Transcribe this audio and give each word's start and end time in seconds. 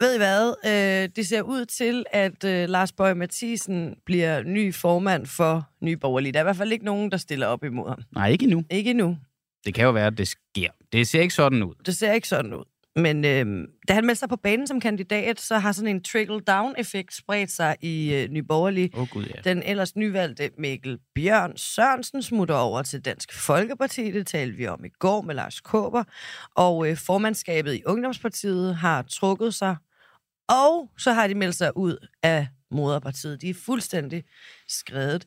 Ved 0.00 0.14
I 0.14 0.18
hvad? 0.18 0.54
Øh, 0.66 1.08
det 1.16 1.26
ser 1.26 1.42
ud 1.42 1.64
til, 1.64 2.04
at 2.12 2.44
øh, 2.44 2.68
Lars 2.68 2.92
Bøge 2.92 3.14
Mathisen 3.14 3.94
bliver 4.06 4.42
ny 4.42 4.74
formand 4.74 5.26
for 5.26 5.68
Nye 5.80 5.96
Borgerlige. 5.96 6.32
Der 6.32 6.38
er 6.38 6.42
i 6.42 6.44
hvert 6.44 6.56
fald 6.56 6.72
ikke 6.72 6.84
nogen, 6.84 7.10
der 7.10 7.16
stiller 7.16 7.46
op 7.46 7.64
imod 7.64 7.88
ham. 7.88 7.98
Nej, 8.14 8.28
ikke 8.28 8.44
endnu. 8.44 8.62
Ikke 8.70 8.90
endnu. 8.90 9.16
Det 9.66 9.74
kan 9.74 9.84
jo 9.84 9.90
være, 9.90 10.06
at 10.06 10.18
det 10.18 10.28
sker. 10.28 10.70
Det 10.92 11.08
ser 11.08 11.20
ikke 11.20 11.34
sådan 11.34 11.62
ud. 11.62 11.74
Det 11.86 11.96
ser 11.96 12.12
ikke 12.12 12.28
sådan 12.28 12.54
ud. 12.54 12.64
Men 12.98 13.24
øh, 13.24 13.68
da 13.88 13.92
han 13.92 14.06
meldte 14.06 14.18
sig 14.18 14.28
på 14.28 14.36
banen 14.36 14.66
som 14.66 14.80
kandidat, 14.80 15.40
så 15.40 15.58
har 15.58 15.72
sådan 15.72 15.96
en 15.96 16.02
trickle-down-effekt 16.02 17.14
spredt 17.14 17.50
sig 17.50 17.76
i 17.80 18.14
øh. 18.14 18.44
Åh 18.50 19.00
oh, 19.00 19.08
gud, 19.08 19.24
ja. 19.24 19.50
Den 19.50 19.62
ellers 19.62 19.96
nyvalgte 19.96 20.50
Mikkel 20.58 20.98
Bjørn 21.14 21.56
Sørensen 21.56 22.22
smutter 22.22 22.54
over 22.54 22.82
til 22.82 23.04
Dansk 23.04 23.32
Folkeparti. 23.32 24.10
Det 24.10 24.26
talte 24.26 24.56
vi 24.56 24.66
om 24.66 24.84
i 24.84 24.88
går 24.88 25.22
med 25.22 25.34
Lars 25.34 25.60
Kåber. 25.60 26.04
Og 26.54 26.90
øh, 26.90 26.96
formandskabet 26.96 27.74
i 27.74 27.82
Ungdomspartiet 27.86 28.76
har 28.76 29.02
trukket 29.02 29.54
sig. 29.54 29.76
Og 30.48 30.90
så 30.98 31.12
har 31.12 31.26
de 31.26 31.34
meldt 31.34 31.56
sig 31.56 31.76
ud 31.76 32.06
af 32.22 32.46
moderpartiet. 32.70 33.40
De 33.40 33.50
er 33.50 33.54
fuldstændig 33.54 34.24
skrevet. 34.68 35.26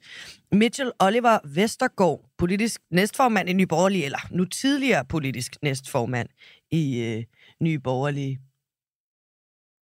Mitchell 0.52 0.92
Oliver 1.00 1.40
Vestergaard, 1.56 2.30
politisk 2.38 2.82
næstformand 2.92 3.50
i 3.50 3.54
Nye 3.54 3.68
Borgerlige, 3.68 4.06
eller 4.06 4.28
nu 4.32 4.46
tidligere 4.46 5.06
politisk 5.06 5.56
næstformand 5.62 6.30
i 6.72 7.04
øh, 7.04 7.24
Nye 7.62 7.80
Borgerlige. 7.80 8.40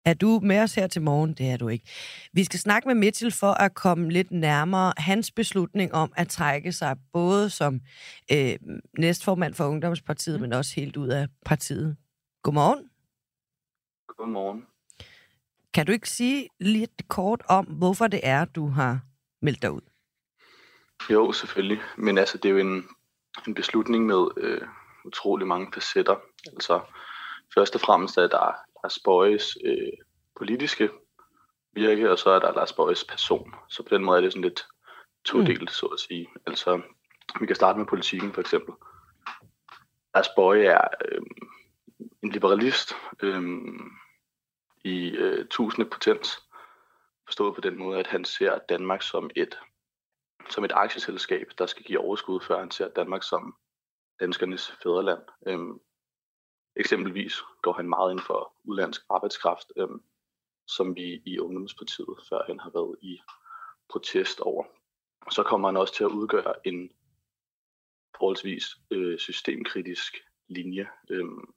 Er 0.06 0.14
du 0.14 0.40
med 0.44 0.60
os 0.60 0.76
her 0.76 0.88
til 0.88 1.02
morgen? 1.02 1.34
Det 1.34 1.50
er 1.50 1.58
du 1.58 1.68
ikke. 1.68 1.86
Vi 2.34 2.44
skal 2.44 2.60
snakke 2.60 2.88
med 2.88 2.96
Mitchell 2.96 3.32
for 3.32 3.52
at 3.52 3.74
komme 3.76 4.12
lidt 4.12 4.32
nærmere 4.32 4.94
hans 4.98 5.32
beslutning 5.32 5.94
om 5.94 6.14
at 6.16 6.28
trække 6.28 6.72
sig 6.72 6.98
både 7.14 7.50
som 7.50 7.80
øh, 8.32 8.56
næstformand 8.98 9.54
for 9.54 9.66
Ungdomspartiet, 9.68 10.42
men 10.42 10.54
også 10.54 10.76
helt 10.76 10.98
ud 10.98 11.08
af 11.08 11.28
partiet. 11.46 11.98
Godmorgen. 12.44 12.90
Godmorgen. 14.08 14.66
Kan 15.74 15.86
du 15.86 15.92
ikke 15.92 16.10
sige 16.10 16.49
lidt 16.60 17.08
kort 17.08 17.42
om, 17.49 17.66
hvorfor 17.66 18.08
det 18.08 18.20
er, 18.24 18.46
du 18.46 18.68
har 18.68 18.99
meldt 19.42 19.62
dig 19.62 19.71
ud? 19.71 19.82
Jo, 21.10 21.32
selvfølgelig. 21.32 21.80
Men 21.98 22.18
altså, 22.18 22.38
det 22.38 22.49
er 22.49 22.54
jo 22.54 22.60
en, 22.60 22.84
en 23.48 23.54
beslutning 23.54 24.05
med 24.05 24.27
øh, 24.38 24.62
utrolig 25.05 25.48
mange 25.48 25.68
facetter. 25.74 26.16
Altså, 26.48 26.82
først 27.56 27.76
og 27.76 27.82
fremmest 27.82 28.18
er 28.18 28.28
der 28.28 28.54
Lars 28.84 29.00
Bøjes 29.06 29.58
øh, 29.66 29.94
politiske 30.38 30.90
virke, 31.74 32.12
og 32.12 32.20
så 32.20 32.30
er 32.30 32.40
der 32.40 32.54
Lars 32.54 32.74
Bøjes 32.74 33.04
person. 33.04 33.56
Så 33.70 33.84
på 33.84 33.96
den 33.96 34.04
måde 34.04 34.18
er 34.18 34.22
det 34.22 34.32
sådan 34.32 34.44
lidt 34.44 34.66
todelt, 35.26 35.62
mm. 35.62 35.68
så 35.68 35.86
at 35.86 36.00
sige. 36.00 36.28
Altså, 36.48 36.82
vi 37.40 37.46
kan 37.46 37.56
starte 37.56 37.80
med 37.80 37.86
politikken, 37.86 38.34
for 38.34 38.42
eksempel. 38.42 38.74
Lars 40.16 40.30
Bøje 40.36 40.66
er 40.66 40.88
øh, 41.06 41.22
en 42.24 42.32
liberalist 42.32 42.94
øh, 43.22 43.44
i 44.84 45.10
øh, 45.10 45.48
tusinde 45.48 45.90
potens, 45.90 46.40
forstået 47.26 47.56
på 47.56 47.62
den 47.62 47.78
måde, 47.78 48.00
at 48.00 48.08
han 48.08 48.26
ser 48.26 48.60
Danmark 48.70 49.02
som 49.02 49.30
et 49.36 49.58
som 50.50 50.64
et 50.66 50.72
aktieselskab, 50.72 51.48
der 51.58 51.66
skal 51.66 51.84
give 51.84 52.00
overskud, 52.00 52.42
før 52.42 52.60
han 52.60 52.72
ser 52.72 52.88
Danmark 52.88 53.24
som 53.24 53.56
danskernes 54.20 54.72
fædreland. 54.84 55.22
Øhm, 55.48 55.80
eksempelvis 56.76 57.34
går 57.62 57.73
han 57.73 57.90
meget 57.90 58.12
ind 58.12 58.20
for 58.20 58.54
udlandsk 58.63 59.01
arbejdskraft, 59.09 59.71
øhm, 59.77 60.01
som 60.68 60.95
vi 60.95 61.21
i 61.26 61.40
Ungdomspartiet 61.40 62.15
før 62.29 62.43
han 62.48 62.59
har 62.59 62.70
været 62.70 62.98
i 63.01 63.21
protest 63.90 64.40
over. 64.40 64.63
Så 65.31 65.44
kommer 65.44 65.68
han 65.68 65.78
også 65.78 65.94
til 65.94 66.03
at 66.03 66.12
udgøre 66.12 66.68
en 66.68 66.91
forholdsvis 68.18 68.66
øh, 68.91 69.19
systemkritisk 69.19 70.16
linje, 70.47 70.90
øhm, 71.09 71.53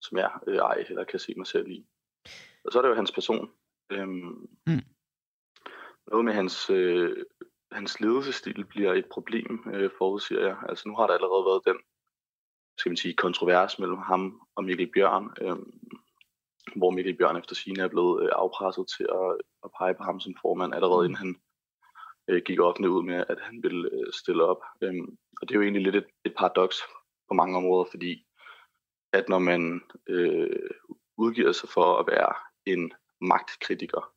som 0.00 0.18
jeg 0.18 0.30
øh, 0.46 0.56
ej 0.56 0.84
heller 0.88 1.04
kan 1.04 1.18
se 1.18 1.34
mig 1.36 1.46
selv 1.46 1.68
i. 1.68 1.86
Og 2.64 2.72
så 2.72 2.78
er 2.78 2.82
det 2.82 2.88
jo 2.88 2.94
hans 2.94 3.12
person. 3.12 3.50
Øhm, 3.90 4.48
mm. 4.66 4.82
Noget 6.06 6.24
med 6.24 6.32
hans 6.32 6.70
øh, 6.70 7.24
hans 7.72 8.00
ledelsesstil 8.00 8.64
bliver 8.64 8.92
et 8.92 9.06
problem, 9.06 9.64
øh, 9.74 9.90
forudsiger 9.98 10.46
jeg. 10.46 10.56
Altså 10.68 10.88
nu 10.88 10.96
har 10.96 11.06
der 11.06 11.14
allerede 11.14 11.44
været 11.44 11.62
den, 11.66 11.78
skal 12.78 12.90
man 12.90 12.96
sige, 12.96 13.14
kontrovers 13.14 13.78
mellem 13.78 13.98
ham 13.98 14.40
og 14.56 14.64
Mikkel 14.64 14.90
Bjørn, 14.94 15.30
øh, 15.40 15.56
hvor 16.76 16.90
Mikkel 16.90 17.16
Bjørn 17.16 17.36
efter 17.36 17.54
sine 17.54 17.82
er 17.82 17.88
blevet 17.88 18.22
øh, 18.22 18.28
afpresset 18.32 18.86
til 18.96 19.06
at, 19.12 19.36
at 19.64 19.70
pege 19.78 19.94
på 19.94 20.02
ham 20.02 20.20
som 20.20 20.34
formand, 20.42 20.74
allerede 20.74 21.04
inden 21.04 21.16
han 21.16 21.36
øh, 22.28 22.42
gik 22.46 22.60
offentligt 22.60 22.92
ud 22.92 23.02
med, 23.02 23.24
at 23.28 23.38
han 23.40 23.62
ville 23.62 23.90
øh, 23.92 24.12
stille 24.12 24.44
op. 24.44 24.62
Øh, 24.82 24.94
og 25.40 25.48
det 25.48 25.54
er 25.54 25.58
jo 25.58 25.62
egentlig 25.62 25.82
lidt 25.82 25.96
et, 25.96 26.06
et 26.24 26.34
paradoks 26.36 26.76
på 27.28 27.34
mange 27.34 27.56
områder, 27.56 27.84
fordi 27.90 28.26
at 29.12 29.28
når 29.28 29.38
man 29.38 29.80
øh, 30.08 30.70
udgiver 31.16 31.52
sig 31.52 31.68
for 31.68 31.98
at 31.98 32.06
være 32.06 32.34
en 32.66 32.92
magtkritiker, 33.20 34.12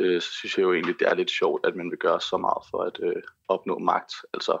øh, 0.00 0.20
så 0.20 0.30
synes 0.32 0.58
jeg 0.58 0.62
jo 0.62 0.72
egentlig, 0.72 0.98
det 0.98 1.08
er 1.08 1.14
lidt 1.14 1.30
sjovt, 1.30 1.66
at 1.66 1.76
man 1.76 1.90
vil 1.90 1.98
gøre 1.98 2.20
så 2.20 2.36
meget 2.36 2.62
for 2.70 2.78
at 2.82 3.00
øh, 3.02 3.22
opnå 3.48 3.78
magt, 3.78 4.12
altså 4.34 4.58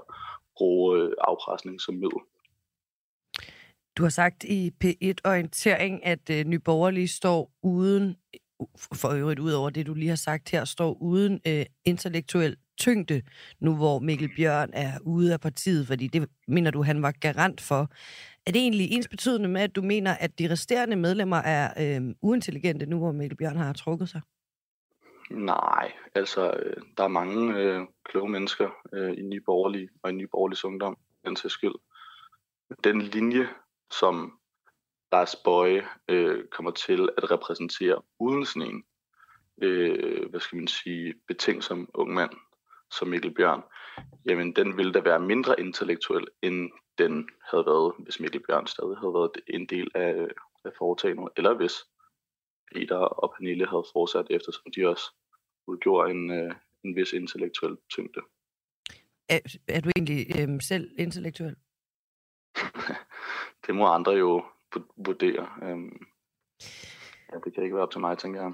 bruge 0.56 0.98
øh, 0.98 1.12
afpresning 1.18 1.80
som 1.80 1.94
middel. 1.94 2.20
Du 3.96 4.02
har 4.02 4.10
sagt 4.10 4.44
i 4.44 4.72
P1-orientering, 4.84 6.06
at 6.06 6.30
øh, 6.30 6.44
Nye 6.44 6.58
Borgerlige 6.58 7.08
står 7.08 7.52
uden, 7.62 8.16
øh, 8.34 8.66
for 8.94 9.08
øvrigt 9.08 9.40
ud 9.40 9.52
over 9.52 9.70
det, 9.70 9.86
du 9.86 9.94
lige 9.94 10.08
har 10.08 10.16
sagt 10.16 10.50
her, 10.50 10.64
står 10.64 11.02
uden 11.02 11.40
øh, 11.46 11.66
intellektuel 11.84 12.56
tyngde, 12.78 13.22
nu 13.60 13.76
hvor 13.76 13.98
Mikkel 13.98 14.30
Bjørn 14.36 14.70
er 14.72 14.92
ude 15.02 15.32
af 15.32 15.40
partiet, 15.40 15.86
fordi 15.86 16.06
det 16.06 16.28
mener 16.48 16.70
du, 16.70 16.82
han 16.82 17.02
var 17.02 17.12
garant 17.20 17.60
for. 17.60 17.88
Er 18.46 18.52
det 18.52 18.56
egentlig 18.56 18.90
ens 18.90 19.08
betydende 19.08 19.48
med, 19.48 19.60
at 19.60 19.76
du 19.76 19.82
mener, 19.82 20.14
at 20.20 20.38
de 20.38 20.50
resterende 20.50 20.96
medlemmer 20.96 21.36
er 21.36 21.96
øh, 21.98 22.14
uintelligente, 22.22 22.86
nu 22.86 22.98
hvor 22.98 23.12
Mikkel 23.12 23.36
Bjørn 23.36 23.56
har 23.56 23.72
trukket 23.72 24.08
sig? 24.08 24.20
Nej, 25.30 25.92
altså 26.14 26.50
øh, 26.50 26.76
der 26.96 27.04
er 27.04 27.08
mange 27.08 27.58
øh, 27.58 27.80
kloge 28.04 28.30
mennesker 28.30 28.70
øh, 28.92 29.12
i 29.18 29.22
Nye 29.22 29.40
Borgerlige 29.40 29.88
og 30.02 30.10
i 30.10 30.14
Nye 30.14 30.26
Borgerliges 30.26 30.64
Ungdom, 30.64 30.96
den 31.24 31.36
til 31.36 31.50
skyld. 31.50 31.74
Den 32.84 33.02
linje, 33.02 33.48
som 33.92 34.38
Lars 35.12 35.36
Bøje 35.36 35.88
øh, 36.08 36.44
kommer 36.48 36.70
til 36.70 37.08
at 37.16 37.30
repræsentere 37.30 38.02
uden 38.18 38.46
sådan 38.46 38.68
en, 38.68 38.84
øh, 39.62 40.30
hvad 40.30 40.40
skal 40.40 40.56
man 40.56 40.68
sige, 40.68 41.14
betænksom 41.28 41.90
ung 41.94 42.14
mand 42.14 42.30
som 42.90 43.08
Mikkel 43.08 43.34
Bjørn, 43.34 43.62
jamen 44.26 44.56
den 44.56 44.76
ville 44.76 44.92
da 44.92 45.00
være 45.00 45.20
mindre 45.20 45.60
intellektuel, 45.60 46.26
end 46.42 46.70
den 46.98 47.28
havde 47.50 47.66
været, 47.66 47.94
hvis 47.98 48.20
Mikkel 48.20 48.42
Bjørn 48.46 48.66
stadig 48.66 48.96
havde 48.96 49.14
været 49.14 49.30
en 49.46 49.66
del 49.66 49.90
af, 49.94 50.28
af 50.64 50.70
foretagendet, 50.78 51.28
eller 51.36 51.54
hvis 51.54 51.74
Peter 52.74 52.96
og 52.96 53.34
Pernille 53.36 53.66
havde 53.66 53.84
fortsat, 53.92 54.26
eftersom 54.30 54.72
de 54.76 54.88
også 54.88 55.14
udgjorde 55.66 56.10
en, 56.10 56.30
øh, 56.30 56.54
en 56.84 56.96
vis 56.96 57.12
intellektuel 57.12 57.76
tyngde. 57.90 58.20
Er, 59.28 59.38
er 59.68 59.80
du 59.80 59.90
egentlig 59.96 60.26
øh, 60.40 60.60
selv 60.68 60.90
intellektuel? 60.98 61.56
det 63.66 63.74
må 63.74 63.86
andre 63.86 64.12
jo 64.12 64.44
vurdere. 64.96 65.48
Øhm, 65.62 66.06
ja, 67.32 67.36
det 67.44 67.54
kan 67.54 67.62
ikke 67.62 67.74
være 67.74 67.82
op 67.82 67.90
til 67.90 68.00
mig, 68.00 68.18
tænker 68.18 68.42
jeg. 68.42 68.52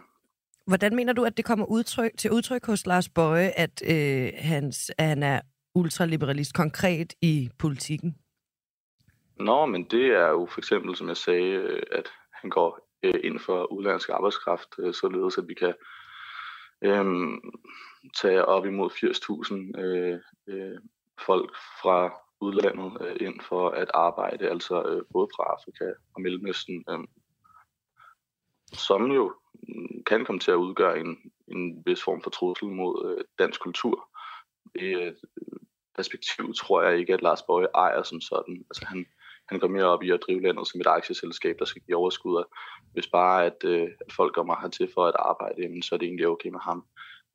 Hvordan 0.66 0.96
mener 0.96 1.12
du, 1.12 1.24
at 1.24 1.36
det 1.36 1.44
kommer 1.44 1.66
udtryk, 1.66 2.10
til 2.18 2.30
udtryk 2.32 2.66
hos 2.66 2.86
Lars 2.86 3.08
Bøje, 3.08 3.48
at, 3.56 3.82
øh, 3.90 4.32
hans, 4.38 4.90
at 4.98 5.06
han 5.06 5.22
er 5.22 5.40
ultraliberalist 5.74 6.54
konkret 6.54 7.14
i 7.22 7.50
politikken? 7.58 8.16
Nå, 9.36 9.66
men 9.66 9.84
det 9.84 10.06
er 10.06 10.28
jo 10.28 10.46
for 10.46 10.60
eksempel, 10.60 10.96
som 10.96 11.08
jeg 11.08 11.16
sagde, 11.16 11.52
øh, 11.52 11.82
at 11.92 12.08
han 12.32 12.50
går 12.50 12.88
øh, 13.02 13.20
ind 13.24 13.38
for 13.38 13.72
udlandsk 13.72 14.08
arbejdskraft, 14.08 14.68
øh, 14.78 14.94
således 14.94 15.38
at 15.38 15.48
vi 15.48 15.54
kan 15.54 15.74
øhm, 16.82 17.40
tage 18.22 18.44
op 18.44 18.66
imod 18.66 18.90
80.000 18.90 19.80
øh, 19.80 20.18
øh, 20.46 20.78
folk 21.26 21.56
fra 21.82 22.27
udlandet 22.40 22.92
øh, 23.00 23.16
ind 23.20 23.40
for 23.40 23.70
at 23.70 23.90
arbejde, 23.94 24.50
altså 24.50 24.82
øh, 24.82 25.02
både 25.12 25.28
fra 25.36 25.44
Afrika 25.44 25.92
og 26.14 26.22
Mellemøsten, 26.22 26.84
øh, 26.90 26.98
som 28.72 29.10
jo 29.10 29.34
mm, 29.52 30.04
kan 30.06 30.24
komme 30.24 30.40
til 30.40 30.50
at 30.50 30.62
udgøre 30.66 31.00
en, 31.00 31.32
en 31.48 31.82
vis 31.86 32.02
form 32.02 32.22
for 32.22 32.30
trussel 32.30 32.68
mod 32.68 32.94
øh, 33.08 33.24
dansk 33.38 33.60
kultur. 33.60 34.08
Det 34.74 34.96
øh, 35.02 35.12
perspektiv 35.96 36.54
tror 36.54 36.82
jeg 36.82 36.98
ikke, 36.98 37.14
at 37.14 37.22
Lars 37.22 37.42
Bøge 37.42 37.68
ejer 37.74 38.02
som 38.02 38.20
sådan. 38.20 38.56
Altså 38.70 38.84
han, 38.86 39.06
han 39.48 39.58
går 39.60 39.68
mere 39.68 39.84
op 39.84 40.02
i 40.02 40.10
at 40.10 40.20
drive 40.26 40.42
landet 40.42 40.68
som 40.68 40.80
et 40.80 40.86
aktieselskab, 40.86 41.56
der 41.58 41.64
skal 41.64 41.82
give 41.82 41.98
overskud. 41.98 42.44
Hvis 42.92 43.06
bare 43.06 43.46
at, 43.46 43.64
øh, 43.64 43.88
at 44.06 44.12
folk 44.12 44.34
kommer 44.34 44.60
hertil 44.60 44.90
for 44.94 45.06
at 45.06 45.16
arbejde, 45.18 45.62
jamen, 45.62 45.82
så 45.82 45.94
er 45.94 45.98
det 45.98 46.06
egentlig 46.06 46.28
okay 46.28 46.48
med 46.48 46.60
ham. 46.60 46.84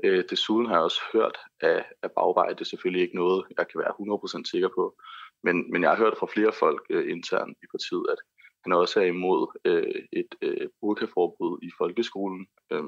Øh, 0.03 0.23
desuden 0.29 0.65
har 0.65 0.73
jeg 0.73 0.83
også 0.83 1.01
hørt 1.13 1.37
af, 1.61 1.85
af 2.03 2.11
bagvej, 2.11 2.49
det 2.49 2.61
er 2.61 2.65
selvfølgelig 2.65 3.01
ikke 3.01 3.15
noget, 3.15 3.45
jeg 3.57 3.67
kan 3.67 3.79
være 3.79 4.39
100% 4.41 4.51
sikker 4.51 4.69
på, 4.75 4.95
men, 5.43 5.71
men 5.71 5.81
jeg 5.81 5.89
har 5.91 5.97
hørt 5.97 6.17
fra 6.17 6.27
flere 6.33 6.53
folk 6.53 6.85
øh, 6.89 7.11
internt 7.11 7.57
i 7.63 7.65
partiet, 7.71 8.05
at 8.11 8.17
han 8.63 8.73
også 8.73 8.99
er 8.99 9.05
imod 9.05 9.59
øh, 9.65 10.03
et 10.11 10.35
øh, 10.41 10.69
burkaforbud 10.81 11.59
i 11.61 11.71
folkeskolen, 11.77 12.47
øh, 12.71 12.83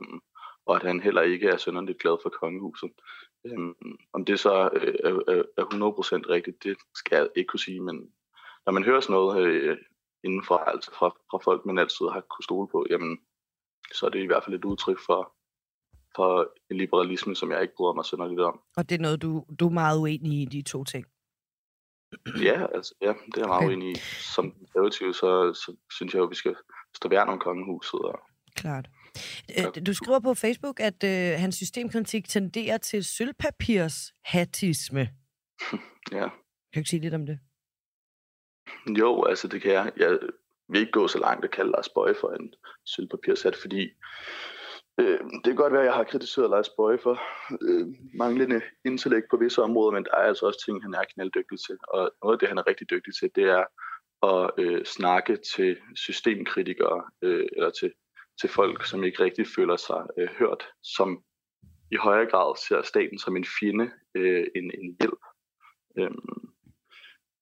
og 0.66 0.76
at 0.76 0.84
han 0.84 1.00
heller 1.02 1.22
ikke 1.22 1.48
er 1.48 1.58
sønderligt 1.58 2.00
glad 2.00 2.18
for 2.24 2.30
kongehuset. 2.30 2.92
Øh, 3.46 3.60
om 4.14 4.26
det 4.26 4.40
så 4.40 4.70
øh, 4.74 4.96
er, 5.04 5.44
er 5.58 5.66
100% 6.26 6.30
rigtigt, 6.30 6.64
det 6.64 6.78
skal 6.96 7.16
jeg 7.16 7.30
ikke 7.36 7.48
kunne 7.48 7.60
sige, 7.60 7.80
men 7.80 8.12
når 8.66 8.74
man 8.74 8.84
hører 8.84 9.00
sådan 9.00 9.14
noget 9.14 9.46
øh, 9.46 9.78
indenfra, 10.24 10.72
altså 10.72 10.92
fra, 10.94 11.10
fra 11.32 11.38
folk, 11.44 11.66
man 11.66 11.78
altid 11.78 12.06
har 12.14 12.22
kunne 12.22 12.44
stole 12.44 12.68
på, 12.68 12.86
jamen, 12.90 13.20
så 13.94 14.06
er 14.06 14.10
det 14.10 14.24
i 14.24 14.26
hvert 14.26 14.44
fald 14.44 14.56
et 14.56 14.66
udtryk 14.66 15.00
for, 15.06 15.35
for 16.16 16.54
en 16.72 16.78
liberalisme, 16.78 17.36
som 17.36 17.52
jeg 17.52 17.62
ikke 17.62 17.74
bryder 17.78 17.94
mig 17.94 18.06
synderligt 18.06 18.42
om. 18.42 18.60
Og 18.78 18.90
det 18.90 18.96
er 18.96 19.00
noget, 19.00 19.22
du, 19.22 19.46
du 19.60 19.68
er 19.68 19.72
meget 19.74 20.00
uenig 20.00 20.42
i, 20.42 20.46
de 20.46 20.62
to 20.62 20.84
ting? 20.84 21.06
Ja, 22.42 22.66
altså, 22.76 22.94
ja, 23.02 23.08
det 23.08 23.36
er 23.36 23.42
jeg 23.42 23.48
meget 23.48 23.64
okay. 23.64 23.68
uenig 23.68 23.92
i. 23.92 23.96
Som 24.36 24.52
konservativ, 24.52 25.14
så, 25.14 25.54
så 25.54 25.76
synes 25.92 26.14
jeg 26.14 26.20
jo, 26.20 26.24
at 26.24 26.30
vi 26.30 26.36
skal 26.36 26.56
stå 26.96 27.10
værn 27.10 27.30
om 27.30 27.40
kongehuset. 27.40 28.00
Og... 28.00 28.20
Klart. 28.56 28.90
Du 29.88 29.94
skriver 29.94 30.20
på 30.20 30.34
Facebook, 30.34 30.80
at 30.80 31.04
øh, 31.04 31.40
hans 31.40 31.56
systemkritik 31.56 32.30
tenderer 32.30 32.78
til 32.78 33.04
sølvpapirs 33.06 34.14
hatisme. 34.24 35.10
ja. 36.18 36.30
Kan 36.74 36.76
du 36.76 36.80
ikke 36.80 36.90
sige 36.90 37.02
lidt 37.02 37.14
om 37.14 37.26
det? 37.26 37.40
Jo, 39.00 39.24
altså 39.24 39.48
det 39.48 39.62
kan 39.62 39.72
jeg. 39.72 39.92
Jeg 39.98 40.20
vil 40.70 40.80
ikke 40.80 40.92
gå 40.92 41.08
så 41.08 41.20
langt 41.20 41.46
at 41.46 41.52
kalde 41.52 41.72
Lars 41.72 41.90
Bøje 41.90 42.16
for 42.22 42.32
en 42.32 42.54
sølvpapirshat, 42.86 43.56
fordi 43.56 43.90
øh, 45.00 45.20
det 45.20 45.46
kan 45.46 45.56
godt 45.56 45.74
være, 45.74 45.82
at 45.82 45.88
jeg 45.88 45.94
har 45.94 46.04
kritiseret 46.04 46.50
Lars 46.50 46.70
Bøje 46.70 46.98
for 46.98 47.22
øh, 47.62 47.88
manglende 48.14 48.62
intellekt 48.86 49.28
på 49.30 49.38
visse 49.38 49.62
områder, 49.62 49.92
men 49.92 50.04
der 50.04 50.12
er 50.12 50.28
altså 50.32 50.46
også 50.46 50.64
ting, 50.66 50.84
han 50.84 50.94
er 50.94 51.04
knalddygtig 51.14 51.60
til. 51.60 51.78
Og 51.88 52.12
noget 52.24 52.36
af 52.36 52.40
det, 52.40 52.48
han 52.48 52.58
er 52.58 52.68
rigtig 52.68 52.90
dygtig 52.90 53.14
til, 53.16 53.30
det 53.36 53.44
er 53.44 53.66
at 54.24 54.52
øh, 54.58 54.86
snakke 54.86 55.38
til 55.56 55.78
systemkritikere, 55.96 57.04
øh, 57.22 57.48
eller 57.52 57.70
til, 57.70 57.94
til 58.42 58.50
folk, 58.50 58.86
som 58.86 59.04
ikke 59.04 59.24
rigtig 59.24 59.46
føler 59.56 59.76
sig 59.76 60.08
øh, 60.18 60.28
hørt, 60.40 60.64
som 60.84 61.24
i 61.92 61.96
højere 61.96 62.30
grad 62.32 62.56
ser 62.68 62.82
staten 62.82 63.20
som 63.20 63.36
en 63.36 63.46
fjende 63.60 63.92
øh, 64.16 64.48
en, 64.56 64.72
en 64.82 64.98
hjælp. 65.00 65.24
Øhm, 65.98 66.50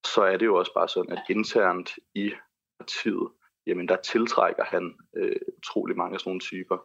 så 0.05 0.21
er 0.21 0.37
det 0.37 0.45
jo 0.45 0.55
også 0.55 0.73
bare 0.73 0.89
sådan, 0.89 1.11
at 1.17 1.23
internt 1.29 1.95
i 2.15 2.31
partiet, 2.79 3.29
jamen 3.67 3.87
der 3.87 3.95
tiltrækker 3.95 4.63
han 4.63 4.95
øh, 5.17 5.35
utrolig 5.57 5.97
mange 5.97 6.13
af 6.13 6.19
sådan 6.19 6.29
nogle 6.29 6.39
typer. 6.39 6.77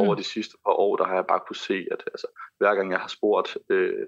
Over 0.00 0.12
mm. 0.14 0.16
de 0.16 0.24
sidste 0.24 0.56
par 0.64 0.72
år, 0.72 0.96
der 0.96 1.04
har 1.04 1.14
jeg 1.14 1.26
bare 1.26 1.40
kunne 1.46 1.62
se, 1.70 1.86
at 1.90 2.02
altså, 2.06 2.26
hver 2.58 2.74
gang 2.74 2.90
jeg 2.90 3.00
har 3.00 3.08
spurgt 3.08 3.58
øh, 3.68 4.06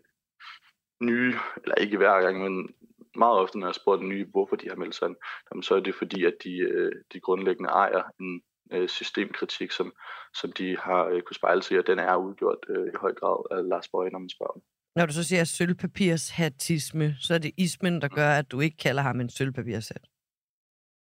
nye, 1.00 1.35
eller 1.62 1.75
ikke 1.75 1.97
hver 1.97 2.21
gang, 2.21 2.43
men 2.43 2.75
meget 3.17 3.38
ofte, 3.38 3.59
når 3.59 3.67
jeg 3.67 3.69
har 3.69 3.83
spurgt 3.83 4.03
nye, 4.03 4.27
hvorfor 4.31 4.56
de 4.56 4.69
har 4.69 4.77
meldt 4.77 4.94
sig 4.94 5.09
jamen, 5.50 5.62
så 5.62 5.75
er 5.75 5.81
det 5.81 5.94
fordi, 5.94 6.25
at 6.25 6.35
de, 6.44 6.59
øh, 6.59 6.93
de 7.12 7.21
grundlæggende 7.21 7.71
ejer 7.71 8.03
en 8.21 8.43
øh, 8.73 8.88
systemkritik, 8.88 9.71
som, 9.71 9.93
som 10.35 10.53
de 10.53 10.77
har 10.77 11.05
øh, 11.05 11.23
kunne 11.23 11.37
spejle 11.37 11.62
sig 11.62 11.75
i, 11.75 11.79
og 11.79 11.87
den 11.87 11.99
er 11.99 12.17
udgjort 12.17 12.59
øh, 12.69 12.87
i 12.87 12.97
høj 13.00 13.15
grad 13.15 13.59
af 13.59 13.69
Lars 13.69 13.89
Bøge, 13.89 14.11
når 14.11 14.19
man 14.19 14.29
spørger 14.29 14.53
dem. 14.53 14.62
Når 14.97 15.06
du 15.06 15.12
så 15.12 15.25
siger 15.25 15.44
sølvpapirshatisme, 15.44 17.15
så 17.21 17.35
er 17.35 17.39
det 17.39 17.53
ismen, 17.56 18.00
der 18.00 18.09
gør, 18.09 18.31
at 18.31 18.50
du 18.53 18.61
ikke 18.61 18.77
kalder 18.77 19.03
ham 19.03 19.21
en 19.21 19.31
sølvpapirshat. 19.31 20.05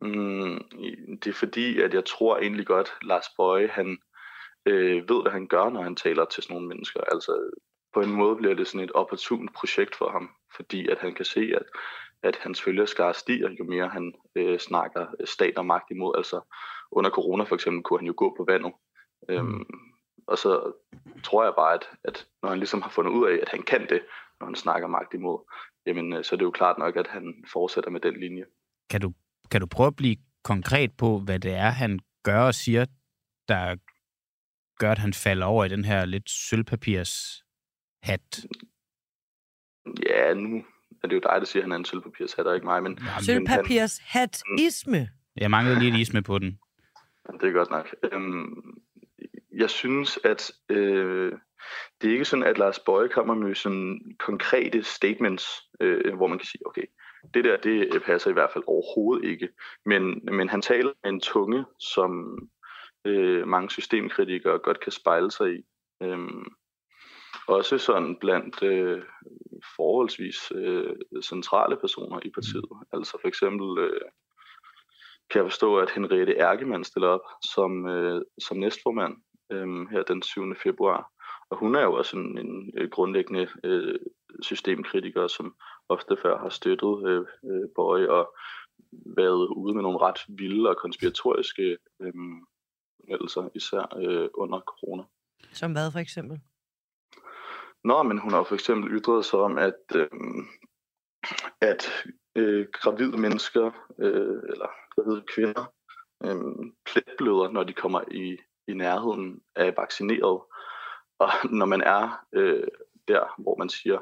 Mm, 0.01 0.59
det 1.23 1.27
er 1.27 1.33
fordi, 1.33 1.81
at 1.81 1.93
jeg 1.93 2.05
tror 2.05 2.37
egentlig 2.37 2.65
godt, 2.65 2.89
Lars 3.01 3.25
Bøje, 3.37 3.67
han 3.67 3.97
øh, 4.65 5.09
ved, 5.09 5.21
hvad 5.21 5.31
han 5.31 5.47
gør, 5.47 5.69
når 5.69 5.81
han 5.83 5.95
taler 5.95 6.25
til 6.25 6.43
sådan 6.43 6.53
nogle 6.53 6.67
mennesker. 6.67 7.01
Altså, 7.01 7.49
på 7.93 8.01
en 8.01 8.11
måde 8.11 8.35
bliver 8.35 8.55
det 8.55 8.67
sådan 8.67 8.83
et 8.83 8.91
opportunt 8.91 9.53
projekt 9.53 9.95
for 9.95 10.09
ham, 10.09 10.29
fordi 10.55 10.87
at 10.87 10.97
han 10.99 11.13
kan 11.15 11.25
se, 11.25 11.51
at, 11.55 11.65
at 12.23 12.35
hans 12.35 12.61
følgerskare 12.61 13.13
stiger, 13.13 13.49
jo 13.59 13.63
mere 13.63 13.87
han 13.87 14.13
øh, 14.35 14.59
snakker 14.59 15.05
stat 15.25 15.57
og 15.57 15.65
magt 15.65 15.91
imod. 15.91 16.13
Altså, 16.17 16.41
under 16.91 17.09
corona 17.09 17.43
for 17.43 17.55
eksempel 17.55 17.83
kunne 17.83 17.99
han 17.99 18.07
jo 18.07 18.13
gå 18.17 18.35
på 18.37 18.45
vandet. 18.47 18.73
Mm. 19.29 19.35
Øhm, 19.35 19.65
og 20.27 20.37
så 20.37 20.71
tror 21.23 21.43
jeg 21.43 21.53
bare, 21.57 21.73
at, 21.73 21.85
at 22.03 22.27
når 22.41 22.49
han 22.49 22.57
ligesom 22.57 22.81
har 22.81 22.89
fundet 22.89 23.11
ud 23.11 23.27
af, 23.27 23.39
at 23.41 23.49
han 23.49 23.61
kan 23.61 23.89
det, 23.89 24.01
når 24.39 24.45
han 24.45 24.55
snakker 24.55 24.87
magt 24.87 25.13
imod, 25.13 25.39
jamen 25.85 26.13
øh, 26.13 26.23
så 26.23 26.35
er 26.35 26.37
det 26.37 26.45
jo 26.45 26.51
klart 26.51 26.77
nok, 26.77 26.95
at 26.95 27.07
han 27.07 27.43
fortsætter 27.53 27.89
med 27.89 27.99
den 27.99 28.19
linje. 28.19 28.45
Kan 28.89 29.01
du, 29.01 29.13
kan 29.51 29.61
du 29.61 29.67
prøve 29.67 29.87
at 29.87 29.95
blive 29.95 30.17
konkret 30.43 30.91
på, 30.97 31.19
hvad 31.19 31.39
det 31.39 31.53
er, 31.53 31.69
han 31.69 31.99
gør 32.23 32.41
og 32.41 32.53
siger, 32.53 32.85
der 33.47 33.75
gør, 34.79 34.91
at 34.91 34.97
han 34.97 35.13
falder 35.13 35.45
over 35.45 35.65
i 35.65 35.69
den 35.69 35.85
her 35.85 36.05
lidt 36.05 36.29
sølvpapirs 36.29 37.43
hat? 38.03 38.45
Ja, 40.09 40.33
nu 40.33 40.63
er 41.03 41.07
det 41.07 41.15
jo 41.15 41.21
dig, 41.29 41.35
der 41.39 41.45
siger, 41.45 41.61
at 41.61 41.63
han 41.63 41.71
er 41.71 41.75
en 41.75 41.85
sølvpapirshat, 41.85 42.47
og 42.47 42.55
ikke 42.55 42.65
mig. 42.65 42.83
Men, 42.83 42.99
Sølvpapirs 43.21 43.97
hatisme? 43.97 45.09
Jeg 45.37 45.51
manglede 45.51 45.79
lige 45.79 45.93
et 45.93 45.99
isme 45.99 46.21
på 46.23 46.39
den. 46.39 46.59
Det 47.41 47.49
er 47.49 47.51
godt 47.51 47.69
nok. 47.69 47.95
Øhm, 48.11 48.79
jeg 49.51 49.69
synes, 49.69 50.19
at 50.23 50.51
øh, 50.69 51.33
det 52.01 52.07
er 52.07 52.13
ikke 52.13 52.25
sådan, 52.25 52.45
at 52.45 52.57
Lars 52.57 52.79
Bøje 52.79 53.07
kommer 53.07 53.33
med 53.33 53.55
sådan 53.55 54.15
konkrete 54.19 54.83
statements, 54.83 55.47
øh, 55.79 56.15
hvor 56.15 56.27
man 56.27 56.37
kan 56.37 56.45
sige, 56.45 56.67
okay, 56.67 56.85
det 57.33 57.43
der, 57.43 57.57
det 57.57 58.03
passer 58.05 58.29
i 58.29 58.33
hvert 58.33 58.49
fald 58.53 58.63
overhovedet 58.67 59.29
ikke. 59.29 59.49
Men, 59.85 60.21
men 60.35 60.49
han 60.49 60.61
taler 60.61 60.91
med 61.03 61.11
en 61.11 61.19
tunge, 61.19 61.65
som 61.79 62.37
øh, 63.05 63.47
mange 63.47 63.69
systemkritikere 63.69 64.59
godt 64.59 64.79
kan 64.79 64.91
spejle 64.91 65.31
sig 65.31 65.55
i. 65.55 65.65
Øhm, 66.03 66.45
også 67.47 67.77
sådan 67.77 68.15
blandt 68.15 68.63
øh, 68.63 69.03
forholdsvis 69.75 70.51
øh, 70.55 70.95
centrale 71.23 71.77
personer 71.77 72.19
i 72.25 72.29
partiet. 72.29 72.69
Altså 72.93 73.17
for 73.21 73.27
eksempel 73.27 73.83
øh, 73.83 74.01
kan 75.29 75.41
jeg 75.41 75.51
forstå, 75.51 75.77
at 75.77 75.91
Henriette 75.91 76.37
Erkemann 76.37 76.83
stiller 76.83 77.07
op 77.07 77.25
som, 77.53 77.87
øh, 77.87 78.21
som 78.39 78.57
næstformand 78.57 79.13
øh, 79.51 79.89
her 79.91 80.03
den 80.03 80.21
7. 80.21 80.55
februar. 80.63 81.11
Og 81.49 81.57
hun 81.57 81.75
er 81.75 81.81
jo 81.81 81.93
også 81.93 82.17
en, 82.17 82.37
en, 82.37 82.73
en 82.77 82.89
grundlæggende 82.89 83.47
øh, 83.63 83.99
systemkritiker, 84.41 85.27
som 85.27 85.55
ofte 85.89 86.17
før 86.21 86.37
har 86.39 86.49
støttet 86.49 87.07
øh, 87.09 87.25
øh, 87.51 87.67
Bøje 87.75 88.09
og 88.09 88.35
været 89.05 89.47
ude 89.47 89.73
med 89.75 89.83
nogle 89.83 89.99
ret 90.01 90.19
vilde 90.27 90.69
og 90.69 90.77
konspiratoriske 90.77 91.77
øh, 92.01 92.13
meldelser, 93.07 93.49
især 93.55 93.97
øh, 93.97 94.29
under 94.33 94.59
corona. 94.59 95.03
Som 95.51 95.71
hvad 95.71 95.91
for 95.91 95.99
eksempel? 95.99 96.39
Nå, 97.83 98.03
men 98.03 98.17
hun 98.17 98.31
har 98.31 98.43
for 98.43 98.55
eksempel 98.55 98.91
ytret 98.91 99.25
sig 99.25 99.39
om, 99.39 99.57
at, 99.57 99.81
øh, 99.95 100.07
at 101.61 101.91
øh, 102.35 102.67
gravide 102.73 103.17
mennesker, 103.17 103.71
øh, 103.99 104.39
eller 104.49 104.69
gravide 104.95 105.23
kvinder, 105.35 105.73
øh, 106.23 106.71
pletbløder, 106.85 107.51
når 107.51 107.63
de 107.63 107.73
kommer 107.73 108.01
i, 108.11 108.37
i 108.67 108.73
nærheden 108.73 109.41
af 109.55 109.73
vaccineret. 109.77 110.41
Og 111.19 111.29
når 111.59 111.65
man 111.65 111.81
er 111.81 112.25
øh, 112.33 112.67
der, 113.07 113.41
hvor 113.41 113.57
man 113.57 113.69
siger 113.69 113.99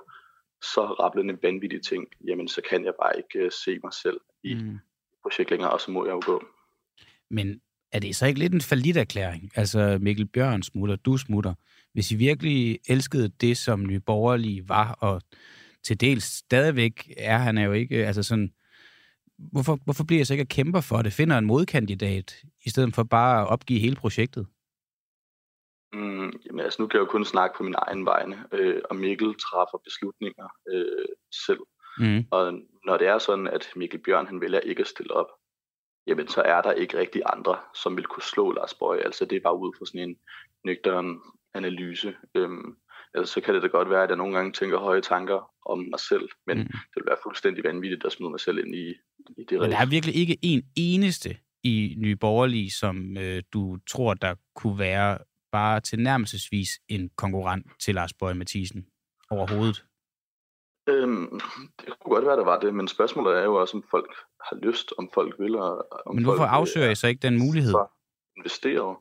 så 0.61 0.85
rablende 0.85 1.37
vanvittige 1.43 1.81
ting, 1.81 2.07
jamen 2.25 2.47
så 2.47 2.61
kan 2.69 2.85
jeg 2.85 2.93
bare 3.01 3.17
ikke 3.17 3.39
øh, 3.39 3.51
se 3.51 3.79
mig 3.83 3.93
selv 3.93 4.21
i 4.43 4.53
mm. 4.53 4.79
projekt 5.21 5.51
længere, 5.51 5.71
og 5.71 5.81
så 5.81 5.91
må 5.91 6.05
jeg 6.05 6.13
jo 6.13 6.21
gå. 6.25 6.43
Men 7.29 7.61
er 7.93 7.99
det 7.99 8.15
så 8.15 8.25
ikke 8.25 8.39
lidt 8.39 8.53
en 8.53 8.61
falit 8.61 8.97
erklæring? 8.97 9.51
Altså 9.55 9.97
Mikkel 10.01 10.25
Bjørn 10.25 10.63
smutter, 10.63 10.95
du 10.95 11.17
smutter. 11.17 11.53
Hvis 11.93 12.11
I 12.11 12.15
virkelig 12.15 12.79
elskede 12.87 13.29
det, 13.29 13.57
som 13.57 13.85
Nye 13.85 13.99
Borgerlige 13.99 14.69
var, 14.69 14.91
og 14.91 15.21
til 15.83 16.01
dels 16.01 16.23
stadigvæk 16.23 17.13
er 17.17 17.37
han 17.37 17.57
er 17.57 17.63
jo 17.63 17.71
ikke, 17.71 18.05
altså 18.07 18.23
sådan, 18.23 18.53
hvorfor, 19.37 19.79
hvorfor 19.83 20.03
bliver 20.03 20.19
jeg 20.19 20.27
så 20.27 20.33
ikke 20.33 20.41
at 20.41 20.49
kæmpe 20.49 20.81
for 20.81 21.01
det? 21.01 21.13
Finder 21.13 21.37
en 21.37 21.45
modkandidat, 21.45 22.35
i 22.65 22.69
stedet 22.69 22.95
for 22.95 23.03
bare 23.03 23.41
at 23.41 23.47
opgive 23.47 23.79
hele 23.79 23.95
projektet? 23.95 24.47
Mm, 25.93 26.31
jamen 26.45 26.59
altså, 26.59 26.81
nu 26.81 26.87
kan 26.87 26.97
jeg 26.97 27.05
jo 27.05 27.11
kun 27.11 27.25
snakke 27.25 27.57
på 27.57 27.63
min 27.63 27.75
egen 27.77 28.05
vegne, 28.05 28.45
øh, 28.51 28.81
og 28.89 28.95
Mikkel 28.95 29.35
træffer 29.35 29.77
beslutninger 29.83 30.47
øh, 30.71 31.05
selv. 31.45 31.59
Mm. 31.97 32.25
Og 32.31 32.53
når 32.85 32.97
det 32.97 33.07
er 33.07 33.17
sådan, 33.17 33.47
at 33.47 33.67
Mikkel 33.75 33.99
Bjørn 33.99 34.27
han 34.27 34.41
vælger 34.41 34.59
ikke 34.59 34.81
at 34.81 34.87
stille 34.87 35.13
op, 35.13 35.27
jamen 36.07 36.27
så 36.27 36.41
er 36.41 36.61
der 36.61 36.71
ikke 36.71 36.97
rigtig 36.97 37.21
andre, 37.25 37.57
som 37.75 37.97
vil 37.97 38.05
kunne 38.05 38.23
slå 38.23 38.51
Lars 38.51 38.73
Bøje. 38.73 39.01
Altså 39.01 39.25
det 39.25 39.35
er 39.35 39.39
bare 39.39 39.57
ud 39.57 39.73
fra 39.77 39.85
sådan 39.85 40.09
en 40.09 40.15
nøgteren 40.65 41.19
analyse. 41.53 42.15
Øhm, 42.35 42.75
altså 43.13 43.33
så 43.33 43.41
kan 43.41 43.53
det 43.53 43.63
da 43.63 43.67
godt 43.67 43.89
være, 43.89 44.03
at 44.03 44.09
jeg 44.09 44.17
nogle 44.17 44.35
gange 44.35 44.51
tænker 44.51 44.79
høje 44.79 45.01
tanker 45.01 45.51
om 45.65 45.79
mig 45.79 45.99
selv, 45.99 46.29
men 46.47 46.57
mm. 46.57 46.63
det 46.63 46.95
vil 46.95 47.05
være 47.07 47.23
fuldstændig 47.23 47.63
vanvittigt 47.63 48.05
at 48.05 48.11
smide 48.11 48.29
mig 48.29 48.39
selv 48.39 48.57
ind 48.57 48.75
i, 48.75 48.89
i 49.37 49.43
det 49.49 49.59
Men 49.59 49.71
der 49.71 49.77
er 49.77 49.85
virkelig 49.85 50.15
ikke 50.15 50.37
en 50.41 50.63
eneste 50.75 51.37
i 51.63 51.95
Nye 51.97 52.15
Borgerlige, 52.15 52.71
som 52.71 53.17
øh, 53.17 53.43
du 53.53 53.77
tror, 53.89 54.13
der 54.13 54.35
kunne 54.55 54.79
være 54.79 55.17
bare 55.51 55.79
tilnærmelsesvis 55.79 56.69
en 56.89 57.09
konkurrent 57.15 57.67
til 57.79 57.95
Lars 57.95 58.13
Bøje 58.13 58.33
Mathisen 58.33 58.85
overhovedet? 59.29 59.85
Øhm, 60.87 61.39
det 61.79 61.99
kunne 61.99 62.15
godt 62.15 62.25
være, 62.25 62.37
der 62.37 62.43
var 62.43 62.59
det, 62.59 62.75
men 62.75 62.87
spørgsmålet 62.87 63.37
er 63.37 63.43
jo 63.43 63.55
også, 63.55 63.77
om 63.77 63.83
folk 63.91 64.15
har 64.41 64.55
lyst, 64.55 64.93
om 64.97 65.09
folk 65.13 65.35
vil. 65.39 65.55
Og, 65.55 65.87
om 66.05 66.15
men 66.15 66.23
hvorfor 66.23 66.37
folk, 66.37 66.51
afsøger 66.51 66.89
I 66.89 66.95
så 66.95 67.07
ikke 67.07 67.27
den 67.27 67.39
mulighed? 67.39 67.73
Investere. 68.37 68.95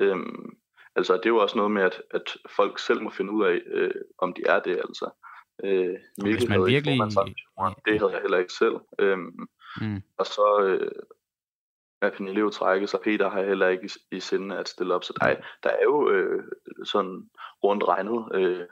Øhm, 0.00 0.56
altså, 0.96 1.16
det 1.16 1.26
er 1.26 1.30
jo 1.30 1.36
også 1.36 1.56
noget 1.56 1.70
med, 1.70 1.82
at, 1.82 2.02
at 2.10 2.36
folk 2.56 2.78
selv 2.78 3.02
må 3.02 3.10
finde 3.10 3.32
ud 3.32 3.44
af, 3.44 3.60
øh, 3.66 3.90
om 4.18 4.32
de 4.32 4.42
er 4.46 4.60
det, 4.60 4.76
altså. 4.76 5.10
Øh, 5.64 5.96
Hvis 6.22 6.48
man 6.48 6.66
virkelig... 6.66 6.94
Ikke 6.94 7.04
det 7.84 8.00
havde 8.00 8.12
jeg 8.12 8.20
heller 8.20 8.38
ikke 8.38 8.52
selv. 8.52 8.76
Øhm, 8.98 9.48
mm. 9.80 10.02
Og 10.18 10.26
så 10.26 10.62
øh, 10.62 10.90
er 12.02 12.10
Pernille 12.10 12.40
jo 12.40 12.50
trækket, 12.50 12.90
så 12.90 12.98
Peter 13.04 13.30
har 13.30 13.42
heller 13.42 13.68
ikke 13.68 13.84
i, 13.84 14.16
i 14.16 14.20
sinde 14.20 14.58
at 14.58 14.68
stille 14.68 14.94
op. 14.94 15.04
Så 15.04 15.12
der, 15.20 15.36
der 15.62 15.70
er 15.70 15.82
jo 15.82 16.10
øh, 16.10 16.44
sådan 16.84 17.30
rundt 17.64 17.84
regnet 17.88 18.28
øh, 18.34 18.66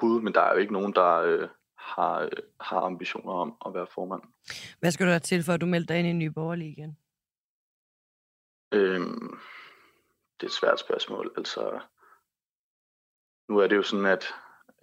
bud, 0.00 0.20
men 0.20 0.34
der 0.34 0.40
er 0.40 0.52
jo 0.52 0.58
ikke 0.58 0.72
nogen, 0.72 0.92
der, 0.92 1.14
øh, 1.14 1.48
har, 1.78 2.28
har 2.60 2.80
ambitioner 2.80 3.32
om 3.32 3.56
at 3.66 3.74
være 3.74 3.86
formand. 3.94 4.22
Hvad 4.80 4.90
skal 4.90 5.06
du 5.06 5.10
have 5.10 5.20
til, 5.20 5.42
for 5.42 5.52
at 5.52 5.60
du 5.60 5.66
melder 5.66 5.86
dig 5.86 5.98
ind 5.98 6.08
i 6.08 6.12
Nye 6.12 6.30
Borgerlige 6.30 6.70
igen? 6.70 6.98
Øhm, 8.72 9.38
det 10.40 10.42
er 10.42 10.46
et 10.46 10.52
svært 10.52 10.80
spørgsmål. 10.80 11.34
Altså, 11.36 11.80
nu 13.48 13.58
er 13.58 13.66
det 13.66 13.76
jo 13.76 13.82
sådan, 13.82 14.06
at, 14.06 14.24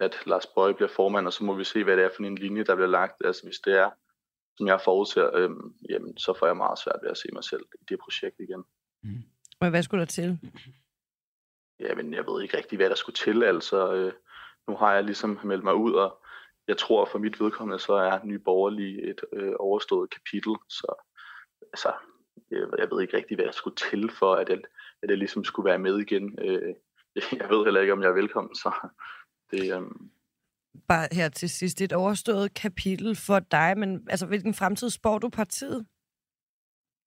at 0.00 0.16
Lars 0.26 0.46
Bøje 0.46 0.74
bliver 0.74 0.88
formand, 0.88 1.26
og 1.26 1.32
så 1.32 1.44
må 1.44 1.54
vi 1.54 1.64
se, 1.64 1.84
hvad 1.84 1.96
det 1.96 2.04
er 2.04 2.10
for 2.16 2.22
en 2.22 2.38
linje, 2.38 2.64
der 2.64 2.74
bliver 2.74 2.88
lagt. 2.88 3.24
Altså, 3.24 3.42
hvis 3.44 3.58
det 3.58 3.78
er, 3.78 3.90
som 4.56 4.66
jeg 4.66 4.80
forudser, 4.84 5.36
øhm, 5.36 5.74
jamen, 5.90 6.18
så 6.18 6.34
får 6.38 6.46
jeg 6.46 6.56
meget 6.56 6.78
svært 6.78 6.98
ved 7.02 7.10
at 7.10 7.18
se 7.18 7.28
mig 7.32 7.44
selv 7.44 7.66
i 7.80 7.84
det 7.88 7.98
projekt 7.98 8.40
igen. 8.40 8.64
Og 9.60 9.70
hvad 9.70 9.82
skulle 9.82 10.00
der 10.00 10.06
til? 10.06 10.38
Jamen, 11.80 12.14
jeg 12.14 12.26
ved 12.26 12.42
ikke 12.42 12.56
rigtig, 12.56 12.76
hvad 12.76 12.88
der 12.88 12.94
skulle 12.94 13.16
til. 13.16 13.42
Altså, 13.42 13.94
øh, 13.94 14.12
nu 14.68 14.76
har 14.76 14.94
jeg 14.94 15.04
ligesom 15.04 15.40
meldt 15.44 15.64
mig 15.64 15.74
ud, 15.74 15.92
og 15.92 16.25
jeg 16.68 16.76
tror, 16.78 17.04
for 17.04 17.18
mit 17.18 17.40
vedkommende, 17.40 17.78
så 17.78 17.92
er 17.92 18.24
Nye 18.24 18.38
Borgerlige 18.38 19.02
et 19.10 19.20
øh, 19.32 19.52
overstået 19.58 20.10
kapitel. 20.10 20.54
Så 20.68 21.04
altså, 21.72 21.92
jeg, 22.50 22.58
jeg 22.78 22.90
ved 22.90 23.02
ikke 23.02 23.16
rigtig, 23.16 23.36
hvad 23.36 23.46
der 23.46 23.52
skulle 23.52 23.76
til 23.76 24.10
for, 24.10 24.34
at 24.34 24.48
jeg, 24.48 24.58
at 25.02 25.10
jeg 25.10 25.18
ligesom 25.18 25.44
skulle 25.44 25.68
være 25.68 25.78
med 25.78 25.98
igen. 25.98 26.38
Øh, 26.38 26.74
jeg 27.40 27.48
ved 27.50 27.64
heller 27.64 27.80
ikke, 27.80 27.92
om 27.92 28.02
jeg 28.02 28.08
er 28.08 28.14
velkommen, 28.14 28.54
så 28.54 28.90
det, 29.50 29.76
øh, 29.76 29.82
Bare 30.88 31.08
her 31.12 31.28
til 31.28 31.50
sidst 31.50 31.80
et 31.80 31.92
overstået 31.92 32.54
kapitel 32.54 33.16
for 33.16 33.38
dig, 33.38 33.78
men 33.78 34.06
altså, 34.10 34.26
hvilken 34.26 34.54
fremtid 34.54 34.90
spår 34.90 35.18
du 35.18 35.28
partiet? 35.28 35.86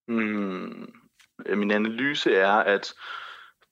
Mm, 0.07 0.93
min 1.55 1.71
analyse 1.71 2.35
er, 2.35 2.51
at 2.51 2.93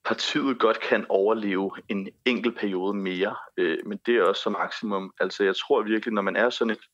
partiet 0.04 0.58
godt 0.58 0.80
kan 0.80 1.06
overleve 1.08 1.70
en 1.88 2.08
enkelt 2.24 2.58
periode 2.58 2.94
mere, 2.94 3.36
øh, 3.56 3.78
men 3.86 3.98
det 4.06 4.16
er 4.16 4.22
også 4.22 4.42
som 4.42 4.52
maksimum. 4.52 5.12
Altså 5.20 5.44
jeg 5.44 5.56
tror 5.56 5.82
virkelig, 5.82 6.14
når 6.14 6.22
man 6.22 6.36
er 6.36 6.50
sådan 6.50 6.70
et, 6.70 6.84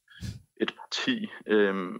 et 0.61 0.75
parti, 0.81 1.29
øh, 1.47 1.93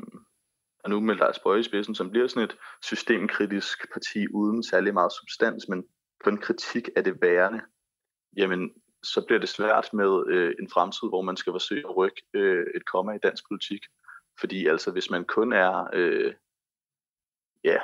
og 0.85 0.91
nu 0.91 1.01
med 1.01 1.15
Lars 1.15 1.39
Bøge 1.39 1.61
i 1.61 1.63
spidsen, 1.63 1.95
som 1.95 2.11
bliver 2.11 2.27
sådan 2.27 2.49
et 2.49 2.57
systemkritisk 2.83 3.93
parti 3.93 4.27
uden 4.35 4.63
særlig 4.63 4.95
meget 4.95 5.13
substans, 5.13 5.69
men 5.69 5.85
kun 6.25 6.37
kritik 6.37 6.89
af 6.97 7.05
det 7.05 7.19
værende, 7.23 7.61
jamen 8.37 8.71
så 9.03 9.25
bliver 9.27 9.41
det 9.41 9.49
svært 9.49 9.89
med 9.93 10.25
øh, 10.29 10.55
en 10.61 10.71
fremtid, 10.71 11.09
hvor 11.09 11.23
man 11.23 11.37
skal 11.37 11.53
forsøge 11.53 11.89
at 11.89 11.97
rykke 11.97 12.23
øh, 12.35 12.67
et 12.75 12.87
komma 12.87 13.13
i 13.13 13.19
dansk 13.23 13.45
politik. 13.49 13.81
Fordi 14.41 14.67
altså, 14.67 14.91
hvis 14.91 15.11
man 15.11 15.25
kun 15.25 15.53
er 15.53 15.89
øh, 15.93 16.35
ja, 17.65 17.79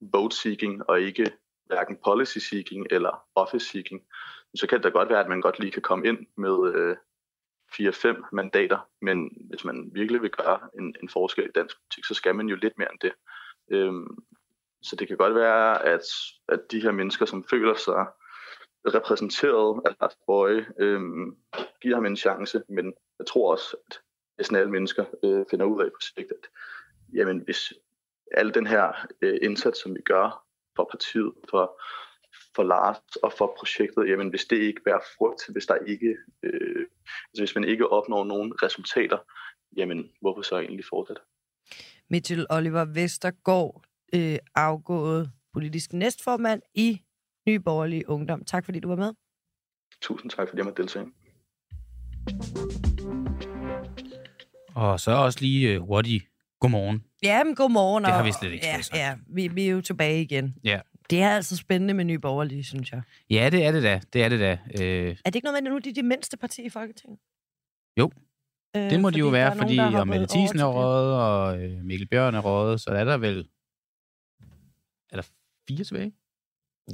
vote 0.00 0.36
seeking 0.36 0.90
og 0.90 1.00
ikke 1.00 1.32
hverken 1.70 1.98
policy 2.04 2.38
seeking 2.38 2.86
eller 2.90 3.24
office 3.34 3.66
seeking, 3.66 4.02
så 4.54 4.66
kan 4.66 4.78
det 4.78 4.84
da 4.84 4.88
godt 4.88 5.08
være, 5.08 5.20
at 5.20 5.28
man 5.28 5.40
godt 5.40 5.58
lige 5.58 5.72
kan 5.72 5.82
komme 5.82 6.06
ind 6.06 6.26
med 6.36 6.74
øh, 6.74 6.96
4-5 7.72 8.28
mandater, 8.32 8.88
men 9.02 9.46
hvis 9.50 9.64
man 9.64 9.90
virkelig 9.92 10.22
vil 10.22 10.30
gøre 10.30 10.60
en, 10.78 10.94
en 11.02 11.08
forskel 11.08 11.44
i 11.44 11.52
dansk 11.54 11.76
politik, 11.80 12.04
så 12.04 12.14
skal 12.14 12.34
man 12.34 12.48
jo 12.48 12.56
lidt 12.56 12.78
mere 12.78 12.92
end 12.92 13.00
det. 13.00 13.12
Øhm, 13.70 14.18
så 14.82 14.96
det 14.96 15.08
kan 15.08 15.16
godt 15.16 15.34
være, 15.34 15.84
at, 15.86 16.04
at 16.48 16.60
de 16.70 16.82
her 16.82 16.92
mennesker, 16.92 17.26
som 17.26 17.44
føler 17.44 17.74
sig 17.74 18.06
repræsenteret 18.86 19.80
af 19.86 19.94
Lars 20.00 20.16
Bøje, 20.26 20.66
øhm, 20.78 21.36
giver 21.82 21.94
ham 21.94 22.06
en 22.06 22.16
chance, 22.16 22.62
men 22.68 22.94
jeg 23.18 23.26
tror 23.26 23.52
også, 23.52 23.76
at 23.86 24.00
næsten 24.38 24.56
alle 24.56 24.70
mennesker 24.70 25.04
øh, 25.24 25.44
finder 25.50 25.66
ud 25.66 25.82
af 25.82 25.90
på 25.90 26.00
sigt, 26.00 26.30
at 26.30 26.50
jamen, 27.14 27.38
hvis 27.38 27.72
al 28.30 28.54
den 28.54 28.66
her 28.66 29.06
øh, 29.22 29.38
indsats, 29.42 29.82
som 29.82 29.94
vi 29.94 30.00
gør 30.00 30.44
for 30.80 30.88
partiet, 30.90 31.32
for, 31.50 31.64
for 32.54 32.62
Lars 32.62 33.16
og 33.22 33.32
for 33.38 33.56
projektet, 33.58 34.08
jamen 34.08 34.28
hvis 34.28 34.44
det 34.44 34.56
ikke 34.56 34.80
bærer 34.84 35.04
frugt, 35.18 35.40
hvis 35.52 35.66
der 35.66 35.76
ikke, 35.86 36.16
øh, 36.42 36.84
altså 37.28 37.42
hvis 37.42 37.54
man 37.54 37.64
ikke 37.64 37.88
opnår 37.88 38.24
nogen 38.24 38.62
resultater, 38.62 39.18
jamen 39.76 40.10
hvorfor 40.20 40.42
så 40.42 40.58
egentlig 40.58 40.84
fortsætte? 40.84 41.22
Mitchell 42.10 42.46
Oliver 42.50 42.84
Vestergaard, 42.84 43.82
øh, 44.14 44.38
afgået 44.54 45.30
politisk 45.52 45.92
næstformand 45.92 46.62
i 46.74 47.00
Nye 47.46 47.60
Borgerlige 47.60 48.08
Ungdom. 48.08 48.44
Tak 48.44 48.64
fordi 48.64 48.80
du 48.80 48.88
var 48.88 48.96
med. 48.96 49.12
Tusind 50.02 50.30
tak, 50.30 50.48
fordi 50.48 50.58
jeg 50.58 50.64
måtte 50.64 50.82
deltage. 50.82 51.06
Og 54.74 55.00
så 55.00 55.10
også 55.10 55.38
lige 55.40 55.74
øh, 55.74 55.80
hurtigt 55.80 56.29
godmorgen. 56.60 57.04
Ja, 57.22 57.44
men 57.44 57.54
godmorgen. 57.54 58.04
Det 58.04 58.12
har 58.12 58.22
vi 58.22 58.32
slet 58.32 58.52
ikke 58.52 58.66
Ja, 58.66 58.80
sagt. 58.82 58.96
ja 58.98 59.16
vi, 59.26 59.48
vi 59.48 59.66
er 59.66 59.70
jo 59.70 59.80
tilbage 59.80 60.22
igen. 60.22 60.54
Ja. 60.64 60.80
Det 61.10 61.22
er 61.22 61.30
altså 61.30 61.56
spændende 61.56 61.94
med 61.94 62.04
Nye 62.04 62.18
Borgerlige, 62.18 62.64
synes 62.64 62.92
jeg. 62.92 63.02
Ja, 63.30 63.48
det 63.52 63.64
er 63.64 63.72
det 63.72 63.82
da. 63.82 64.00
Det 64.12 64.22
er 64.24 64.28
det 64.28 64.40
da. 64.40 64.58
Øh, 64.80 65.08
Er 65.10 65.14
det 65.30 65.34
ikke 65.34 65.44
noget 65.44 65.62
med, 65.62 65.68
at 65.70 65.72
nu 65.72 65.76
er 65.76 65.80
de 65.80 65.94
de 65.94 66.02
mindste 66.02 66.36
partier 66.36 66.66
i 66.66 66.68
Folketinget? 66.68 67.18
Jo. 67.98 68.10
Øh, 68.76 68.90
det 68.90 69.00
må 69.00 69.10
de 69.10 69.18
jo 69.18 69.28
være, 69.28 69.56
fordi 69.56 69.78
og 69.78 70.08
Mette 70.08 70.26
Thiesen 70.26 70.60
er 70.60 70.64
det. 70.66 70.74
røget, 70.74 71.14
og 71.14 71.62
øh, 71.62 71.84
Mikkel 71.84 72.08
Bjørn 72.08 72.34
er 72.34 72.40
røget, 72.40 72.80
så 72.80 72.90
er 72.90 73.04
der 73.04 73.16
vel... 73.18 73.48
Er 75.12 75.16
der 75.16 75.22
fire 75.68 75.84
tilbage? 75.84 76.12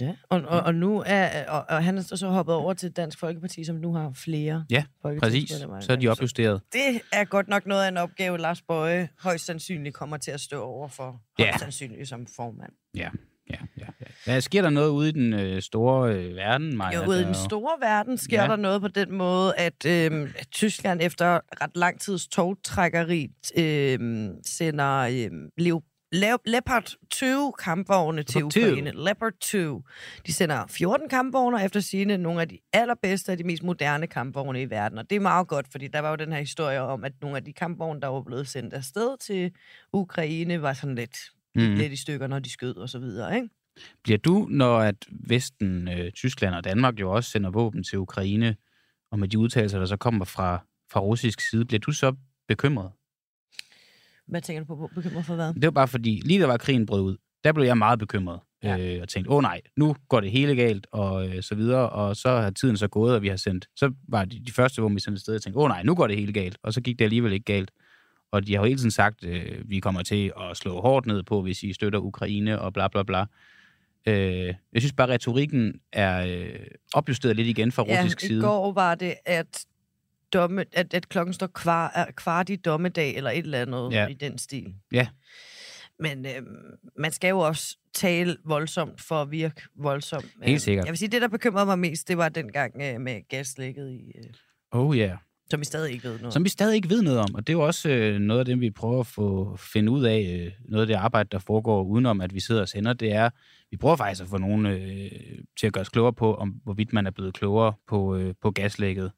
Ja, 0.00 0.12
og, 0.29 0.43
og, 0.47 0.61
og 0.61 0.75
nu 0.75 1.03
er 1.07 1.50
og, 1.50 1.65
og 1.69 1.85
han 1.85 1.99
er 1.99 2.03
så 2.03 2.29
hoppet 2.29 2.55
over 2.55 2.75
til 2.75 2.91
Dansk 2.93 3.19
Folkeparti, 3.19 3.65
som 3.65 3.76
nu 3.76 3.95
har 3.95 4.12
flere 4.15 4.65
Ja, 4.71 4.85
Præcis. 5.21 5.50
Så 5.81 5.93
er 5.93 5.97
de 5.97 6.09
opjusteret. 6.09 6.61
Det 6.73 7.00
er 7.12 7.25
godt 7.25 7.49
nok 7.49 7.67
noget 7.67 7.85
af 7.85 7.88
en 7.88 7.97
opgave, 7.97 8.38
Lars 8.38 8.62
Bøje 8.62 9.09
højst 9.19 9.47
sandsynligt 9.47 9.95
kommer 9.95 10.17
til 10.17 10.31
at 10.31 10.41
stå 10.41 10.62
over 10.62 10.88
for. 10.88 11.21
Ja. 11.38 11.45
Højst 11.45 11.61
sandsynligt 11.61 12.09
som 12.09 12.26
formand. 12.37 12.73
Ja, 12.97 13.09
ja, 13.50 13.57
ja. 13.79 13.87
ja. 14.00 14.07
Hvad 14.25 14.41
sker 14.41 14.62
der 14.62 14.71
noget 14.71 14.91
ude 14.91 15.09
i 15.09 15.12
den 15.12 15.33
øh, 15.33 15.62
store 15.62 16.15
øh, 16.15 16.37
verden, 16.37 16.76
Maja? 16.76 17.03
Jo, 17.03 17.09
ude 17.09 17.21
i 17.21 17.25
den 17.25 17.35
store 17.35 17.81
verden 17.81 18.19
sker 18.19 18.37
Ja. 18.37 18.43
ja. 18.43 18.49
der 18.49 18.57
noget 18.57 18.81
på 18.81 18.88
den 18.88 19.12
måde, 19.12 19.55
at 19.57 19.87
øh, 19.87 20.35
Tyskland 20.53 21.00
efter 21.03 21.41
ret 21.62 21.76
lang 21.76 22.00
tids 22.00 22.26
togtrækkeri 22.29 23.29
øh, 23.57 24.29
sender 24.47 24.97
øh, 24.99 25.31
Leo, 25.59 25.83
Le- 26.13 26.39
Leopard 26.47 26.97
20 27.11 27.53
kampvogne 27.59 28.23
til 28.23 28.39
Leopard 28.39 28.53
20. 28.53 28.65
Ukraine. 28.65 28.91
Leopard 28.91 29.33
20. 29.41 29.83
De 30.27 30.33
sender 30.33 30.67
14 30.67 31.09
kampvogne, 31.09 31.57
og 31.57 31.65
efter 31.65 31.81
sigende 31.81 32.19
nogle 32.19 32.41
af 32.41 32.49
de 32.49 32.59
allerbedste 32.73 33.31
og 33.31 33.39
de 33.39 33.45
mest 33.45 33.63
moderne 33.63 34.07
kampvogne 34.07 34.63
i 34.63 34.71
verden. 34.71 34.99
Og 34.99 35.11
det 35.11 35.17
er 35.17 35.21
meget 35.21 35.49
godt, 35.49 35.67
fordi 35.71 35.89
der 35.89 36.01
var 36.01 36.11
jo 36.11 36.17
den 36.17 36.33
her 36.33 36.41
historie 36.41 36.81
om, 36.81 37.05
at 37.05 37.13
nogle 37.21 37.37
af 37.37 37.45
de 37.45 37.53
kampvogne, 37.53 38.01
der 38.01 38.09
var 38.09 38.23
blevet 38.23 38.49
sendt 38.49 38.75
afsted 38.75 39.17
til 39.19 39.53
Ukraine, 39.93 40.63
var 40.63 40.73
sådan 40.73 40.95
lidt, 40.95 41.19
mm. 41.55 41.75
lidt 41.75 41.93
i 41.93 41.97
stykker, 41.97 42.27
når 42.27 42.39
de 42.39 42.51
skød 42.51 42.77
og 42.77 42.89
så 42.89 42.99
videre, 42.99 43.37
ikke? 43.37 43.49
Bliver 44.05 44.19
du, 44.19 44.47
når 44.51 44.79
at 44.79 44.97
Vesten, 45.11 45.89
øh, 45.89 46.13
Tyskland 46.13 46.55
og 46.55 46.65
Danmark 46.65 47.01
jo 47.01 47.13
også 47.13 47.31
sender 47.31 47.51
våben 47.51 47.85
til 47.85 47.99
Ukraine, 47.99 48.57
og 49.11 49.19
med 49.19 49.29
de 49.29 49.39
udtalelser, 49.39 49.79
der 49.79 49.87
så 49.87 49.97
kommer 49.97 50.25
fra, 50.25 50.65
fra 50.93 51.01
russisk 51.01 51.41
side, 51.51 51.65
bliver 51.65 51.81
du 51.81 51.93
så 51.93 52.15
bekymret? 52.49 52.93
Hvad 54.28 54.40
tænker 54.40 54.64
du 54.64 54.76
på? 54.76 54.90
Bekymret 54.95 55.25
for 55.25 55.35
hvad? 55.35 55.54
Det 55.54 55.64
var 55.64 55.71
bare 55.71 55.88
fordi, 55.88 56.23
lige 56.25 56.40
da 56.40 56.47
var 56.47 56.56
krigen 56.56 56.87
brød 56.87 57.02
ud, 57.02 57.16
der 57.45 57.52
blev 57.52 57.64
jeg 57.64 57.78
meget 57.78 57.99
bekymret. 57.99 58.40
Ja. 58.62 58.78
Øh, 58.78 59.02
og 59.02 59.09
tænkte, 59.09 59.30
åh 59.30 59.42
nej, 59.42 59.61
nu 59.76 59.97
går 60.09 60.21
det 60.21 60.30
hele 60.30 60.56
galt, 60.56 60.87
og 60.92 61.28
øh, 61.28 61.42
så 61.42 61.54
videre. 61.54 61.90
Og 61.90 62.16
så 62.16 62.28
har 62.28 62.50
tiden 62.50 62.76
så 62.76 62.88
gået, 62.88 63.14
og 63.14 63.23
vi 63.23 63.28
har 63.28 63.37
sendt... 63.37 63.68
Så 63.76 63.92
var 64.09 64.25
de, 64.25 64.40
de 64.47 64.52
første, 64.52 64.80
hvor 64.80 64.88
vi 64.88 65.00
sendte 65.00 65.16
afsted, 65.16 65.35
og 65.35 65.42
tænkte, 65.42 65.59
åh 65.59 65.68
nej, 65.68 65.83
nu 65.83 65.95
går 65.95 66.06
det 66.06 66.16
hele 66.16 66.33
galt. 66.33 66.59
Og 66.62 66.73
så 66.73 66.80
gik 66.80 66.99
det 66.99 67.04
alligevel 67.04 67.33
ikke 67.33 67.45
galt. 67.45 67.71
Og 68.33 68.47
de 68.47 68.54
har 68.54 68.61
jo 68.61 68.66
hele 68.66 68.78
tiden 68.78 68.90
sagt, 68.90 69.25
øh, 69.25 69.71
vi 69.71 69.80
kommer 69.80 70.02
til 70.02 70.33
at 70.40 70.56
slå 70.56 70.80
hårdt 70.80 71.06
ned 71.06 71.23
på, 71.23 71.42
hvis 71.42 71.62
I 71.62 71.73
støtter 71.73 71.99
Ukraine, 71.99 72.61
og 72.61 72.73
bla 72.73 72.88
bla 72.88 73.02
bla. 73.02 73.25
Øh, 74.06 74.54
jeg 74.73 74.83
synes 74.83 74.92
bare, 74.92 75.06
at 75.06 75.14
retorikken 75.14 75.80
er 75.92 76.26
øh, 76.26 76.66
opjusteret 76.95 77.37
lidt 77.37 77.49
igen 77.49 77.73
fra 77.73 77.83
russisk 77.83 78.23
ja, 78.23 78.26
side. 78.26 78.38
i 78.38 78.42
går 78.42 78.73
var 78.73 78.95
det, 78.95 79.14
at, 79.25 79.66
domme, 80.40 80.64
at, 80.73 80.95
at 80.95 81.09
klokken 81.09 81.33
står 81.33 81.47
kvar, 81.47 81.93
er 81.95 82.07
kvart 82.16 82.50
i 82.50 82.57
dommedag, 82.57 83.16
eller 83.16 83.31
et 83.31 83.38
eller 83.38 83.62
andet 83.62 83.93
Ja. 83.93 84.07
i 84.07 84.14
den 84.14 84.38
stil. 84.38 84.75
Ja. 84.93 85.07
Men 86.00 86.26
øhm, 86.26 86.47
man 86.99 87.12
skal 87.12 87.28
jo 87.28 87.38
også 87.38 87.76
tale 87.95 88.37
voldsomt 88.45 89.00
for 89.00 89.23
at 89.23 89.31
virke 89.31 89.62
voldsomt. 89.76 90.25
Helt 90.43 90.50
Øhm, 90.55 90.59
sikkert. 90.59 90.85
Jeg 90.87 90.93
vil 90.93 90.99
sige, 90.99 91.09
det, 91.09 91.23
der 91.23 91.28
bekymrede 91.28 91.66
mig 91.66 91.78
mest, 91.78 92.09
det 92.09 92.16
var 92.19 92.28
dengang 92.28 92.75
øh, 92.83 93.00
med 93.00 93.28
gaslægget, 93.28 93.93
i, 93.93 94.19
øh, 94.19 94.25
Oh 94.71 94.99
ja. 94.99 95.07
Yeah. 95.07 95.16
som 95.50 95.61
vi 95.61 95.64
stadig 95.64 95.93
ikke 95.93 96.05
ved 96.09 96.19
noget 96.19 96.33
Som 96.33 96.45
vi 96.45 96.49
stadig 96.49 96.76
ikke 96.76 96.88
ved 96.88 97.02
noget 97.02 97.19
om. 97.19 97.35
Og 97.35 97.47
det 97.47 97.52
er 97.52 97.57
jo 97.57 97.66
også 97.66 97.88
øh, 97.88 98.19
noget 98.19 98.38
af 98.40 98.45
det, 98.47 98.61
vi 98.61 98.71
prøver 98.71 99.00
at 99.00 99.07
få 99.07 99.57
finde 99.57 99.93
ud 99.93 100.05
af. 100.05 100.40
Øh, 100.47 100.52
noget 100.69 100.83
af 100.83 100.87
det 100.87 100.95
arbejde, 100.95 101.28
der 101.33 101.38
foregår 101.38 101.83
udenom, 101.85 102.21
at 102.21 102.35
vi 102.35 102.40
sidder 102.40 102.61
og 102.61 102.69
sender, 102.69 102.93
det 102.93 103.12
er, 103.12 103.31
vi 103.71 103.76
prøver 103.76 103.97
faktisk 103.97 104.23
at 104.23 104.28
få 104.28 104.38
nogen 104.38 104.66
øh, 104.66 105.11
til 105.61 105.66
at 105.66 105.73
gøre 105.73 105.81
os 105.83 105.88
klogere 105.88 106.12
på, 106.12 106.35
om 106.35 106.49
hvorvidt 106.64 106.93
man 106.93 107.07
er 107.07 107.11
blevet 107.11 107.35
klogere 107.35 107.73
på, 107.88 108.16
øh, 108.16 108.35
på 108.43 108.50
gaslægget, 108.50 109.12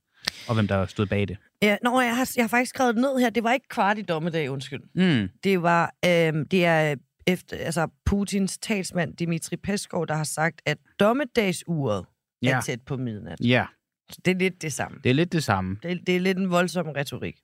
og 0.49 0.55
hvem 0.55 0.69
der 0.69 0.87
stod 0.87 1.07
bag 1.07 1.29
det. 1.29 1.37
Ja, 1.63 1.77
nå, 1.83 2.01
jeg 2.01 2.17
har, 2.17 2.31
jeg 2.37 2.43
har 2.43 2.49
faktisk 2.49 2.69
skrevet 2.71 2.95
det 2.95 3.01
ned 3.03 3.19
her. 3.19 3.31
Det 3.31 3.45
var 3.45 3.53
ikke 3.53 3.69
kvart 3.69 3.99
i 3.99 4.03
dommedag, 4.03 4.51
undskyld. 4.51 4.81
Mm. 4.95 5.29
Det 5.45 5.63
var, 5.63 5.95
øhm, 6.05 6.49
det 6.49 6.65
er 6.65 6.95
efter, 7.27 7.57
altså 7.57 7.89
Putins 8.07 8.59
talsmand 8.59 9.17
Dimitri 9.17 9.57
Peskov, 9.57 10.07
der 10.07 10.15
har 10.15 10.25
sagt, 10.25 10.63
at 10.67 10.79
dommedagsuret 11.01 12.05
Ja. 12.43 12.57
er 12.57 12.61
tæt 12.61 12.81
på 12.83 12.97
midnat. 12.97 13.41
Ja, 13.41 13.67
Så 14.13 14.21
det 14.25 14.31
er 14.31 14.35
lidt 14.39 14.63
det 14.63 14.73
samme. 14.73 14.99
det 15.05 15.11
er 15.11 15.15
lidt 15.15 15.33
det 15.33 15.45
samme. 15.45 15.77
Det, 15.83 16.07
det 16.07 16.17
er 16.17 16.21
lidt 16.21 16.39
en 16.39 16.51
voldsom 16.51 16.87
retorik. 16.89 17.37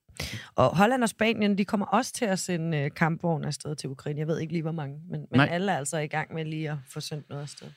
Og 0.55 0.77
Holland 0.77 1.03
og 1.03 1.09
Spanien, 1.09 1.57
de 1.57 1.65
kommer 1.65 1.85
også 1.85 2.13
til 2.13 2.25
at 2.25 2.39
sende 2.39 2.77
øh, 2.77 2.91
kampvogne 2.95 3.47
afsted 3.47 3.75
til 3.75 3.89
Ukraine. 3.89 4.19
Jeg 4.19 4.27
ved 4.27 4.39
ikke 4.39 4.53
lige, 4.53 4.61
hvor 4.61 4.71
mange, 4.71 4.99
men, 5.09 5.19
men 5.19 5.27
Nej. 5.39 5.47
alle 5.51 5.71
er 5.71 5.77
altså 5.77 5.97
i 5.97 6.07
gang 6.07 6.33
med 6.33 6.45
lige 6.45 6.71
at 6.71 6.77
få 6.89 6.99
sendt 6.99 7.29
noget 7.29 7.41
afsted. 7.41 7.67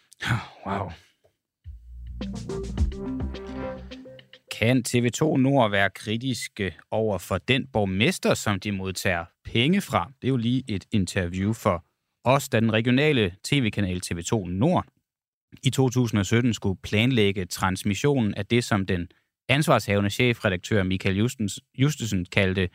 Wow. 0.66 0.90
Kan 4.56 4.84
TV2 4.88 5.36
Nord 5.36 5.70
være 5.70 5.90
kritiske 5.90 6.74
over 6.90 7.18
for 7.18 7.38
den 7.38 7.66
borgmester, 7.66 8.34
som 8.34 8.60
de 8.60 8.72
modtager 8.72 9.24
penge 9.44 9.80
fra? 9.80 10.12
Det 10.22 10.28
er 10.28 10.32
jo 10.32 10.36
lige 10.36 10.64
et 10.68 10.84
interview 10.92 11.52
for 11.52 11.84
os, 12.24 12.48
da 12.48 12.60
den 12.60 12.72
regionale 12.72 13.34
tv-kanal 13.44 14.00
TV2 14.06 14.46
Nord 14.46 14.86
i 15.62 15.70
2017 15.70 16.54
skulle 16.54 16.78
planlægge 16.82 17.44
transmissionen 17.44 18.34
af 18.34 18.46
det, 18.46 18.64
som 18.64 18.86
den 18.86 19.08
ansvarshavende 19.48 20.10
chefredaktør 20.10 20.82
Michael 20.82 21.28
Justesen 21.78 22.24
kaldte 22.24 22.68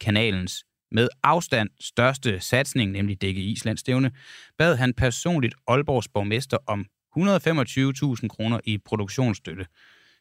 kanalens 0.00 0.64
med 0.92 1.08
afstand 1.22 1.70
største 1.80 2.40
satsning, 2.40 2.92
nemlig 2.92 3.22
Dække 3.22 3.40
Islandstævne, 3.40 4.10
bad 4.58 4.76
han 4.76 4.94
personligt 4.94 5.54
Aalborgs 5.66 6.08
borgmester 6.08 6.58
om 6.66 6.86
125.000 7.18 8.28
kroner 8.28 8.60
i 8.64 8.78
produktionsstøtte. 8.78 9.66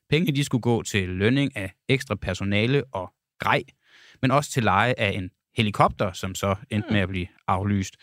Pengene 0.10 0.36
de 0.36 0.44
skulle 0.44 0.62
gå 0.62 0.84
til 0.84 1.10
lønning 1.10 1.58
af 1.58 1.72
ekstra 1.88 2.16
personale 2.16 2.84
og 2.92 3.13
grej, 3.39 3.63
men 4.22 4.32
også 4.32 4.51
til 4.51 4.63
leje 4.63 4.94
af 4.98 5.12
en 5.12 5.30
helikopter, 5.58 6.12
som 6.12 6.36
så 6.36 6.56
endte 6.70 6.92
med 6.92 7.00
at 7.00 7.10
blive 7.10 7.28
aflyst. 7.48 7.96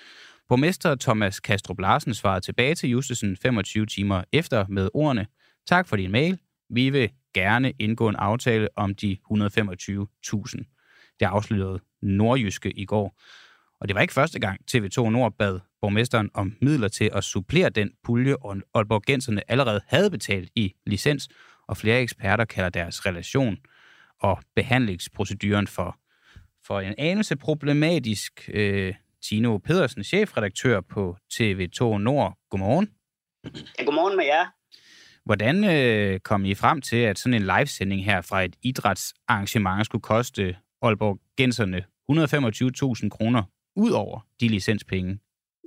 Borgmester 0.48 0.94
Thomas 0.94 1.40
Kastrup 1.40 1.80
Larsen 1.80 2.14
svarede 2.14 2.40
tilbage 2.40 2.74
til 2.74 2.90
Justesen 2.90 3.36
25 3.36 3.86
timer 3.86 4.22
efter 4.32 4.66
med 4.68 4.88
ordene, 4.94 5.26
tak 5.66 5.88
for 5.88 5.96
din 5.96 6.10
mail, 6.12 6.38
vi 6.70 6.90
vil 6.90 7.10
gerne 7.34 7.72
indgå 7.78 8.08
en 8.08 8.16
aftale 8.16 8.68
om 8.76 8.94
de 8.94 9.16
125.000. 9.32 11.16
Det 11.20 11.26
afslørede 11.26 11.80
Nordjyske 12.02 12.70
i 12.70 12.84
går. 12.84 13.20
Og 13.80 13.88
det 13.88 13.94
var 13.94 14.00
ikke 14.00 14.14
første 14.14 14.38
gang 14.40 14.60
TV2 14.70 15.08
Nord 15.08 15.34
bad 15.38 15.60
borgmesteren 15.80 16.30
om 16.34 16.56
midler 16.62 16.88
til 16.88 17.10
at 17.12 17.24
supplere 17.24 17.70
den 17.70 17.90
pulje, 18.04 18.36
Aalborgenserne 18.74 19.50
allerede 19.50 19.80
havde 19.86 20.10
betalt 20.10 20.50
i 20.54 20.74
licens, 20.86 21.28
og 21.68 21.76
flere 21.76 22.00
eksperter 22.00 22.44
kalder 22.44 22.70
deres 22.70 23.06
relation 23.06 23.58
og 24.20 24.42
behandlingsproceduren 24.54 25.66
for, 25.66 25.98
for 26.66 26.80
en 26.80 26.94
anelse 26.98 27.36
problematisk. 27.36 28.50
Øh, 28.52 28.94
Tino 29.22 29.58
Pedersen, 29.58 30.04
chefredaktør 30.04 30.80
på 30.80 31.16
TV2 31.34 31.84
Nord. 31.98 32.38
Godmorgen. 32.50 32.90
Ja, 33.78 33.84
godmorgen 33.84 34.16
med 34.16 34.24
jer. 34.24 34.46
Hvordan 35.24 35.64
øh, 35.64 36.20
kom 36.20 36.44
I 36.44 36.54
frem 36.54 36.80
til, 36.80 36.96
at 36.96 37.18
sådan 37.18 37.34
en 37.34 37.42
livesending 37.42 38.04
her 38.04 38.20
fra 38.20 38.42
et 38.42 38.56
idrætsarrangement 38.62 39.86
skulle 39.86 40.02
koste 40.02 40.56
Aalborg 40.82 41.20
Genserne 41.36 41.84
125.000 43.02 43.08
kroner 43.08 43.42
ud 43.76 43.90
over 43.90 44.26
de 44.40 44.48
licenspenge, 44.48 45.18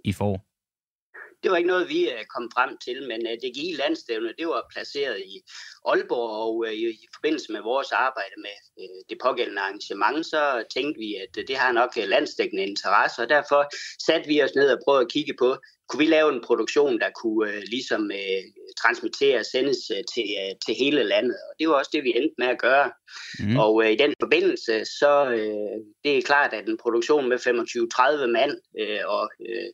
I 0.05 0.13
får? 0.13 0.48
Det 1.43 1.51
var 1.51 1.57
ikke 1.57 1.73
noget, 1.73 1.89
vi 1.89 2.09
øh, 2.09 2.25
kom 2.35 2.51
frem 2.55 2.77
til, 2.85 3.07
men 3.07 3.19
DGI 3.41 3.67
det 3.71 3.77
landstævne, 3.77 4.33
det 4.39 4.47
var 4.47 4.63
placeret 4.73 5.19
i 5.19 5.41
Aalborg, 5.85 6.29
og 6.43 6.65
øh, 6.67 6.73
i 6.73 7.07
forbindelse 7.15 7.51
med 7.51 7.61
vores 7.61 7.91
arbejde 7.91 8.37
med 8.37 8.55
det 9.09 9.17
pågældende 9.23 9.61
arrangement, 9.61 10.25
så 10.25 10.63
tænkte 10.75 10.99
vi, 10.99 11.15
at 11.15 11.47
det 11.47 11.57
har 11.57 11.71
nok 11.71 11.91
landstækkende 11.95 12.63
interesse, 12.63 13.21
og 13.21 13.29
derfor 13.29 13.61
satte 14.05 14.27
vi 14.27 14.43
os 14.43 14.55
ned 14.55 14.69
og 14.71 14.79
prøvede 14.85 15.05
at 15.05 15.11
kigge 15.11 15.33
på, 15.39 15.57
kunne 15.89 16.03
vi 16.05 16.05
lave 16.05 16.33
en 16.33 16.41
produktion, 16.47 16.99
der 16.99 17.09
kunne 17.21 17.51
øh, 17.51 17.61
ligesom 17.73 18.11
øh, 18.11 18.43
transmittere 18.81 19.39
og 19.39 19.45
sendes 19.45 19.77
øh, 19.95 20.03
til, 20.13 20.27
øh, 20.41 20.51
til 20.65 20.75
hele 20.75 21.03
landet. 21.03 21.37
Og 21.49 21.53
det 21.59 21.69
var 21.69 21.73
også 21.73 21.91
det, 21.93 22.03
vi 22.03 22.13
endte 22.15 22.35
med 22.37 22.47
at 22.47 22.59
gøre. 22.59 22.91
Mm. 23.39 23.57
Og 23.57 23.83
øh, 23.83 23.91
i 23.91 23.95
den 23.95 24.13
forbindelse, 24.23 24.85
så 24.99 25.13
øh, 25.37 25.77
det 26.03 26.17
er 26.17 26.21
klart, 26.21 26.53
at 26.53 26.69
en 26.69 26.77
produktion 26.83 27.29
med 27.29 27.37
25-30 27.39 28.25
mand 28.37 28.53
øh, 28.81 29.03
og, 29.05 29.29
øh, 29.49 29.69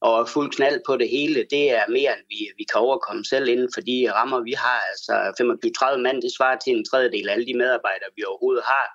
og 0.00 0.28
fuld 0.28 0.50
knald 0.56 0.80
på 0.86 0.96
det 0.96 1.08
hele, 1.08 1.46
det 1.50 1.64
er 1.78 1.84
mere, 1.88 2.12
end 2.16 2.26
vi, 2.32 2.40
vi 2.58 2.64
kan 2.70 2.80
overkomme 2.80 3.24
selv 3.24 3.48
inden 3.48 3.70
for 3.74 3.80
de 3.80 4.12
rammer, 4.16 4.40
vi 4.50 4.52
har. 4.52 4.80
Altså 4.90 5.14
25-30 5.94 5.96
mand, 6.06 6.22
det 6.22 6.32
svarer 6.36 6.58
til 6.58 6.72
en 6.76 6.84
tredjedel 6.90 7.28
af 7.28 7.32
alle 7.32 7.46
de 7.46 7.58
medarbejdere, 7.62 8.10
vi 8.16 8.22
overhovedet 8.24 8.64
har. 8.64 8.86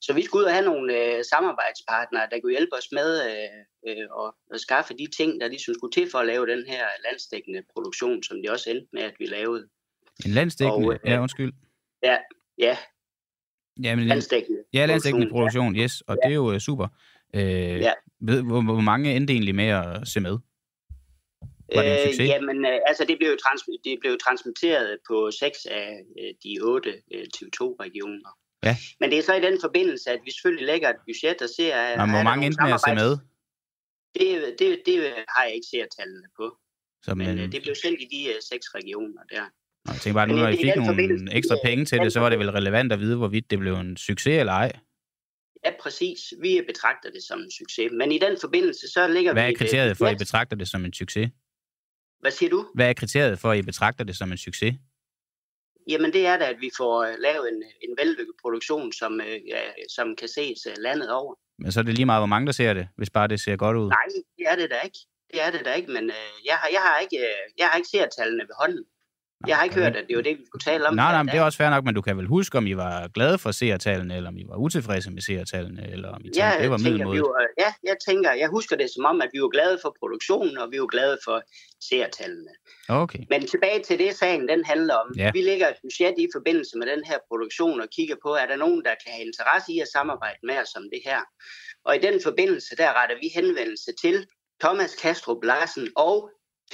Så 0.00 0.12
vi 0.12 0.22
skulle 0.24 0.42
ud 0.42 0.50
og 0.50 0.54
have 0.56 0.70
nogle 0.72 0.88
øh, 1.00 1.24
samarbejdspartnere, 1.32 2.28
der 2.30 2.40
kunne 2.40 2.56
hjælpe 2.56 2.76
os 2.80 2.88
med 2.92 3.10
øh, 3.30 3.60
øh, 3.88 4.06
at, 4.22 4.32
at 4.54 4.60
skaffe 4.60 4.94
de 4.94 5.06
ting, 5.18 5.40
der 5.40 5.48
ligesom 5.48 5.74
skulle 5.74 5.92
til 5.92 6.10
for 6.10 6.18
at 6.18 6.26
lave 6.26 6.46
den 6.46 6.64
her 6.66 6.84
landsdækkende 7.04 7.62
produktion, 7.72 8.22
som 8.22 8.36
det 8.42 8.50
også 8.50 8.70
endte 8.70 8.88
med, 8.92 9.02
at 9.02 9.14
vi 9.18 9.26
lavede. 9.26 9.68
En 10.26 10.30
landsdækkende? 10.30 10.88
Og, 10.88 10.94
øh, 10.94 11.00
ja, 11.04 11.20
undskyld. 11.20 11.52
Ja, 12.02 12.16
ja. 12.58 12.76
Ja, 13.82 13.96
men, 13.96 14.06
landsdækkende, 14.06 14.64
ja, 14.72 14.86
landsdækkende 14.86 15.30
produktion, 15.30 15.76
yes, 15.76 16.00
og 16.00 16.16
ja. 16.16 16.28
det 16.28 16.32
er 16.32 16.34
jo 16.34 16.52
uh, 16.52 16.58
super. 16.58 16.88
Øh, 17.34 17.42
ja. 17.80 17.92
ved, 18.20 18.42
hvor, 18.42 18.62
hvor 18.62 18.80
mange 18.80 19.16
endte 19.16 19.32
egentlig 19.32 19.54
med 19.54 19.68
at 19.68 20.08
se 20.08 20.20
med? 20.20 20.38
Var 21.74 21.82
det 21.82 21.92
en 21.92 22.06
succes? 22.06 22.20
Øh, 22.20 22.26
jamen, 22.26 22.64
øh, 22.64 22.78
altså 22.86 23.04
det 23.08 23.16
blev, 23.18 23.28
jo 23.30 23.36
trans- 23.44 23.80
det 23.84 23.98
blev 24.00 24.18
transmitteret 24.24 24.98
på 25.08 25.30
seks 25.30 25.58
af 25.66 25.88
øh, 26.20 26.30
de 26.44 26.52
otte 26.62 26.92
øh, 27.14 27.24
TV2-regioner. 27.36 28.30
Ja. 28.64 28.76
Men 29.00 29.10
det 29.10 29.18
er 29.18 29.22
så 29.22 29.34
i 29.34 29.40
den 29.40 29.58
forbindelse, 29.60 30.10
at 30.10 30.20
vi 30.24 30.30
selvfølgelig 30.30 30.66
lægger 30.66 30.88
et 30.88 31.00
budget 31.06 31.42
og 31.42 31.48
ser... 31.56 31.96
Nå, 31.96 32.06
hvor 32.12 32.22
mange 32.22 32.46
endte 32.46 32.62
med 32.62 32.72
at 32.72 32.80
se 32.80 32.94
med? 32.94 33.10
Det, 34.18 34.54
det, 34.58 34.82
det 34.86 34.96
har 35.28 35.44
jeg 35.44 35.54
ikke 35.54 35.66
set 35.70 35.88
tallene 35.98 36.28
på. 36.36 36.56
Så, 37.04 37.14
men, 37.14 37.26
men 37.26 37.38
øh, 37.38 37.52
det 37.52 37.62
blev 37.62 37.74
sendt 37.74 38.00
i 38.00 38.08
de 38.14 38.20
uh, 38.30 38.40
seks 38.50 38.74
regioner 38.74 39.22
der. 39.32 39.44
Nå, 39.84 39.92
jeg 39.92 40.00
tænker 40.00 40.14
bare, 40.14 40.28
nu 40.28 40.34
når 40.34 40.48
I 40.48 40.56
fik 40.56 40.76
nogle 40.76 41.36
ekstra 41.38 41.56
penge 41.64 41.84
til 41.84 41.98
det, 41.98 42.12
så 42.12 42.20
var 42.20 42.28
det 42.28 42.38
vel 42.38 42.50
relevant 42.50 42.92
at 42.92 43.00
vide, 43.00 43.16
hvorvidt 43.16 43.50
det 43.50 43.58
blev 43.58 43.74
en 43.74 43.96
succes 43.96 44.40
eller 44.40 44.52
ej? 44.52 44.72
Ja, 45.64 45.70
præcis. 45.80 46.20
Vi 46.40 46.62
betragter 46.66 47.10
det 47.10 47.22
som 47.22 47.38
en 47.40 47.50
succes. 47.50 47.92
Men 47.92 48.12
i 48.12 48.18
den 48.18 48.36
forbindelse, 48.40 48.88
så 48.88 49.08
ligger 49.08 49.32
Hvad 49.32 49.42
vi... 49.42 49.46
Hvad 49.46 49.54
er 49.54 49.58
kriteriet 49.64 49.96
for, 49.96 50.06
at 50.06 50.14
I 50.14 50.18
betragter 50.18 50.56
det 50.56 50.68
som 50.68 50.84
en 50.84 50.92
succes? 50.92 51.28
Hvad 52.20 52.30
siger 52.30 52.50
du? 52.50 52.70
Hvad 52.74 52.88
er 52.88 52.92
kriteriet 52.92 53.38
for, 53.38 53.50
at 53.50 53.58
I 53.58 53.62
betragter 53.62 54.04
det 54.04 54.16
som 54.16 54.32
en 54.32 54.38
succes? 54.38 54.74
Jamen 55.88 56.12
det 56.12 56.26
er 56.26 56.36
da, 56.38 56.44
at 56.44 56.60
vi 56.60 56.70
får 56.76 57.08
uh, 57.08 57.14
lavet 57.18 57.48
en, 57.52 57.62
en 57.88 57.96
vellykket 57.98 58.34
produktion, 58.42 58.92
som, 58.92 59.20
ja, 59.48 59.62
som 59.88 60.16
kan 60.16 60.28
ses 60.28 60.66
landet 60.78 61.10
over. 61.12 61.34
Men 61.58 61.72
så 61.72 61.80
er 61.80 61.84
det 61.84 61.94
lige 61.94 62.06
meget, 62.06 62.20
hvor 62.20 62.32
mange 62.34 62.46
der 62.46 62.52
ser 62.52 62.74
det, 62.74 62.88
hvis 62.96 63.10
bare 63.10 63.28
det 63.28 63.40
ser 63.40 63.56
godt 63.56 63.76
ud? 63.76 63.88
Nej, 63.88 64.06
det 64.38 64.46
er 64.52 64.56
det 64.56 64.70
da 64.70 64.80
ikke. 64.80 64.98
Det 65.32 65.42
er 65.46 65.50
det 65.50 65.62
da 65.64 65.72
ikke, 65.72 65.90
men 65.92 66.04
øh, 66.04 66.34
jeg, 66.48 66.56
har, 66.60 66.68
jeg, 66.72 66.80
har 66.80 66.98
ikke, 67.04 67.18
øh, 67.18 67.44
jeg 67.58 67.66
har 67.68 67.76
ikke 67.76 67.88
set 67.88 68.08
tallene 68.18 68.42
ved 68.42 68.56
hånden. 68.60 68.84
Jeg 69.46 69.56
har 69.56 69.64
ikke 69.64 69.76
hørt, 69.76 69.96
at 69.96 70.04
det 70.08 70.16
var 70.16 70.22
det, 70.22 70.38
vi 70.38 70.44
skulle 70.46 70.64
tale 70.70 70.88
om. 70.88 70.94
Nej, 70.94 71.12
nej, 71.12 71.22
men 71.22 71.32
det 71.32 71.38
er 71.38 71.42
også 71.42 71.58
fair 71.58 71.70
nok, 71.70 71.84
men 71.84 71.94
du 71.94 72.02
kan 72.02 72.16
vel 72.16 72.26
huske, 72.26 72.58
om 72.58 72.66
I 72.66 72.76
var 72.76 73.08
glade 73.08 73.38
for 73.38 73.50
seertallene, 73.50 74.16
eller 74.16 74.28
om 74.28 74.36
I 74.36 74.44
var 74.48 74.56
utilfredse 74.56 75.10
med 75.10 75.22
seertallene, 75.22 75.90
eller 75.92 76.08
om 76.08 76.20
I 76.20 76.24
tænkte, 76.24 76.40
ja, 76.40 76.62
det 76.62 76.70
var 76.70 76.78
middelmåde. 76.78 77.22
Ja, 77.58 77.70
jeg 77.84 77.96
tænker, 78.08 78.32
jeg 78.32 78.48
husker 78.48 78.76
det 78.76 78.88
som 78.94 79.04
om, 79.04 79.20
at 79.20 79.30
vi 79.32 79.40
var 79.40 79.48
glade 79.48 79.78
for 79.82 79.96
produktionen, 80.00 80.58
og 80.58 80.66
vi 80.72 80.80
var 80.80 80.86
glade 80.86 81.18
for 81.24 81.42
seertallene. 81.88 82.52
Okay. 82.88 83.22
Men 83.30 83.46
tilbage 83.46 83.82
til 83.82 83.98
det, 83.98 84.14
sagen 84.14 84.48
den 84.48 84.64
handler 84.64 84.94
om. 84.94 85.08
Ja. 85.16 85.30
Vi 85.32 85.42
lægger 85.42 85.68
et 85.68 85.78
budget 85.82 86.14
i 86.18 86.28
forbindelse 86.36 86.78
med 86.78 86.86
den 86.86 87.02
her 87.10 87.18
produktion, 87.28 87.80
og 87.80 87.88
kigger 87.96 88.16
på, 88.24 88.30
er 88.42 88.46
der 88.46 88.56
nogen, 88.56 88.80
der 88.84 88.94
kan 89.02 89.10
have 89.16 89.26
interesse 89.26 89.72
i 89.72 89.78
at 89.80 89.88
samarbejde 89.96 90.40
med 90.42 90.56
os 90.62 90.72
om 90.76 90.84
det 90.92 91.02
her. 91.04 91.20
Og 91.86 91.96
i 91.96 91.98
den 91.98 92.16
forbindelse, 92.22 92.76
der 92.76 92.90
retter 92.98 93.16
vi 93.22 93.28
henvendelse 93.38 93.90
til 94.02 94.26
Thomas 94.62 94.94
Kastrup 95.02 95.44
Larsen 95.44 95.88
og 95.96 96.16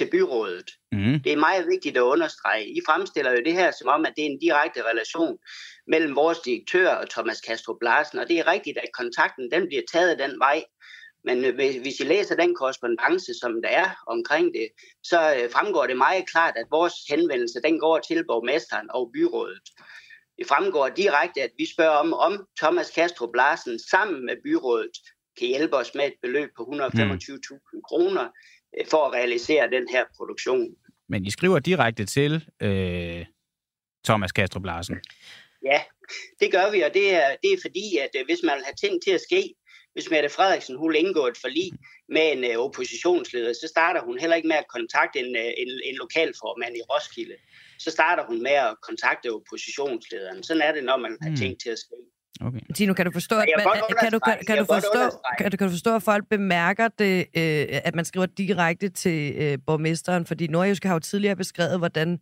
til 0.01 0.09
byrådet. 0.11 0.69
Mm. 0.91 1.19
Det 1.23 1.31
er 1.31 1.45
meget 1.47 1.67
vigtigt 1.67 1.97
at 1.97 2.01
understrege. 2.01 2.65
I 2.77 2.79
fremstiller 2.87 3.31
jo 3.31 3.41
det 3.45 3.53
her 3.53 3.71
som 3.71 3.87
om, 3.87 4.05
at 4.05 4.13
det 4.15 4.21
er 4.25 4.29
en 4.29 4.39
direkte 4.39 4.81
relation 4.91 5.37
mellem 5.87 6.15
vores 6.15 6.39
direktør 6.39 6.89
og 6.89 7.09
Thomas 7.09 7.41
Kastrup 7.41 7.81
Larsen, 7.81 8.19
og 8.19 8.27
det 8.29 8.39
er 8.39 8.51
rigtigt, 8.51 8.77
at 8.77 8.89
kontakten 8.93 9.51
den 9.51 9.67
bliver 9.67 9.83
taget 9.93 10.19
den 10.19 10.39
vej. 10.39 10.63
Men 11.23 11.45
øh, 11.45 11.55
hvis 11.55 11.99
I 11.99 12.03
læser 12.03 12.35
den 12.35 12.55
korrespondence, 12.55 13.31
som 13.41 13.61
der 13.63 13.69
er 13.69 13.89
omkring 14.07 14.47
det, 14.53 14.67
så 15.03 15.19
øh, 15.35 15.51
fremgår 15.51 15.87
det 15.87 15.97
meget 15.97 16.29
klart, 16.29 16.53
at 16.57 16.65
vores 16.71 16.93
henvendelse 17.09 17.59
den 17.63 17.79
går 17.79 17.99
til 17.99 18.25
borgmesteren 18.27 18.87
og 18.93 19.11
byrådet. 19.13 19.67
Det 20.37 20.47
fremgår 20.47 20.87
direkte, 20.89 21.41
at 21.41 21.51
vi 21.57 21.65
spørger 21.73 21.97
om, 22.05 22.13
om 22.13 22.45
Thomas 22.61 22.91
Kastrup 22.91 23.35
Larsen 23.35 23.79
sammen 23.79 24.25
med 24.25 24.35
byrådet 24.43 24.95
kan 25.37 25.47
hjælpe 25.47 25.75
os 25.75 25.91
med 25.95 26.05
et 26.05 26.17
beløb 26.21 26.49
på 26.57 26.63
125.000 26.63 27.81
kroner 27.89 28.25
Øh, 28.25 28.60
for 28.89 29.05
at 29.07 29.13
realisere 29.13 29.69
den 29.69 29.87
her 29.91 30.05
produktion. 30.17 30.75
Men 31.09 31.25
I 31.25 31.31
skriver 31.31 31.59
direkte 31.59 32.05
til 32.05 32.45
øh, 32.61 33.25
Thomas 34.05 34.31
Kastrup 34.31 34.65
Larsen? 34.65 34.99
Ja, 35.65 35.81
det 36.39 36.51
gør 36.51 36.71
vi, 36.71 36.81
og 36.81 36.93
det 36.93 37.15
er, 37.15 37.35
det 37.43 37.53
er 37.53 37.57
fordi, 37.61 37.97
at 37.97 38.09
øh, 38.19 38.25
hvis 38.25 38.39
man 38.43 38.55
vil 38.55 38.65
have 38.65 38.79
ting 38.83 39.03
til 39.03 39.11
at 39.11 39.21
ske, 39.21 39.53
hvis 39.93 40.09
Mette 40.11 40.29
Frederiksen 40.29 40.77
hun 40.77 40.89
vil 40.91 40.99
indgå 40.99 41.27
et 41.27 41.37
forlig 41.37 41.71
med 42.09 42.25
en 42.31 42.41
uh, 42.49 42.65
oppositionsleder, 42.65 43.53
så 43.53 43.67
starter 43.67 44.01
hun 44.01 44.19
heller 44.19 44.35
ikke 44.35 44.47
med 44.47 44.55
at 44.55 44.67
kontakte 44.77 45.19
en, 45.19 45.35
uh, 45.35 45.51
en, 45.63 45.71
en 45.89 45.95
lokalformand 45.95 46.73
i 46.77 46.81
Roskilde. 46.91 47.35
Så 47.79 47.91
starter 47.91 48.23
hun 48.25 48.43
med 48.43 48.51
at 48.51 48.75
kontakte 48.87 49.33
oppositionslederen. 49.33 50.43
Sådan 50.43 50.61
er 50.61 50.71
det, 50.71 50.83
når 50.83 50.97
man 50.97 51.17
har 51.21 51.29
mm. 51.29 51.35
ting 51.35 51.61
til 51.61 51.69
at 51.69 51.79
ske. 51.79 51.95
Okay. 52.41 52.59
Tino, 52.75 52.93
kan 52.93 53.05
du 53.05 53.11
forstå, 53.11 53.35
at, 53.35 53.47
man, 53.57 53.65
kan, 53.99 54.11
du, 54.11 54.19
kan, 54.19 54.37
kan, 54.47 54.57
du 54.57 54.65
forstå, 54.65 55.17
kan, 55.37 55.51
du, 55.51 55.57
kan 55.57 55.67
du 55.67 55.71
forstå, 55.71 55.95
at 55.95 56.03
folk 56.03 56.29
bemærker 56.29 56.87
det, 56.99 57.19
øh, 57.19 57.79
at 57.83 57.95
man 57.95 58.05
skriver 58.05 58.25
direkte 58.25 58.89
til 58.89 59.33
øh, 59.37 59.57
borgmesteren? 59.65 60.25
Fordi 60.25 60.47
Nordjysk 60.47 60.83
har 60.83 60.93
jo 60.93 60.99
tidligere 60.99 61.35
beskrevet, 61.35 61.77
hvordan 61.77 62.19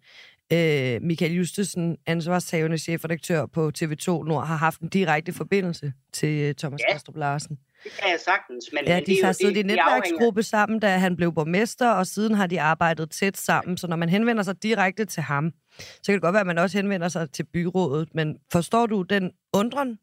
øh, 0.54 1.02
Michael 1.02 1.34
Justesen, 1.34 1.98
ansvarshavende 2.06 2.78
chefredaktør 2.78 3.46
på 3.46 3.72
TV2 3.78 4.08
Nord, 4.08 4.48
har 4.48 4.56
haft 4.56 4.80
en 4.80 4.90
direkte 4.90 5.34
forbindelse 5.34 5.94
til 6.14 6.44
øh, 6.44 6.56
Thomas 6.56 6.82
ja. 6.90 6.94
Kastrup 6.94 7.18
Larsen. 7.18 7.58
Det 7.84 7.92
kan 7.92 8.12
jeg 8.12 8.20
sagtens. 8.20 8.70
Men, 8.74 8.84
Ja, 8.88 9.00
de 9.00 9.06
det 9.06 9.18
har 9.24 9.32
siddet 9.32 9.58
i 9.58 9.64
netværksgruppe 9.64 10.44
sammen, 10.44 10.80
da 10.80 10.98
han 10.98 11.16
blev 11.16 11.34
borgmester, 11.34 11.90
og 11.90 12.08
siden 12.08 12.34
har 12.36 12.48
de 12.48 12.62
arbejdet 12.62 13.12
tæt 13.12 13.38
sammen. 13.38 13.78
Så 13.78 13.88
når 13.88 13.96
man 13.96 14.10
henvender 14.10 14.44
sig 14.44 14.64
direkte 14.64 15.06
til 15.06 15.24
ham, 15.24 15.52
så 15.80 16.02
kan 16.06 16.14
det 16.14 16.22
godt 16.22 16.34
være, 16.34 16.42
at 16.42 16.48
man 16.48 16.58
også 16.58 16.78
henvender 16.78 17.10
sig 17.10 17.32
til 17.32 17.44
byrådet. 17.54 18.16
Men 18.16 18.38
forstår 18.52 18.86
du 18.86 19.02
den 19.02 19.32
undren? 19.54 20.00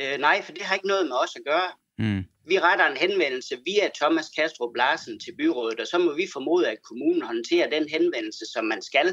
Øh, 0.00 0.18
nej, 0.20 0.42
for 0.42 0.52
det 0.52 0.62
har 0.62 0.74
ikke 0.74 0.86
noget 0.86 1.06
med 1.06 1.16
os 1.24 1.36
at 1.36 1.42
gøre. 1.46 1.70
Mm. 1.98 2.24
Vi 2.50 2.56
retter 2.58 2.86
en 2.88 2.96
henvendelse 3.04 3.54
via 3.68 3.86
Thomas 4.00 4.28
Kastrup 4.36 4.74
Larsen 4.76 5.20
til 5.24 5.32
byrådet, 5.40 5.80
og 5.80 5.86
så 5.86 5.98
må 5.98 6.10
vi 6.20 6.26
formode, 6.32 6.64
at 6.74 6.80
kommunen 6.88 7.22
håndterer 7.22 7.68
den 7.76 7.86
henvendelse, 7.94 8.44
som 8.54 8.64
man 8.64 8.82
skal. 8.82 9.06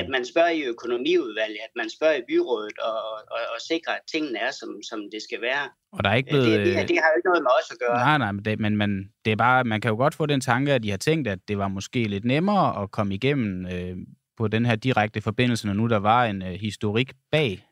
At 0.00 0.06
man 0.14 0.24
spørger 0.24 0.54
i 0.60 0.62
økonomiudvalget, 0.62 1.60
at 1.68 1.74
man 1.76 1.88
spørger 1.96 2.16
i 2.22 2.24
byrådet, 2.28 2.78
og, 2.78 2.98
og, 3.34 3.40
og 3.54 3.58
sikrer, 3.68 3.92
at 3.92 4.04
tingene 4.12 4.38
er, 4.38 4.50
som, 4.60 4.70
som 4.90 4.98
det 5.12 5.22
skal 5.22 5.40
være. 5.40 5.64
Og 5.92 6.04
der 6.04 6.10
er 6.10 6.14
ikke 6.14 6.30
blevet... 6.30 6.46
det, 6.46 6.58
det, 6.66 6.88
det 6.88 6.98
har 7.02 7.08
jo 7.12 7.16
ikke 7.18 7.28
noget 7.30 7.42
med 7.46 7.52
os 7.60 7.70
at 7.74 7.78
gøre. 7.84 7.98
Nej, 8.08 8.18
nej, 8.18 8.32
men, 8.32 8.44
det, 8.44 8.60
men 8.60 8.76
man, 8.76 8.90
det 9.24 9.30
er 9.30 9.36
bare, 9.36 9.64
man 9.64 9.80
kan 9.80 9.90
jo 9.90 9.96
godt 9.96 10.14
få 10.14 10.26
den 10.26 10.40
tanke, 10.40 10.72
at 10.72 10.82
de 10.82 10.90
har 10.90 10.98
tænkt, 11.08 11.28
at 11.28 11.38
det 11.48 11.58
var 11.58 11.68
måske 11.68 12.04
lidt 12.04 12.24
nemmere 12.24 12.82
at 12.82 12.90
komme 12.90 13.14
igennem 13.14 13.66
øh, 13.66 13.96
på 14.38 14.48
den 14.48 14.66
her 14.66 14.76
direkte 14.76 15.20
forbindelse, 15.20 15.66
når 15.66 15.74
nu 15.74 15.86
der 15.86 15.96
var 15.96 16.24
en 16.24 16.42
øh, 16.42 16.52
historik 16.52 17.12
bag. 17.32 17.64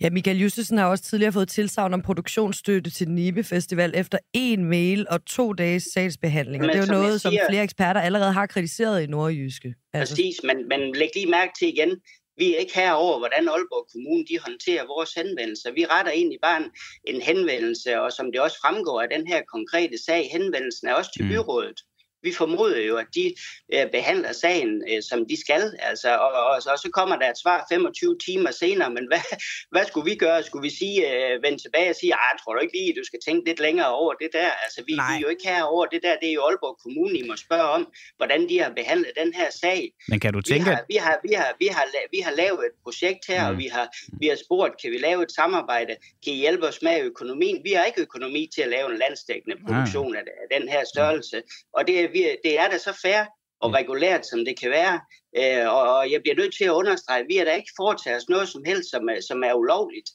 Ja, 0.00 0.10
Michael 0.10 0.38
Justesen 0.38 0.78
har 0.78 0.86
også 0.86 1.04
tidligere 1.04 1.32
fået 1.32 1.48
tilsavn 1.48 1.94
om 1.94 2.02
produktionsstøtte 2.02 2.90
til 2.90 3.10
Nibe 3.10 3.44
Festival 3.44 3.92
efter 3.96 4.18
en 4.32 4.64
mail 4.64 5.06
og 5.10 5.24
to 5.26 5.52
dages 5.52 5.82
sagsbehandling. 5.94 6.60
Men 6.60 6.68
det 6.68 6.76
er 6.76 6.80
jo 6.80 6.86
som 6.86 6.94
noget, 6.96 7.20
som 7.20 7.32
siger- 7.32 7.46
flere 7.50 7.62
eksperter 7.62 8.00
allerede 8.00 8.32
har 8.32 8.46
kritiseret 8.46 9.02
i 9.02 9.06
Nordjyske. 9.06 9.74
Altså, 9.92 10.12
Præcis, 10.14 10.36
men, 10.44 10.68
men 10.68 10.80
læg 10.96 11.08
lige 11.14 11.26
mærke 11.30 11.52
til 11.58 11.68
igen, 11.68 11.90
vi 12.36 12.54
er 12.54 12.58
ikke 12.58 12.74
herover, 12.74 13.18
hvordan 13.18 13.48
Aalborg 13.48 13.86
Kommune 13.92 14.24
de 14.30 14.38
håndterer 14.46 14.84
vores 14.94 15.12
henvendelser. 15.20 15.72
Vi 15.72 15.84
retter 15.92 16.12
egentlig 16.12 16.38
bare 16.42 16.58
en, 16.64 16.70
en 17.14 17.20
henvendelse, 17.30 18.00
og 18.00 18.12
som 18.12 18.26
det 18.32 18.40
også 18.40 18.56
fremgår 18.64 19.00
af 19.04 19.08
den 19.16 19.26
her 19.26 19.40
konkrete 19.54 19.96
sag, 20.06 20.22
henvendelsen 20.36 20.88
er 20.88 20.94
også 20.94 21.10
til 21.16 21.24
Mm. 21.24 21.30
byrådet. 21.30 21.78
Vi 22.22 22.32
formoder 22.32 22.80
jo, 22.80 22.96
at 22.96 23.06
de 23.14 23.34
øh, 23.74 23.90
behandler 23.92 24.32
sagen, 24.32 24.82
øh, 24.90 25.02
som 25.02 25.18
de 25.28 25.40
skal. 25.40 25.62
Altså, 25.78 26.10
og, 26.16 26.32
og, 26.32 26.54
og 26.72 26.78
så 26.78 26.88
kommer 26.92 27.16
der 27.16 27.30
et 27.30 27.38
svar 27.42 27.66
25 27.72 28.16
timer 28.26 28.50
senere, 28.50 28.90
men 28.90 29.06
hvad, 29.06 29.24
hvad 29.72 29.84
skulle 29.86 30.10
vi 30.10 30.16
gøre? 30.16 30.42
Skulle 30.42 30.62
vi 30.62 30.74
sige, 30.80 30.96
øh, 31.12 31.42
vende 31.42 31.62
tilbage 31.62 31.90
og 31.90 31.96
sige, 31.96 32.10
jeg 32.16 32.38
tror 32.40 32.54
du 32.54 32.60
ikke 32.60 32.76
lige, 32.78 32.94
du 33.00 33.04
skal 33.04 33.20
tænke 33.26 33.48
lidt 33.48 33.60
længere 33.60 33.90
over 33.94 34.12
det 34.14 34.30
der? 34.32 34.50
Altså, 34.64 34.80
vi, 34.86 34.92
vi 34.92 35.14
er 35.16 35.20
jo 35.24 35.28
ikke 35.28 35.48
herover 35.48 35.86
det 35.86 36.00
der. 36.02 36.14
Det 36.22 36.28
er 36.28 36.32
jo 36.32 36.42
Aalborg 36.48 36.76
Kommune, 36.82 37.18
I 37.18 37.22
må 37.28 37.36
spørge 37.36 37.68
om, 37.78 37.92
hvordan 38.16 38.48
de 38.48 38.60
har 38.62 38.70
behandlet 38.70 39.12
den 39.22 39.34
her 39.34 39.50
sag. 39.62 39.92
Men 40.08 40.20
kan 40.20 40.32
du 40.32 40.38
Vi 40.38 40.42
tænke, 40.42 40.70
har, 40.70 40.84
vi, 40.88 40.96
har, 40.96 41.18
vi, 41.28 41.32
har, 41.34 41.54
vi, 41.58 41.66
har, 41.66 41.84
vi 42.10 42.18
har 42.26 42.32
lavet 42.42 42.62
et 42.70 42.76
projekt 42.84 43.26
her, 43.28 43.40
Mm. 43.40 43.48
og 43.50 43.58
vi 43.58 43.66
har, 43.66 43.86
vi 44.20 44.26
har 44.26 44.36
spurgt, 44.44 44.80
kan 44.82 44.90
vi 44.90 44.98
lave 44.98 45.22
et 45.22 45.32
samarbejde? 45.32 45.96
Kan 46.24 46.32
I 46.32 46.36
hjælpe 46.36 46.66
os 46.68 46.82
med 46.82 47.00
økonomien? 47.02 47.60
Vi 47.64 47.72
har 47.72 47.84
ikke 47.84 48.00
økonomi 48.00 48.50
til 48.54 48.62
at 48.62 48.68
lave 48.68 48.90
en 48.92 48.98
landsdækkende 48.98 49.56
produktion 49.66 50.16
af, 50.16 50.20
af 50.20 50.60
den 50.60 50.68
her 50.68 50.84
størrelse. 50.94 51.42
Og 51.76 51.86
det, 51.86 52.00
er 52.00 52.08
vi, 52.12 52.36
det 52.44 52.58
er 52.58 52.68
da 52.68 52.78
så 52.78 52.92
fair 53.02 53.24
og 53.60 53.68
Mm. 53.70 53.74
regulært, 53.74 54.26
som 54.26 54.44
det 54.44 54.60
kan 54.60 54.70
være. 54.70 55.00
Øh, 55.38 55.68
og, 55.74 55.82
og 55.96 56.10
jeg 56.12 56.20
bliver 56.22 56.36
nødt 56.36 56.54
til 56.56 56.64
at 56.64 56.70
understrege, 56.70 57.20
at 57.20 57.26
vi 57.28 57.36
har 57.36 57.44
da 57.44 57.54
ikke 57.54 57.72
foretaget 57.76 58.16
os 58.16 58.28
noget 58.28 58.48
som 58.48 58.62
helst, 58.64 58.90
som 58.90 59.08
er, 59.08 59.20
som 59.28 59.42
er 59.44 59.54
ulovligt. 59.54 60.10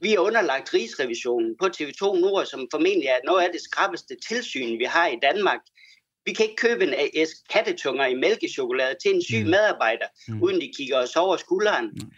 Vi 0.00 0.14
er 0.14 0.18
underlagt 0.18 0.74
Rigsrevisionen 0.74 1.56
på 1.60 1.66
TV2 1.66 2.20
Nord, 2.20 2.46
som 2.46 2.68
formentlig 2.70 3.06
er 3.06 3.18
noget 3.24 3.42
af 3.44 3.48
det 3.52 3.60
skrappeste 3.60 4.16
tilsyn, 4.28 4.78
vi 4.78 4.84
har 4.84 5.06
i 5.08 5.18
Danmark. 5.22 5.60
Vi 6.24 6.32
kan 6.32 6.44
ikke 6.44 6.56
købe 6.56 6.84
en 6.84 6.94
æske 7.14 7.38
kattetunger 7.50 8.06
i 8.06 8.14
mælkechokolade 8.14 8.94
til 9.02 9.14
en 9.14 9.22
syg 9.24 9.42
Mm. 9.44 9.50
medarbejder, 9.50 10.06
Mm. 10.28 10.42
uden 10.42 10.60
de 10.60 10.72
kigger 10.76 10.98
os 10.98 11.16
over 11.16 11.36
skulderen. 11.36 11.86
Mm. 11.86 12.10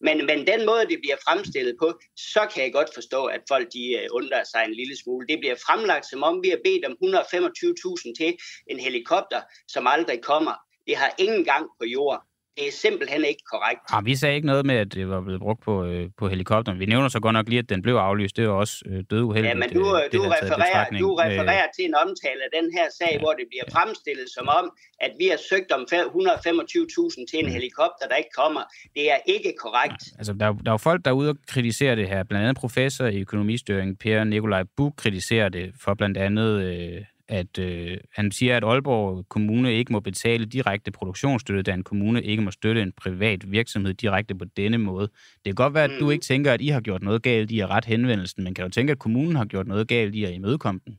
Men, 0.00 0.26
men 0.26 0.46
den 0.46 0.66
måde, 0.66 0.86
det 0.86 0.98
bliver 1.02 1.16
fremstillet 1.24 1.76
på, 1.80 2.00
så 2.16 2.46
kan 2.52 2.62
jeg 2.62 2.72
godt 2.72 2.94
forstå, 2.94 3.24
at 3.24 3.40
folk 3.48 3.72
de 3.72 3.82
øh, 3.98 4.06
undrer 4.12 4.44
sig 4.44 4.64
en 4.64 4.74
lille 4.74 4.96
smule. 4.96 5.26
Det 5.26 5.38
bliver 5.38 5.54
fremlagt, 5.66 6.06
som 6.10 6.22
om 6.22 6.42
vi 6.42 6.48
har 6.48 6.60
bedt 6.64 6.84
om 6.84 6.96
125.000 7.04 8.14
til 8.18 8.36
en 8.66 8.80
helikopter, 8.80 9.40
som 9.68 9.86
aldrig 9.86 10.22
kommer. 10.22 10.54
Det 10.86 10.96
har 10.96 11.14
ingen 11.18 11.44
gang 11.44 11.66
på 11.80 11.84
jord. 11.84 12.27
Det 12.58 12.66
er 12.68 12.72
simpelthen 12.86 13.24
ikke 13.24 13.42
korrekt. 13.52 13.80
Ah, 13.92 14.04
vi 14.06 14.14
sagde 14.16 14.34
ikke 14.34 14.46
noget 14.46 14.66
med, 14.66 14.74
at 14.84 14.94
det 14.94 15.08
var 15.08 15.20
blevet 15.20 15.40
brugt 15.40 15.62
på, 15.62 15.84
øh, 15.84 16.10
på 16.18 16.28
helikopteren. 16.28 16.78
Vi 16.80 16.86
nævner 16.86 17.08
så 17.08 17.20
godt 17.20 17.32
nok 17.32 17.48
lige, 17.48 17.58
at 17.58 17.68
den 17.68 17.82
blev 17.82 17.94
aflyst. 17.94 18.36
Det 18.36 18.48
var 18.48 18.54
også 18.54 18.74
øh, 18.86 19.04
døduheldigt. 19.10 19.48
Ja, 19.54 19.54
men 19.62 19.68
du, 19.78 19.84
øh, 19.96 20.02
øh, 20.04 20.12
du, 20.12 20.22
refererer, 20.36 20.84
du 21.04 21.14
refererer 21.14 21.66
til 21.76 21.84
en 21.84 21.94
omtale 22.04 22.40
af 22.46 22.50
den 22.62 22.66
her 22.76 22.86
sag, 22.98 23.12
Ja. 23.12 23.18
hvor 23.18 23.32
det 23.40 23.44
bliver 23.50 23.64
fremstillet 23.72 24.28
som 24.36 24.48
om, 24.48 24.64
at 25.00 25.12
vi 25.20 25.26
har 25.32 25.38
søgt 25.50 25.70
om 25.72 25.82
fe- 25.92 26.08
125.000 26.12 27.26
til 27.30 27.38
en 27.38 27.46
Mm. 27.46 27.52
helikopter, 27.52 28.04
der 28.10 28.16
ikke 28.22 28.34
kommer. 28.42 28.62
Det 28.94 29.04
er 29.12 29.18
ikke 29.26 29.52
korrekt. 29.64 30.02
Altså, 30.18 30.32
der, 30.32 30.46
er 30.46 30.52
der 30.52 30.70
er 30.70 30.72
jo 30.72 30.76
folk, 30.90 31.04
der 31.04 31.10
er 31.10 31.14
ude 31.14 31.30
og 31.30 31.36
kritisere 31.48 31.96
det 31.96 32.08
her. 32.08 32.22
Blandt 32.22 32.44
andet 32.46 32.60
professor 32.60 33.06
i 33.06 33.20
økonomistyring, 33.20 33.98
Per 33.98 34.24
Nikolaj 34.24 34.62
Buk, 34.76 34.92
kritiserer 34.96 35.48
det 35.48 35.66
for 35.84 35.94
blandt 35.94 36.16
andet, 36.16 36.50
øh, 36.62 37.00
at 37.28 37.58
øh, 37.58 37.98
han 38.12 38.32
siger, 38.32 38.56
at 38.56 38.64
Aalborg 38.64 39.28
Kommune 39.28 39.74
ikke 39.74 39.92
må 39.92 40.00
betale 40.00 40.46
direkte 40.46 40.90
produktionsstøtte, 40.90 41.62
da 41.62 41.72
en 41.74 41.82
kommune 41.84 42.22
ikke 42.22 42.42
må 42.42 42.50
støtte 42.50 42.82
en 42.82 42.92
privat 42.92 43.50
virksomhed 43.50 43.94
direkte 43.94 44.34
på 44.34 44.44
denne 44.44 44.78
måde. 44.78 45.06
Det 45.34 45.44
kan 45.44 45.54
godt 45.54 45.74
være, 45.74 45.84
at 45.84 46.00
du 46.00 46.04
Mm. 46.04 46.10
ikke 46.10 46.24
tænker, 46.24 46.52
at 46.52 46.60
I 46.60 46.68
har 46.68 46.80
gjort 46.80 47.02
noget 47.02 47.22
galt 47.22 47.50
i 47.50 47.60
at 47.60 47.70
ret 47.70 47.84
henvendelsen, 47.84 48.44
men 48.44 48.54
kan 48.54 48.64
du 48.64 48.70
tænke, 48.70 48.90
at 48.90 48.98
kommunen 48.98 49.36
har 49.36 49.44
gjort 49.44 49.66
noget 49.66 49.88
galt 49.88 50.14
i 50.14 50.24
at 50.24 50.32
imødekomme 50.34 50.80
den? 50.86 50.98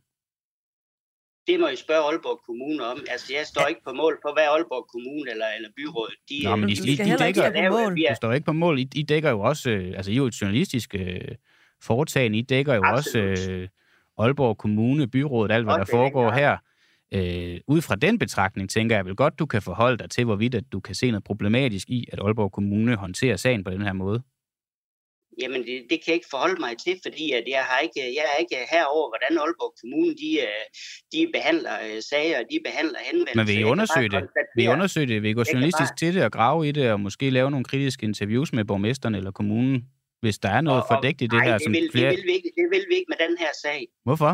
Det 1.47 1.59
må 1.59 1.67
I 1.67 1.75
spørge 1.75 2.03
Aalborg 2.05 2.39
Kommune 2.45 2.83
om. 2.85 3.03
Altså, 3.09 3.33
jeg 3.37 3.45
står 3.45 3.67
ikke 3.67 3.81
på 3.83 3.93
mål 3.93 4.19
for, 4.21 4.33
hvad 4.33 4.43
Aalborg 4.43 4.87
Kommune 4.93 5.31
eller, 5.31 5.45
eller 5.57 5.69
byrådet. 5.77 6.15
De, 6.29 6.39
Nå, 6.43 6.55
men 6.55 6.69
I, 6.69 6.75
Du 6.75 6.83
I, 6.83 6.87
I 6.87 6.91
ikke 6.91 7.03
dækker, 7.03 7.69
på 7.69 7.75
mål. 7.77 7.95
Du 7.97 8.15
står 8.15 8.33
ikke 8.33 8.45
på 8.45 8.53
mål. 8.53 8.79
I, 8.79 8.87
I 8.95 9.03
dækker 9.03 9.29
jo 9.29 9.39
også, 9.39 9.69
øh, 9.69 9.93
altså 9.95 10.11
I 10.11 10.13
er 10.13 10.17
jo 10.17 10.25
et 10.25 10.41
journalistisk 10.41 10.95
øh, 10.95 11.21
foretagende. 11.81 12.37
I 12.37 12.41
dækker 12.41 12.73
jo 12.75 12.81
Absolut. 12.85 13.29
også 13.31 13.51
øh, 13.51 13.67
Aalborg 14.19 14.57
Kommune, 14.57 15.07
byrådet, 15.07 15.51
alt 15.51 15.65
hvad 15.65 15.73
Og 15.73 15.79
der 15.79 15.85
foregår 15.85 16.29
er 16.29 16.33
her. 16.33 16.57
Øh, 17.13 17.59
ud 17.67 17.81
fra 17.81 17.95
den 17.95 18.19
betragtning 18.19 18.69
tænker 18.69 18.95
jeg 18.95 19.05
vel 19.05 19.15
godt, 19.15 19.39
du 19.39 19.45
kan 19.45 19.61
forholde 19.61 19.97
dig 19.97 20.09
til, 20.09 20.25
hvorvidt 20.25 20.55
at 20.55 20.63
du 20.71 20.79
kan 20.79 20.95
se 20.95 21.11
noget 21.11 21.23
problematisk 21.23 21.89
i, 21.89 22.05
at 22.11 22.19
Aalborg 22.19 22.51
Kommune 22.51 22.95
håndterer 22.95 23.35
sagen 23.35 23.63
på 23.63 23.71
den 23.71 23.81
her 23.81 23.93
måde. 23.93 24.21
Jamen, 25.41 25.61
det, 25.61 25.77
det 25.89 25.97
kan 26.01 26.07
jeg 26.07 26.15
ikke 26.15 26.27
forholde 26.29 26.59
mig 26.59 26.77
til, 26.85 26.99
fordi 27.05 27.31
at 27.31 27.43
jeg, 27.47 27.63
har 27.69 27.79
ikke, 27.79 27.99
jeg 27.99 28.25
er 28.33 28.37
ikke 28.39 28.55
herover, 28.71 29.07
hvordan 29.13 29.31
Aalborg 29.43 29.73
Kommune 29.81 30.11
de, 30.23 30.31
øh, 30.47 30.63
de 31.13 31.31
behandler 31.33 31.75
øh, 31.85 32.01
sager, 32.09 32.39
de 32.51 32.59
behandler 32.65 32.99
henvendelser. 33.11 33.39
Men 33.39 33.47
vil 33.47 33.59
I 33.59 33.63
undersøge 33.63 34.09
bare 34.09 34.21
det? 34.21 34.29
Vil 34.55 34.65
I 34.65 34.67
undersøge 34.67 35.07
det? 35.07 35.21
Vil 35.23 35.29
I 35.29 35.33
gå 35.33 35.43
journalistisk 35.53 35.97
til 35.97 36.15
det 36.15 36.23
og 36.23 36.31
grave 36.31 36.69
i 36.69 36.71
det, 36.71 36.91
og 36.91 36.99
måske 36.99 37.29
lave 37.29 37.51
nogle 37.51 37.63
kritiske 37.63 38.03
interviews 38.03 38.53
med 38.53 38.65
borgmesteren 38.65 39.15
eller 39.15 39.31
kommunen, 39.31 39.85
hvis 40.21 40.37
der 40.37 40.49
er 40.49 40.61
noget 40.61 40.81
Og- 40.81 40.87
fordækt 40.91 41.21
i 41.21 41.27
det 41.27 41.33
Nej, 41.33 41.45
her? 41.45 41.53
det 41.53 41.63
som 41.63 41.73
vil, 41.73 41.89
flere... 41.93 42.09
det, 42.09 42.17
vil 42.17 42.25
vi 42.27 42.31
ikke, 42.31 42.51
det 42.57 42.67
vil 42.73 42.83
vi 42.89 42.95
ikke 42.95 43.09
med 43.13 43.19
den 43.27 43.37
her 43.39 43.51
sag. 43.63 43.87
Hvorfor? 44.03 44.31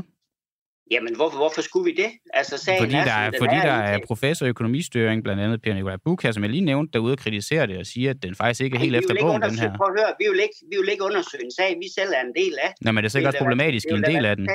Jamen, 0.91 1.15
hvorfor, 1.15 1.37
hvorfor 1.37 1.61
skulle 1.61 1.85
vi 1.91 1.95
det? 2.03 2.11
Altså, 2.33 2.57
sagen 2.57 2.81
Fordi 2.83 2.93
der 2.93 3.03
som 3.03 3.11
er, 3.23 3.31
fordi 3.43 3.55
der 3.69 3.77
er 3.93 3.99
professor 4.07 4.45
i 4.45 4.49
økonomistyring, 4.49 5.23
blandt 5.23 5.41
andet 5.43 5.61
Per 5.61 5.73
Nikolaj 5.73 5.97
Buk 6.05 6.23
her, 6.23 6.31
som 6.31 6.43
jeg 6.43 6.51
lige 6.51 6.65
nævnte, 6.71 6.91
derude 6.93 7.17
kritiserer 7.17 7.65
det 7.65 7.77
og 7.77 7.85
siger, 7.85 8.09
at 8.09 8.23
den 8.23 8.35
faktisk 8.35 8.61
ikke 8.61 8.75
er 8.75 8.79
Ej, 8.79 8.83
helt 8.85 8.93
vi 8.93 8.97
efter 8.97 9.15
bogen, 9.21 9.41
den 9.41 9.59
her. 9.59 9.77
Prøv 9.77 9.87
at 9.93 9.95
høre, 9.99 10.11
vi 10.19 10.25
vil, 10.31 10.39
ikke, 10.45 10.55
vi 10.71 10.75
vil 10.81 10.89
ikke 10.93 11.03
undersøge 11.03 11.43
en 11.45 11.51
sag, 11.59 11.69
vi 11.83 11.87
selv 11.99 12.11
er 12.17 12.21
en 12.29 12.33
del 12.41 12.53
af. 12.65 12.71
Nå, 12.81 12.91
men 12.91 13.03
det 13.03 13.07
er 13.07 13.11
så 13.11 13.17
ikke 13.17 13.25
vil 13.25 13.27
også 13.27 13.39
problematisk 13.45 13.85
i 13.91 13.93
en 13.93 14.03
del 14.03 14.25
af 14.25 14.35
den. 14.39 14.45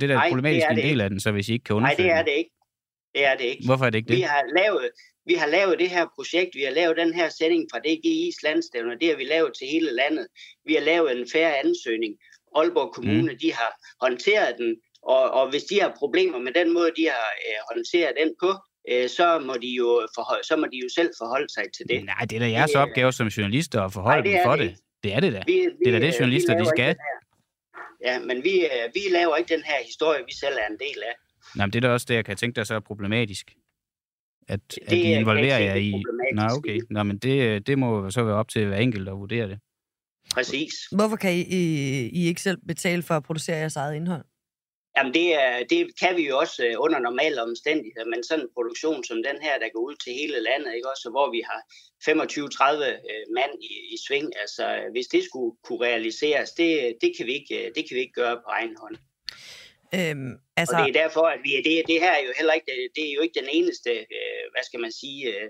Det 0.00 0.02
er 0.02 0.06
da 0.06 0.14
Nej, 0.14 0.28
problematisk 0.28 0.66
er 0.66 0.70
i 0.70 0.80
en 0.80 0.86
del 0.88 1.00
af 1.00 1.10
den, 1.10 1.20
så 1.20 1.32
hvis 1.32 1.48
I 1.48 1.52
ikke 1.52 1.64
kan 1.64 1.74
Nej, 1.76 1.78
undersøge 1.80 2.08
det 2.08 2.16
er 2.18 2.22
det 2.22 2.32
ikke. 2.40 2.50
Det 3.14 3.22
er 3.30 3.34
det 3.40 3.44
ikke. 3.52 3.62
Hvorfor 3.68 3.84
er 3.86 3.90
det 3.90 3.98
ikke 3.98 4.10
Vi 4.10 4.16
det? 4.16 4.24
har 4.24 4.42
lavet, 4.58 4.86
vi 5.26 5.34
har 5.34 5.46
lavet 5.46 5.78
det 5.78 5.90
her 5.90 6.06
projekt, 6.14 6.50
vi 6.54 6.62
har 6.62 6.70
lavet 6.70 6.96
den 6.96 7.14
her 7.14 7.28
sætning 7.28 7.68
fra 7.72 7.78
DGI's 7.86 8.38
landstævner, 8.42 8.94
det 9.00 9.08
har 9.08 9.16
vi 9.16 9.24
lavet 9.24 9.52
til 9.58 9.66
hele 9.74 9.90
landet. 9.94 10.26
Vi 10.66 10.74
har 10.74 10.80
lavet 10.80 11.18
en 11.18 11.26
færre 11.32 11.58
ansøgning. 11.64 12.14
Aalborg 12.56 12.94
Kommune, 12.94 13.32
mm. 13.32 13.38
de 13.42 13.52
har 13.52 13.70
håndteret 14.00 14.54
den, 14.58 14.76
og, 15.02 15.30
og 15.30 15.50
hvis 15.50 15.62
de 15.62 15.80
har 15.80 15.92
problemer 15.98 16.38
med 16.38 16.52
den 16.52 16.72
måde, 16.74 16.90
de 16.96 17.04
har 17.14 17.26
øh, 17.48 17.58
håndteret 17.74 18.12
den 18.20 18.30
på, 18.42 18.50
øh, 18.90 19.08
så, 19.08 19.38
må 19.38 19.54
de 19.62 19.68
jo 19.68 20.06
forhold, 20.16 20.44
så 20.44 20.56
må 20.56 20.66
de 20.72 20.76
jo 20.84 20.88
selv 20.98 21.10
forholde 21.20 21.48
sig 21.54 21.64
til 21.76 21.86
det. 21.88 22.04
Nej, 22.04 22.24
det 22.30 22.36
er 22.36 22.40
da 22.40 22.48
jeres 22.50 22.70
Det 22.70 22.76
er- 22.78 22.82
opgave 22.82 23.12
som 23.12 23.26
journalister 23.26 23.82
at 23.82 23.92
forholde 23.92 24.22
Nej, 24.22 24.32
dem 24.32 24.40
for 24.46 24.56
det 24.56 24.70
det. 24.70 24.78
Det 25.02 25.12
er 25.14 25.20
det 25.20 25.32
da. 25.32 25.42
Vi, 25.46 25.52
vi, 25.52 25.60
Det 25.84 25.94
er 25.94 25.98
da 25.98 26.06
det, 26.06 26.14
øh, 26.14 26.20
journalister, 26.20 26.58
de 26.58 26.66
skal. 26.66 26.96
Ja, 28.04 28.18
men 28.18 28.44
vi, 28.44 28.54
øh, 28.64 28.84
vi 28.94 29.00
laver 29.10 29.36
ikke 29.36 29.54
den 29.54 29.62
her 29.64 29.78
historie, 29.84 30.20
vi 30.26 30.34
selv 30.34 30.54
er 30.62 30.66
en 30.66 30.78
del 30.78 31.02
af. 31.10 31.14
Nej, 31.56 31.66
men 31.66 31.72
det 31.72 31.84
er 31.84 31.88
da 31.88 31.92
også 31.94 32.06
det, 32.08 32.14
jeg 32.14 32.24
kan 32.24 32.36
tænke, 32.36 32.56
der 32.56 32.64
så 32.64 32.74
er 32.74 32.80
problematisk. 32.80 33.46
At, 34.54 34.60
at 34.82 34.88
kan 34.88 34.98
I 34.98 35.10
jeg 35.10 35.20
involverer 35.20 35.58
jer 35.58 35.74
det 35.74 35.80
i... 35.80 35.92
er 35.92 36.50
i. 36.52 36.56
okay. 36.58 36.78
Nå, 36.90 37.02
men 37.02 37.18
det, 37.18 37.66
det 37.66 37.78
må 37.78 38.10
så 38.10 38.22
være 38.24 38.34
op 38.34 38.48
til 38.48 38.66
hver 38.66 38.76
enkelt 38.76 39.08
at 39.08 39.14
vurdere 39.14 39.48
det. 39.48 39.58
Præcis. 40.34 40.72
Hvorfor 40.92 41.16
kan 41.16 41.32
I, 41.32 41.40
I, 41.40 41.62
I 42.18 42.26
ikke 42.26 42.42
selv 42.42 42.58
betale 42.66 43.02
for 43.02 43.14
at 43.14 43.22
producere 43.22 43.56
jeres 43.56 43.76
eget 43.76 43.94
indhold? 43.94 44.24
Jamen 44.96 45.14
det, 45.14 45.28
er, 45.42 45.64
det 45.70 45.80
kan 46.02 46.16
vi 46.16 46.24
jo 46.28 46.38
også 46.38 46.58
øh, 46.66 46.74
under 46.84 46.98
normale 46.98 47.42
omstændigheder, 47.42 48.06
men 48.12 48.24
sådan 48.24 48.44
en 48.44 48.54
produktion 48.56 49.04
som 49.04 49.18
den 49.28 49.38
her, 49.44 49.54
der 49.58 49.68
går 49.74 49.82
ud 49.88 49.96
til 50.04 50.12
hele 50.20 50.38
landet, 50.48 50.74
ikke 50.74 50.90
også, 50.94 51.08
hvor 51.14 51.28
vi 51.36 51.40
har 51.50 51.60
25-30 52.08 52.84
øh, 53.10 53.24
mand 53.38 53.52
i, 53.70 53.72
i 53.94 53.96
sving, 54.06 54.28
altså 54.42 54.66
hvis 54.92 55.06
det 55.06 55.22
skulle 55.24 55.52
kunne 55.66 55.82
realiseres, 55.88 56.50
det, 56.50 56.70
det, 57.02 57.10
kan 57.16 57.26
vi 57.26 57.32
ikke, 57.40 57.54
øh, 57.60 57.66
det 57.74 57.82
kan 57.84 57.94
vi 57.96 58.02
ikke 58.04 58.20
gøre 58.22 58.36
på 58.44 58.48
egen 58.58 58.74
hånd. 58.80 58.96
Øhm, 59.94 60.32
Altså... 60.56 60.76
Og 60.76 60.82
det 60.82 60.96
er 60.96 61.02
derfor, 61.02 61.24
at 61.34 61.40
vi, 61.44 61.50
det, 61.56 61.82
det 61.90 62.00
her 62.00 62.12
er 62.12 62.22
jo 62.28 62.32
heller 62.36 62.52
ikke, 62.52 62.66
det, 62.72 62.88
det 62.96 63.04
er 63.08 63.14
jo 63.14 63.20
ikke 63.20 63.40
den 63.40 63.48
eneste, 63.52 63.90
øh, 63.90 64.44
hvad 64.52 64.64
skal 64.68 64.80
man 64.80 64.92
sige, 64.92 65.18
øh, 65.32 65.48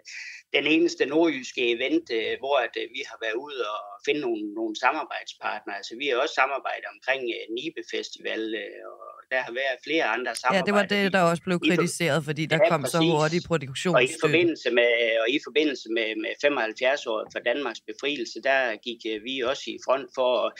den 0.56 0.66
eneste 0.66 1.06
nordjyske 1.06 1.62
event, 1.74 2.06
øh, 2.18 2.32
hvor 2.42 2.56
at, 2.66 2.74
øh, 2.80 2.86
vi 2.96 3.02
har 3.10 3.18
været 3.24 3.36
ude 3.46 3.60
og 3.74 3.82
finde 4.06 4.20
nogle, 4.20 4.42
nogle 4.58 4.74
samarbejdspartnere. 4.84 5.76
Altså 5.80 5.94
vi 6.00 6.06
har 6.08 6.16
også 6.16 6.34
samarbejdet 6.42 6.88
omkring 6.94 7.22
øh, 7.36 7.44
Nibe 7.56 7.82
Festival 7.94 8.42
øh, 8.62 8.82
og 8.92 9.12
der 9.32 9.40
har 9.46 9.54
været 9.62 9.78
flere 9.86 10.04
andre 10.16 10.32
samarbejder. 10.34 10.62
Ja, 10.62 10.68
det 10.68 10.74
var 10.80 10.86
det, 10.94 11.12
der 11.16 11.22
også 11.30 11.42
blev 11.48 11.58
kritiseret, 11.68 12.20
fordi 12.28 12.42
der 12.52 12.58
ja, 12.62 12.68
kom 12.72 12.80
præcis. 12.82 12.92
så 12.92 13.16
hurtigt 13.18 13.44
produktion. 13.50 13.94
Og 13.98 14.04
i 14.04 14.12
forbindelse 14.24 14.68
med, 14.78 14.90
og 15.22 15.28
i 15.36 15.38
forbindelse 15.46 15.86
med, 15.96 16.08
med 16.24 16.32
75 16.40 17.06
år 17.12 17.20
for 17.32 17.40
Danmarks 17.50 17.82
befrielse, 17.90 18.36
der 18.48 18.60
gik 18.86 19.00
vi 19.26 19.34
også 19.50 19.64
i 19.74 19.76
front 19.86 20.08
for 20.18 20.30
at, 20.46 20.50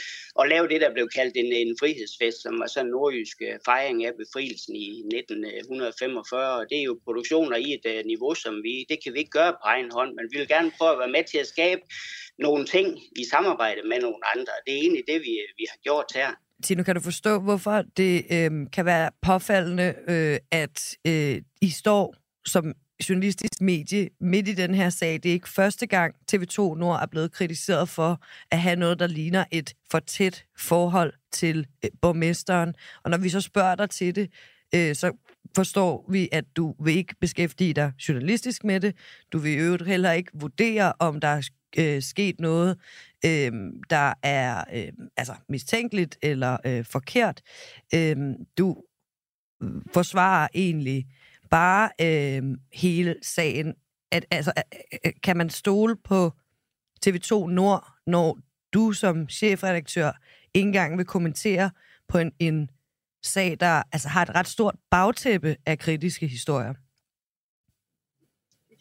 at 0.41 0.45
lave 0.53 0.67
det, 0.73 0.79
der 0.85 0.91
blev 0.97 1.07
kaldt 1.19 1.35
en, 1.43 1.51
en 1.63 1.73
frihedsfest, 1.81 2.39
som 2.45 2.55
var 2.61 2.67
sådan 2.67 2.87
en 2.87 2.93
nordjysk 2.97 3.37
fejring 3.71 3.99
af 4.09 4.13
befrielsen 4.23 4.75
i 4.77 4.89
1945. 5.15 6.59
Og 6.59 6.65
det 6.71 6.79
er 6.79 6.87
jo 6.91 6.95
produktioner 7.07 7.57
i 7.67 7.69
et 7.77 7.87
niveau, 8.13 8.35
som 8.45 8.55
vi, 8.67 8.75
det 8.91 8.99
kan 9.03 9.13
vi 9.15 9.19
ikke 9.23 9.37
gøre 9.41 9.53
på 9.53 9.65
egen 9.83 9.93
hånd, 9.93 10.11
men 10.15 10.25
vi 10.33 10.39
vil 10.39 10.49
gerne 10.49 10.71
prøve 10.79 10.93
at 10.93 10.99
være 10.99 11.11
med 11.17 11.25
til 11.31 11.39
at 11.39 11.47
skabe 11.47 11.81
nogle 12.39 12.67
ting 12.67 12.99
i 13.17 13.25
samarbejde 13.25 13.81
med 13.89 14.01
nogle 14.01 14.21
andre. 14.35 14.53
Det 14.67 14.75
er 14.75 14.79
egentlig 14.79 15.05
det, 15.09 15.21
vi, 15.21 15.33
vi 15.57 15.67
har 15.71 15.79
gjort 15.83 16.05
her. 16.15 16.31
Tino, 16.65 16.83
kan 16.83 16.95
du 16.95 17.01
forstå, 17.01 17.41
hvorfor 17.41 17.83
det 17.97 18.27
øh, 18.31 18.51
kan 18.73 18.85
være 18.85 19.11
påfaldende, 19.23 19.95
øh, 20.09 20.39
at 20.51 20.97
øh, 21.07 21.43
I 21.61 21.71
står 21.71 22.15
som 22.47 22.73
journalistisk 23.09 23.61
medie 23.61 24.09
midt 24.21 24.49
i 24.49 24.55
den 24.55 24.75
her 24.75 24.91
sag. 24.91 25.15
Det 25.15 25.27
er 25.27 25.33
ikke 25.33 25.49
første 25.49 25.87
gang, 25.87 26.15
TV2 26.33 26.75
Nord 26.75 27.01
er 27.03 27.07
blevet 27.07 27.33
kritiseret 27.33 27.89
for 27.89 28.21
at 28.51 28.59
have 28.59 28.77
noget, 28.77 28.99
der 28.99 29.07
ligner 29.07 29.45
et 29.53 29.75
for 29.91 29.99
tæt 29.99 30.45
forhold 30.59 31.13
til 31.33 31.67
øh, 31.85 31.91
borgmesteren. 32.03 32.75
Og 33.05 33.11
når 33.11 33.19
vi 33.19 33.29
så 33.29 33.41
spørger 33.41 33.75
dig 33.75 33.91
til 33.91 34.15
det, 34.15 34.31
øh, 34.75 34.95
så 34.95 35.13
forstår 35.55 36.07
vi, 36.11 36.29
at 36.33 36.45
du 36.57 36.75
vil 36.85 36.97
ikke 36.97 37.15
beskæftige 37.21 37.75
dig 37.75 37.93
journalistisk 38.09 38.65
med 38.65 38.81
det. 38.81 38.97
Du 39.33 39.39
vil 39.39 39.53
i 39.53 39.57
øvrigt 39.57 39.87
heller 39.87 40.13
ikke 40.13 40.31
vurdere, 40.35 40.93
om 40.99 41.21
der 41.21 41.29
er 41.29 41.43
øh, 41.79 42.03
sket 42.03 42.41
noget, 42.41 42.79
øh, 43.25 43.53
der 43.91 44.13
er 44.23 44.65
øh, 44.75 44.93
altså 45.17 45.35
mistænkeligt 45.49 46.19
eller 46.23 46.57
øh, 46.67 46.85
forkert. 46.85 47.43
Øh, 47.95 48.17
du 48.59 48.77
forsvarer 49.93 50.49
egentlig 50.55 51.07
bare 51.51 51.91
øh, 52.01 52.43
hele 52.73 53.17
sagen. 53.23 53.75
At, 54.11 54.27
altså, 54.31 54.53
øh, 54.57 54.79
øh, 54.93 54.99
øh, 55.07 55.13
kan 55.23 55.37
man 55.37 55.51
stole 55.51 55.97
på 55.97 56.33
TV2 57.07 57.47
Nord, 57.47 57.89
når 58.07 58.39
du 58.73 58.93
som 58.93 59.29
chefredaktør 59.29 60.13
ikke 60.55 60.67
engang 60.67 60.99
vil 60.99 61.07
kommentere 61.07 61.71
på 62.09 62.19
en, 62.19 62.33
en 62.39 62.71
sag, 63.23 63.57
der 63.61 63.83
altså, 63.93 64.09
har 64.09 64.23
et 64.23 64.35
ret 64.35 64.49
stort 64.49 64.75
bagtæppe 64.91 65.57
af 65.67 65.79
kritiske 65.79 66.27
historier? 66.27 66.75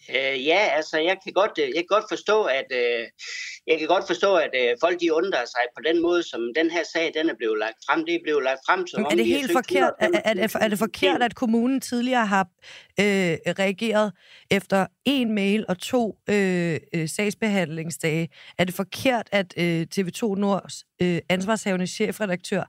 Øh, 0.10 0.46
ja, 0.46 0.60
altså 0.78 0.98
jeg 0.98 1.18
kan 1.24 1.34
godt, 1.34 1.52
øh, 1.60 1.68
jeg 1.68 1.76
kan 1.76 1.94
godt 1.98 2.06
forstå, 2.10 2.44
at 2.44 2.66
øh, 2.72 3.08
jeg 3.68 3.80
kan 3.80 3.88
godt 3.88 4.08
forstå, 4.08 4.36
at 4.36 4.50
øh, 4.56 4.78
folk 4.82 5.00
de 5.00 5.14
undrer 5.14 5.46
sig 5.46 5.66
på 5.78 5.82
den 5.86 6.02
måde, 6.02 6.24
som 6.24 6.42
den 6.56 6.72
her 6.72 6.84
sag 6.94 7.12
den 7.14 7.30
er 7.30 7.36
blevet 7.38 7.60
lagt 7.60 7.78
frem. 7.88 8.06
Det 8.06 8.16
er 8.16 8.20
blevet 8.24 8.44
lagt 8.44 8.60
frem 8.68 8.88
som 8.88 9.04
er 9.04 9.10
det 9.10 9.26
helt 9.26 9.52
forkert? 9.52 9.94
Er, 10.00 10.08
er, 10.14 10.34
er, 10.38 10.58
er 10.62 10.68
det 10.68 10.80
forkert, 10.80 11.24
at 11.24 11.36
kommunen 11.36 11.82
tidligere 11.82 12.26
har 12.26 12.48
øh, 13.00 13.38
reageret 13.60 14.14
efter 14.52 14.88
en 15.06 15.36
mail 15.36 15.66
og 15.70 15.78
to 15.80 16.18
øh, 16.30 16.80
øh, 16.94 17.10
sagsbehandlingsdage? 17.10 18.30
Er 18.58 18.64
det 18.64 18.74
forkert, 18.74 19.30
at 19.32 19.54
øh, 19.58 19.88
TV2 19.96 20.36
Nords 20.36 20.86
øh, 21.02 21.20
ansvarshavende 21.30 21.88
chefredaktør 21.88 22.64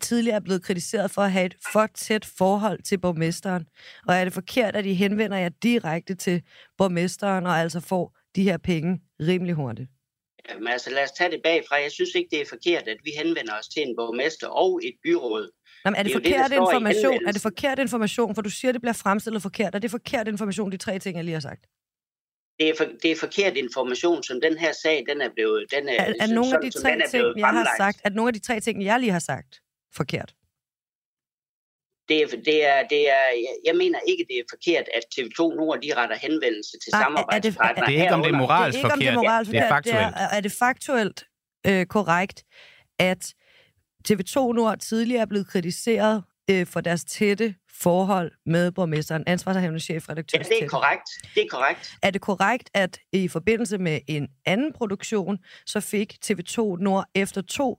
tidligere 0.00 0.36
er 0.36 0.40
blevet 0.40 0.62
kritiseret 0.62 1.10
for 1.10 1.22
at 1.22 1.32
have 1.32 1.46
et 1.46 1.54
for 1.72 1.86
tæt 1.86 2.24
forhold 2.24 2.82
til 2.82 2.98
borgmesteren? 2.98 3.66
Og 4.08 4.14
er 4.14 4.24
det 4.24 4.32
forkert, 4.32 4.76
at 4.76 4.86
I 4.86 4.94
henvender 4.94 5.36
jer 5.36 5.48
direkte 5.48 6.14
til 6.14 6.42
borgmesteren 6.78 7.46
og 7.46 7.52
altså 7.52 7.80
får 7.80 8.16
de 8.36 8.42
her 8.42 8.58
penge 8.58 9.00
rimelig 9.20 9.54
hurtigt? 9.54 9.88
Jamen 10.50 10.68
altså, 10.68 10.90
lad 10.90 11.04
os 11.04 11.12
tage 11.12 11.30
det 11.30 11.40
bagfra. 11.44 11.76
Jeg 11.76 11.92
synes 11.92 12.10
ikke, 12.14 12.28
det 12.30 12.40
er 12.40 12.46
forkert, 12.48 12.88
at 12.88 12.96
vi 13.04 13.10
henvender 13.18 13.54
os 13.58 13.68
til 13.68 13.82
en 13.82 13.96
borgmester 13.96 14.46
og 14.46 14.80
et 14.84 14.94
byråd. 15.02 15.50
Jamen, 15.84 15.96
er 15.96 16.02
det, 16.02 16.12
det 16.14 16.22
forkert 16.22 16.50
det, 16.50 16.56
information? 16.56 17.26
Er 17.26 17.32
det 17.32 17.42
forkert 17.42 17.78
information? 17.78 18.34
For 18.34 18.42
du 18.42 18.50
siger, 18.50 18.72
det 18.72 18.80
bliver 18.80 18.92
fremstillet 18.92 19.42
forkert. 19.42 19.74
Er 19.74 19.78
det 19.78 19.90
forkert 19.90 20.28
information, 20.28 20.72
de 20.72 20.76
tre 20.76 20.98
ting, 20.98 21.16
jeg 21.16 21.24
lige 21.24 21.32
har 21.32 21.40
sagt? 21.40 21.66
Det 22.60 22.68
er, 22.68 22.74
for, 22.76 22.84
det 23.02 23.10
er 23.10 23.16
forkert 23.16 23.56
information, 23.56 24.22
som 24.22 24.40
den 24.40 24.58
her 24.58 24.72
sag, 24.82 25.04
den 25.08 25.20
er 25.20 25.28
blevet... 25.34 25.64
Den 25.70 25.88
er, 25.88 25.92
er, 25.92 26.12
er 26.20 26.26
nogle 26.26 26.56
af 26.56 26.62
de 26.62 26.70
tre 26.70 26.90
ting, 27.10 27.24
jeg 27.36 27.48
har 27.48 27.68
sagt, 27.76 28.00
at 28.04 28.14
nogle 28.14 28.28
af 28.28 28.34
de 28.34 28.40
tre 28.40 28.60
ting, 28.60 28.84
jeg 28.84 29.00
lige 29.00 29.12
har 29.12 29.18
sagt, 29.18 29.60
forkert? 29.96 30.34
Det 32.08 32.22
er, 32.22 32.26
det 32.26 32.66
er, 32.66 32.88
det 32.90 33.10
er, 33.10 33.26
jeg 33.64 33.76
mener 33.76 33.98
ikke, 34.08 34.24
det 34.28 34.36
er 34.38 34.42
forkert, 34.50 34.86
at 34.94 35.04
TV2 35.14 35.56
Nord 35.56 35.80
de 35.82 35.94
retter 35.96 36.16
henvendelse 36.16 36.72
til 36.82 36.90
samarbejdspartnere. 36.90 37.86
Det 37.86 37.98
er 37.98 38.02
ikke 38.02 38.14
om 38.14 38.22
det 38.22 38.32
er 38.32 38.38
moralsk 38.38 38.80
forkert. 38.80 38.98
Det 38.98 39.06
er, 39.06 39.10
ikke 39.10 39.18
om 39.18 39.24
det 39.24 39.28
er, 39.28 39.32
moralsk 39.32 39.50
det 39.50 39.60
er 39.60 39.68
faktuelt. 39.68 40.14
Det 40.14 40.22
er, 40.22 40.36
er 40.36 40.40
det 40.40 40.52
faktuelt 40.52 41.26
øh, 41.66 41.86
korrekt, 41.86 42.44
at 42.98 43.34
TV2 44.08 44.52
Nord 44.52 44.78
tidligere 44.78 45.22
er 45.22 45.26
blevet 45.26 45.46
kritiseret 45.46 46.22
øh, 46.50 46.66
for 46.66 46.80
deres 46.80 47.04
tætte 47.04 47.54
forhold 47.70 48.32
med 48.46 48.72
borgmesteren, 48.72 49.24
ansvarshavende 49.26 49.80
chefredaktør. 49.80 50.38
Ja, 50.38 50.42
det 50.42 50.64
er 50.64 50.68
korrekt. 50.68 51.08
Det 51.34 51.42
er 51.42 51.48
korrekt. 51.50 51.92
Er 52.02 52.10
det 52.10 52.20
korrekt, 52.20 52.70
at 52.74 52.98
i 53.12 53.28
forbindelse 53.28 53.78
med 53.78 54.00
en 54.08 54.28
anden 54.46 54.72
produktion, 54.72 55.38
så 55.66 55.80
fik 55.80 56.14
TV2 56.24 56.76
Nord 56.82 57.04
efter 57.14 57.42
to 57.42 57.78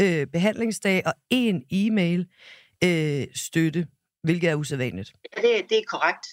øh, 0.00 0.26
behandlingsdag 0.26 1.02
og 1.06 1.14
en 1.30 1.64
e-mail 1.70 2.26
øh, 2.84 3.26
støtte, 3.34 3.86
hvilket 4.22 4.50
er 4.50 4.54
usædvanligt. 4.54 5.12
Ja, 5.36 5.42
det, 5.42 5.70
det 5.70 5.78
er 5.78 5.84
korrekt. 5.86 6.26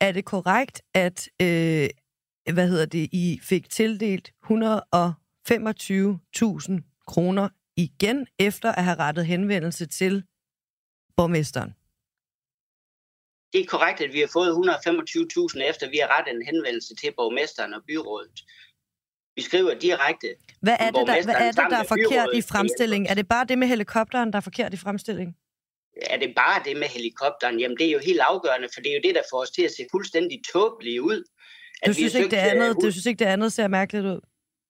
Er 0.00 0.12
det 0.12 0.24
korrekt, 0.24 0.82
at 0.94 1.28
øh, 1.42 1.88
hvad 2.52 2.68
hedder 2.68 2.86
det, 2.86 3.08
I 3.12 3.40
fik 3.42 3.70
tildelt 3.70 4.28
125.000 4.28 4.52
kroner 7.06 7.48
igen 7.76 8.26
efter 8.38 8.72
at 8.72 8.84
have 8.84 8.98
rettet 8.98 9.26
henvendelse 9.26 9.86
til 9.86 10.24
borgmesteren? 11.16 11.74
Det 13.52 13.60
er 13.60 13.66
korrekt, 13.66 14.00
at 14.00 14.12
vi 14.12 14.20
har 14.20 14.30
fået 14.32 14.50
125.000 14.50 15.62
efter 15.70 15.90
vi 15.90 15.98
har 16.02 16.18
rettet 16.18 16.34
en 16.34 16.46
henvendelse 16.46 16.94
til 16.94 17.12
borgmesteren 17.16 17.74
og 17.74 17.82
byrådet. 17.86 18.44
Vi 19.36 19.42
skriver 19.42 19.74
direkte. 19.74 20.28
Hvad 20.60 20.76
er 20.80 20.90
det, 20.90 21.06
der, 21.06 21.24
hvad 21.24 21.34
er, 21.34 21.52
det, 21.52 21.70
der 21.70 21.76
er 21.76 21.84
forkert 21.84 22.28
i 22.34 22.42
fremstillingen? 22.42 23.06
Er 23.10 23.14
det 23.14 23.28
bare 23.28 23.44
det 23.44 23.58
med 23.58 23.68
helikopteren, 23.68 24.32
der 24.32 24.36
er 24.36 24.40
forkert 24.40 24.74
i 24.74 24.76
fremstillingen? 24.76 25.34
Er 26.06 26.18
det 26.18 26.32
bare 26.36 26.62
det 26.64 26.76
med 26.76 26.88
helikopteren? 26.88 27.60
Jamen, 27.60 27.76
det 27.76 27.86
er 27.86 27.92
jo 27.92 27.98
helt 27.98 28.20
afgørende, 28.20 28.68
for 28.74 28.80
det 28.80 28.90
er 28.90 28.94
jo 28.94 29.00
det, 29.04 29.14
der 29.14 29.22
får 29.32 29.40
os 29.42 29.50
til 29.50 29.62
at 29.62 29.70
se 29.70 29.86
fuldstændig 29.90 30.40
tåbelige 30.52 31.02
ud. 31.02 31.24
At 31.82 31.88
du, 31.88 31.94
synes 31.94 32.14
ikke, 32.14 32.30
det 32.30 32.36
andet, 32.36 32.76
du 32.82 32.90
synes 32.90 33.06
ikke, 33.06 33.18
det 33.18 33.30
andet 33.30 33.52
ser 33.52 33.68
mærkeligt 33.68 34.06
ud? 34.06 34.20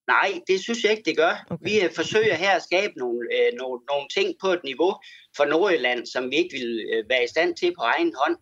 Nej, 0.07 0.41
det 0.47 0.61
synes 0.61 0.85
jeg 0.85 0.91
ikke, 0.91 1.03
det 1.11 1.17
gør. 1.17 1.47
Okay. 1.51 1.65
Vi 1.65 1.95
forsøger 1.95 2.35
her 2.35 2.51
at 2.51 2.63
skabe 2.63 2.93
nogle, 2.97 3.21
øh, 3.37 3.59
nogle, 3.61 3.81
nogle 3.91 4.07
ting 4.17 4.29
på 4.43 4.49
et 4.49 4.65
niveau 4.65 4.93
for 5.37 5.45
Nordjylland, 5.45 6.07
som 6.07 6.31
vi 6.31 6.37
ikke 6.37 6.57
vil 6.59 6.87
øh, 6.93 7.09
være 7.09 7.25
i 7.25 7.33
stand 7.35 7.57
til 7.57 7.75
på 7.79 7.83
egen 7.83 8.13
hånd. 8.21 8.37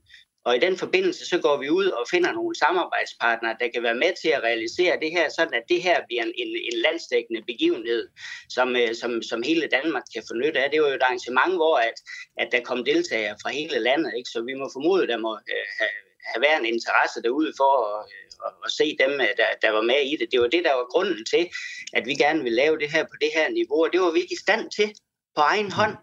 Og 0.44 0.56
i 0.56 0.58
den 0.58 0.76
forbindelse, 0.76 1.26
så 1.26 1.38
går 1.38 1.56
vi 1.56 1.68
ud 1.70 1.86
og 1.86 2.04
finder 2.10 2.32
nogle 2.32 2.54
samarbejdspartnere, 2.64 3.56
der 3.60 3.68
kan 3.74 3.82
være 3.82 3.94
med 4.04 4.12
til 4.22 4.28
at 4.28 4.42
realisere 4.42 5.00
det 5.00 5.10
her, 5.10 5.28
sådan 5.28 5.54
at 5.54 5.64
det 5.68 5.82
her 5.82 5.98
bliver 6.06 6.22
en, 6.22 6.32
en, 6.42 6.48
en 6.70 6.78
landsdækkende 6.86 7.42
begivenhed, 7.46 8.08
som, 8.48 8.76
øh, 8.76 8.94
som, 8.94 9.22
som 9.22 9.42
hele 9.42 9.66
Danmark 9.66 10.02
kan 10.14 10.22
få 10.28 10.34
nytte 10.34 10.60
af. 10.60 10.70
Det 10.70 10.82
var 10.82 10.88
jo 10.88 10.94
et 10.94 11.02
arrangement, 11.02 11.54
hvor 11.54 11.76
at, 11.76 11.96
at 12.36 12.48
der 12.52 12.60
kom 12.60 12.84
deltagere 12.84 13.36
fra 13.42 13.50
hele 13.50 13.78
landet, 13.78 14.12
ikke? 14.16 14.30
så 14.30 14.42
vi 14.48 14.54
må 14.54 14.70
formode, 14.72 15.06
der 15.06 15.18
må 15.26 15.32
øh, 15.54 15.66
have, 15.78 15.94
have 16.30 16.42
været 16.46 16.60
en 16.60 16.72
interesse 16.74 17.22
derude 17.22 17.52
for 17.60 17.72
at, 17.90 17.98
øh, 18.14 18.46
at, 18.46 18.52
at 18.66 18.70
se 18.78 18.86
dem, 19.02 19.12
øh, 19.26 19.32
der, 19.40 19.48
der 19.64 19.70
var 19.70 19.84
med 19.92 20.00
i 20.12 20.16
det. 20.20 20.28
Det 20.32 20.40
var 20.40 20.48
det, 20.54 20.64
der 20.64 20.74
var 20.80 20.86
grunden 20.94 21.24
til, 21.32 21.44
at 21.92 22.06
vi 22.06 22.14
gerne 22.14 22.42
ville 22.42 22.60
lave 22.62 22.78
det 22.78 22.90
her 22.94 23.04
på 23.04 23.16
det 23.20 23.30
her 23.36 23.48
niveau, 23.58 23.78
og 23.84 23.90
det 23.92 24.00
var 24.00 24.10
vi 24.10 24.20
ikke 24.20 24.38
i 24.38 24.44
stand 24.46 24.64
til 24.76 24.88
på 25.36 25.40
egen 25.52 25.70
hånd. 25.72 25.96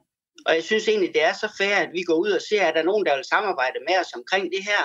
Og 0.45 0.55
jeg 0.55 0.63
synes 0.63 0.87
egentlig, 0.87 1.13
det 1.13 1.23
er 1.23 1.33
så 1.33 1.49
fair, 1.57 1.75
at 1.75 1.89
vi 1.93 2.03
går 2.03 2.13
ud 2.13 2.31
og 2.31 2.41
ser, 2.49 2.63
at 2.65 2.73
der 2.73 2.81
er 2.81 2.91
nogen, 2.91 3.05
der 3.05 3.15
vil 3.15 3.31
samarbejde 3.33 3.79
med 3.87 3.97
os 3.99 4.13
omkring 4.19 4.45
det 4.55 4.63
her. 4.63 4.83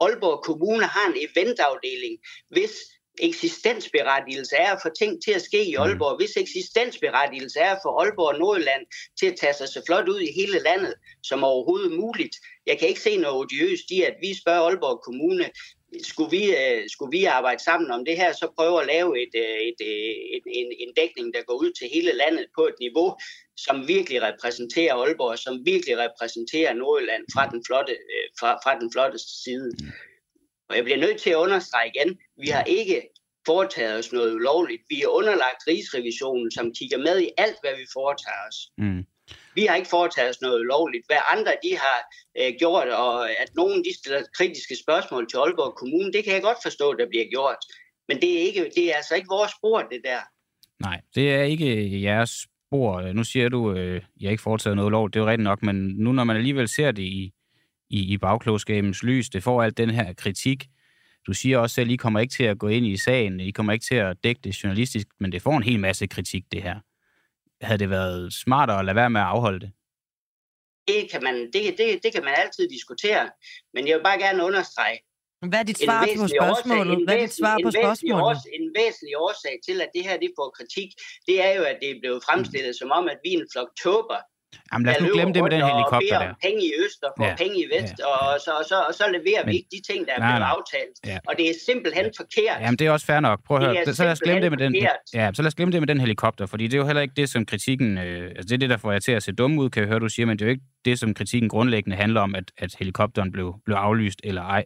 Aalborg 0.00 0.44
Kommune 0.44 0.86
har 0.86 1.06
en 1.08 1.18
eventafdeling, 1.26 2.14
hvis 2.50 2.72
eksistensberettigelse 3.18 4.56
er 4.56 4.76
få 4.82 4.88
ting 4.98 5.22
til 5.24 5.30
at 5.30 5.42
ske 5.42 5.64
i 5.64 5.76
mm. 5.76 5.82
Aalborg, 5.82 6.16
hvis 6.16 6.36
eksistensberettigelse 6.36 7.58
er 7.60 7.76
for 7.82 8.00
Aalborg 8.00 8.32
og 8.34 8.38
Nordjylland 8.38 8.86
til 9.18 9.26
at 9.26 9.36
tage 9.40 9.54
sig 9.54 9.68
så 9.68 9.82
flot 9.86 10.08
ud 10.08 10.20
i 10.20 10.32
hele 10.32 10.58
landet 10.58 10.94
som 11.22 11.44
overhovedet 11.44 11.92
muligt. 11.92 12.36
Jeg 12.66 12.78
kan 12.78 12.88
ikke 12.88 13.00
se 13.00 13.16
noget 13.16 13.36
odiøst 13.36 13.90
i, 13.90 14.02
at 14.02 14.14
vi 14.20 14.40
spørger 14.42 14.62
Aalborg 14.62 15.00
Kommune, 15.04 15.50
skulle 16.02 16.30
vi, 16.30 16.44
øh, 16.62 16.82
skulle 16.88 17.18
vi 17.18 17.24
arbejde 17.24 17.62
sammen 17.62 17.90
om 17.90 18.04
det 18.04 18.16
her, 18.16 18.32
så 18.32 18.52
prøve 18.56 18.80
at 18.80 18.86
lave 18.86 19.22
et, 19.22 19.34
øh, 19.44 19.58
et, 19.68 19.80
øh, 19.90 20.14
et, 20.36 20.44
en, 20.46 20.68
en 20.78 20.92
dækning, 20.96 21.34
der 21.34 21.42
går 21.42 21.54
ud 21.54 21.70
til 21.78 21.88
hele 21.94 22.12
landet 22.12 22.46
på 22.56 22.62
et 22.66 22.74
niveau, 22.80 23.16
som 23.56 23.88
virkelig 23.88 24.22
repræsenterer 24.22 24.94
Aalborg, 24.94 25.38
som 25.38 25.66
virkelig 25.66 25.98
repræsenterer 25.98 26.72
Nordjylland 26.74 27.24
fra 27.34 27.48
den 27.48 27.62
flotte, 27.66 27.96
fra, 28.40 28.50
fra 28.64 28.78
den 28.80 28.92
flotte 28.92 29.18
side. 29.44 29.70
Og 30.68 30.76
jeg 30.76 30.84
bliver 30.84 30.98
nødt 30.98 31.20
til 31.20 31.30
at 31.30 31.36
understrege 31.36 31.90
igen, 31.94 32.18
vi 32.36 32.48
har 32.48 32.64
ikke 32.64 33.08
foretaget 33.46 33.98
os 33.98 34.12
noget 34.12 34.34
ulovligt. 34.34 34.82
Vi 34.88 35.02
er 35.02 35.08
underlagt 35.08 35.66
rigsrevisionen, 35.68 36.50
som 36.50 36.72
kigger 36.78 36.98
med 36.98 37.20
i 37.20 37.30
alt, 37.38 37.56
hvad 37.62 37.76
vi 37.76 37.86
foretager 37.92 38.42
os. 38.48 38.58
Mm. 38.78 39.04
Vi 39.54 39.62
har 39.66 39.76
ikke 39.76 39.94
foretaget 39.96 40.30
os 40.30 40.40
noget 40.40 40.66
lovligt. 40.66 41.06
Hvad 41.06 41.22
andre 41.32 41.52
de 41.64 41.72
har 41.84 41.98
øh, 42.40 42.52
gjort, 42.58 42.88
og 42.88 43.30
at 43.30 43.50
nogen 43.56 43.84
de 43.84 43.92
stiller 43.98 44.22
kritiske 44.38 44.76
spørgsmål 44.84 45.28
til 45.28 45.36
Aalborg 45.36 45.74
Kommune, 45.80 46.12
det 46.12 46.24
kan 46.24 46.32
jeg 46.34 46.42
godt 46.42 46.58
forstå, 46.62 46.94
der 46.94 47.06
bliver 47.08 47.26
gjort. 47.30 47.60
Men 48.08 48.20
det 48.22 48.30
er, 48.38 48.42
ikke, 48.48 48.70
det 48.76 48.84
er 48.90 48.96
altså 48.96 49.14
ikke 49.14 49.28
vores 49.36 49.52
spor, 49.58 49.78
det 49.92 50.00
der. 50.04 50.20
Nej, 50.80 51.00
det 51.14 51.34
er 51.34 51.42
ikke 51.42 52.02
jeres 52.02 52.30
spor. 52.30 53.12
Nu 53.12 53.24
siger 53.24 53.48
du, 53.48 53.70
at 53.70 53.78
øh, 53.78 54.02
jeg 54.20 54.30
ikke 54.30 54.42
foretaget 54.42 54.76
noget 54.76 54.90
lov. 54.90 55.10
Det 55.10 55.16
er 55.16 55.20
jo 55.20 55.30
rigtigt 55.30 55.44
nok, 55.44 55.62
men 55.62 55.76
nu 55.76 56.12
når 56.12 56.24
man 56.24 56.36
alligevel 56.36 56.68
ser 56.68 56.90
det 56.90 57.02
i, 57.02 57.32
i, 57.90 58.12
i 58.12 58.18
bagklogskabens 58.18 59.02
lys, 59.02 59.28
det 59.28 59.42
får 59.42 59.62
alt 59.62 59.76
den 59.76 59.90
her 59.90 60.12
kritik. 60.12 60.64
Du 61.26 61.32
siger 61.32 61.58
også 61.58 61.74
selv, 61.74 61.88
at 61.88 61.92
I 61.92 61.96
kommer 61.96 62.20
ikke 62.20 62.32
til 62.32 62.44
at 62.44 62.58
gå 62.58 62.68
ind 62.68 62.86
i 62.86 62.96
sagen, 62.96 63.40
I 63.40 63.50
kommer 63.50 63.72
ikke 63.72 63.84
til 63.84 63.94
at 63.94 64.16
dække 64.24 64.40
det 64.44 64.64
journalistisk, 64.64 65.06
men 65.20 65.32
det 65.32 65.42
får 65.42 65.56
en 65.56 65.62
hel 65.62 65.80
masse 65.80 66.06
kritik, 66.06 66.44
det 66.52 66.62
her. 66.62 66.80
Havde 67.62 67.78
det 67.78 67.90
været 67.90 68.32
smartere 68.32 68.78
at 68.78 68.84
lade 68.84 68.96
være 68.96 69.10
med 69.10 69.20
at 69.20 69.26
afholde 69.26 69.60
det? 69.60 69.72
Det 70.88 71.10
kan 71.10 71.22
man, 71.22 71.34
det, 71.34 71.78
det, 71.78 72.02
det 72.02 72.12
kan 72.12 72.24
man 72.24 72.34
altid 72.36 72.68
diskutere, 72.68 73.30
men 73.74 73.88
jeg 73.88 73.96
vil 73.96 74.02
bare 74.02 74.18
gerne 74.18 74.44
understrege, 74.44 74.98
hvad 75.48 75.58
er 75.58 75.68
dit 75.70 75.80
svar 75.86 76.00
på 76.20 76.26
spørgsmålet? 76.36 77.04
Hvad 77.04 77.14
er 77.16 77.20
dit 77.26 77.36
svar 77.42 77.56
på 77.64 77.70
spørgsmålet? 77.70 78.42
En 78.58 78.66
væsentlig 78.78 79.14
årsag 79.26 79.54
til, 79.66 79.76
at 79.84 79.90
det 79.94 80.02
her 80.08 80.16
det 80.24 80.30
får 80.38 80.48
kritik, 80.58 80.90
det 81.28 81.36
er 81.46 81.52
jo, 81.58 81.62
at 81.62 81.78
det 81.82 81.90
er 81.90 82.00
blevet 82.02 82.24
fremstillet 82.26 82.74
som 82.80 82.90
om, 82.98 83.04
at 83.08 83.18
vi 83.24 83.30
er 83.34 83.38
en 83.40 83.48
flok 83.52 83.70
tåber, 83.82 84.20
Jamen 84.72 84.84
lad 84.86 84.94
os 84.96 85.02
nu 85.02 85.08
glemme 85.16 85.32
det 85.36 85.42
med 85.46 85.52
den 85.56 85.64
helikopter 85.72 86.18
der. 86.24 86.34
penge 86.46 86.60
i 86.68 86.70
øst 86.82 87.00
og 87.06 87.12
får 87.18 87.26
ja. 87.30 87.34
penge 87.42 87.56
i 87.64 87.66
vest, 87.74 87.96
ja. 87.98 88.06
og, 88.12 88.40
så, 88.44 88.50
og, 88.60 88.64
så, 88.70 88.76
og 88.88 88.94
så 89.00 89.04
leverer 89.16 89.42
Men, 89.44 89.50
vi 89.50 89.56
ikke 89.60 89.70
de 89.76 89.80
ting, 89.90 90.00
der 90.06 90.12
er 90.18 90.18
nej, 90.18 90.30
blevet 90.30 90.50
aftalt. 90.54 90.94
Ja. 91.10 91.18
Og 91.28 91.32
det 91.38 91.44
er 91.50 91.54
simpelthen 91.68 92.06
ja. 92.10 92.20
forkert. 92.22 92.56
Jamen 92.64 92.78
det 92.78 92.84
er 92.86 92.90
også 92.96 93.06
fair 93.10 93.20
nok. 93.28 93.38
Prøv 93.46 93.56
at 93.56 93.62
høre. 93.64 93.94
Så 93.94 94.02
lad 94.04 94.12
os 94.16 94.20
glemme 94.26 94.42
det 94.44 94.50
med 94.54 94.60
den, 94.64 94.72
ja, 95.20 95.30
så 95.36 95.42
lad 95.42 95.48
os 95.52 95.56
glemme 95.58 95.72
det 95.72 95.80
med 95.84 95.88
den 95.92 96.00
helikopter, 96.00 96.46
fordi 96.46 96.64
det 96.70 96.74
er 96.74 96.82
jo 96.84 96.86
heller 96.90 97.02
ikke 97.06 97.16
det, 97.20 97.28
som 97.34 97.46
kritikken... 97.46 97.98
Øh, 97.98 98.24
altså 98.38 98.46
det 98.48 98.52
er 98.52 98.62
det, 98.64 98.70
der 98.70 98.80
får 98.84 98.92
jeg 98.92 99.02
til 99.02 99.12
at 99.12 99.22
se 99.22 99.32
dum 99.32 99.58
ud, 99.58 99.70
kan 99.70 99.80
jeg 99.80 99.88
høre, 99.88 99.98
du 99.98 100.08
siger, 100.08 100.26
men 100.26 100.38
det 100.38 100.44
er 100.44 100.46
jo 100.46 100.50
ikke 100.50 100.66
det, 100.84 100.98
som 100.98 101.14
kritikken 101.14 101.48
grundlæggende 101.48 101.96
handler 101.96 102.20
om, 102.20 102.34
at, 102.34 102.44
at 102.58 102.70
helikopteren 102.78 103.32
blev, 103.32 103.54
blev 103.64 103.76
aflyst 103.76 104.20
eller 104.24 104.42
ej. 104.42 104.64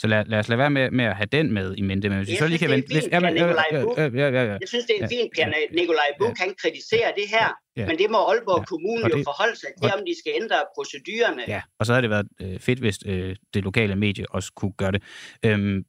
Så 0.00 0.06
lad, 0.06 0.24
lad 0.24 0.38
os 0.38 0.48
lade 0.48 0.58
være 0.58 0.70
med, 0.70 0.90
med 0.90 1.04
at 1.04 1.16
have 1.16 1.26
den 1.26 1.52
med 1.52 1.74
i 1.78 1.82
mente. 1.82 2.08
Men 2.08 2.18
hvis 2.18 2.28
jeg 2.28 2.38
så 2.38 2.46
lige 2.46 2.58
kan 2.58 2.70
vente... 2.70 2.94
Fint, 2.94 3.12
ja, 3.12 3.20
men, 3.20 3.36
ja, 3.36 3.46
ja, 3.46 3.80
ja, 3.98 4.28
ja, 4.36 4.44
ja. 4.44 4.56
Jeg 4.60 4.68
synes, 4.68 4.84
det 4.84 4.96
er 5.00 5.08
fint, 5.08 5.38
at 5.38 5.54
Nikolaj 5.72 6.10
Buk 6.18 6.28
ja. 6.28 6.34
kan 6.34 6.54
kritisere 6.62 7.12
det 7.16 7.26
her, 7.30 7.48
ja. 7.76 7.86
men 7.86 7.98
det 7.98 8.10
må 8.10 8.18
Aalborg 8.18 8.60
ja. 8.60 8.64
Kommune 8.64 9.02
det, 9.04 9.10
jo 9.10 9.22
forholde 9.24 9.56
sig 9.60 9.68
til, 9.82 9.92
om 9.96 10.00
de 10.06 10.14
skal 10.18 10.32
ændre 10.42 10.56
procedurerne. 10.76 11.42
Ja, 11.48 11.62
og 11.78 11.86
så 11.86 11.92
havde 11.92 12.02
det 12.02 12.10
været 12.10 12.28
øh, 12.42 12.58
fedt, 12.60 12.78
hvis 12.78 12.98
øh, 13.06 13.36
det 13.54 13.64
lokale 13.64 13.96
medie 13.96 14.24
også 14.30 14.52
kunne 14.56 14.72
gøre 14.72 14.92
det. 14.92 15.02
Øhm, 15.44 15.84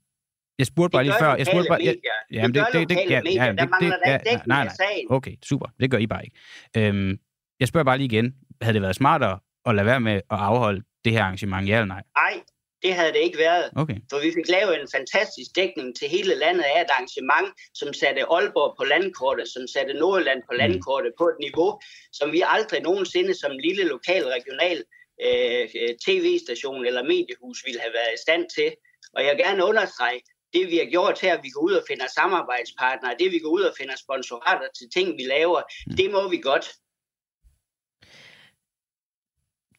jeg 0.60 0.68
spurgte 0.68 0.92
bare 0.96 1.04
lige 1.04 1.16
før. 1.20 1.36
Jeg 1.36 1.46
spurgte 1.46 1.70
bare, 1.70 1.82
ja, 1.84 1.94
ja, 2.32 2.48
det, 2.48 2.56
det, 2.56 2.66
det, 2.74 2.90
det, 2.90 2.98
ja, 3.10 3.22
ja, 3.46 3.52
det, 3.52 3.70
det, 3.82 3.92
ja, 4.06 4.40
nej, 4.46 4.64
nej, 4.64 4.96
okay, 5.10 5.36
super. 5.44 5.68
Det 5.80 5.92
gør 5.92 5.98
I 5.98 6.08
bare 6.08 6.24
ikke. 6.24 6.38
Øhm, 6.78 7.20
jeg 7.60 7.68
spørger 7.68 7.86
bare 7.86 7.98
lige 7.98 8.10
igen. 8.14 8.36
Havde 8.62 8.74
det 8.74 8.82
været 8.82 8.96
smartere 8.96 9.40
at 9.66 9.76
lade 9.76 9.86
være 9.86 10.00
med 10.00 10.14
at 10.14 10.22
afholde 10.30 10.82
det 11.06 11.14
her 11.14 11.24
arrangement, 11.24 11.68
ja 11.68 11.76
eller 11.76 11.86
nej? 11.86 12.04
Nej, 12.16 12.42
det 12.84 12.94
havde 12.94 13.14
det 13.14 13.22
ikke 13.28 13.38
været. 13.38 13.66
Okay. 13.76 13.98
For 14.10 14.20
vi 14.26 14.32
fik 14.38 14.50
lavet 14.50 14.82
en 14.82 14.88
fantastisk 14.96 15.50
dækning 15.56 15.90
til 15.98 16.08
hele 16.16 16.36
landet 16.36 16.64
af 16.64 16.82
et 16.82 16.92
arrangement, 16.96 17.50
som 17.74 17.94
satte 17.94 18.22
Aalborg 18.36 18.72
på 18.80 18.84
landkortet, 18.84 19.48
som 19.48 19.64
satte 19.68 19.94
Nordjylland 19.94 20.42
på 20.50 20.54
mm. 20.54 20.58
landkortet 20.62 21.12
på 21.18 21.26
et 21.32 21.40
niveau, 21.40 21.80
som 22.14 22.32
vi 22.32 22.42
aldrig 22.56 22.82
nogensinde 22.82 23.34
som 23.42 23.52
lille 23.68 23.84
lokal 23.84 24.24
regional 24.38 24.80
øh, 25.26 25.66
tv-station 26.06 26.86
eller 26.86 27.04
mediehus 27.04 27.60
ville 27.66 27.82
have 27.86 27.94
været 28.00 28.14
i 28.18 28.22
stand 28.26 28.44
til. 28.56 28.70
Og 29.16 29.20
jeg 29.24 29.32
vil 29.32 29.46
gerne 29.46 29.66
understrege, 29.66 30.22
det 30.54 30.64
vi 30.72 30.78
har 30.78 30.90
gjort 30.96 31.22
her, 31.22 31.34
at 31.38 31.44
vi 31.44 31.50
går 31.50 31.62
ud 31.62 31.74
og 31.74 31.84
finder 31.88 32.08
samarbejdspartnere, 32.20 33.16
det 33.20 33.32
vi 33.32 33.40
går 33.40 33.50
ud 33.50 33.62
og 33.62 33.74
finder 33.78 33.96
sponsorater 34.06 34.68
til 34.78 34.88
ting, 34.96 35.08
vi 35.20 35.24
laver, 35.24 35.62
mm. 35.88 35.96
det 35.96 36.12
må 36.12 36.30
vi 36.30 36.38
godt. 36.38 36.66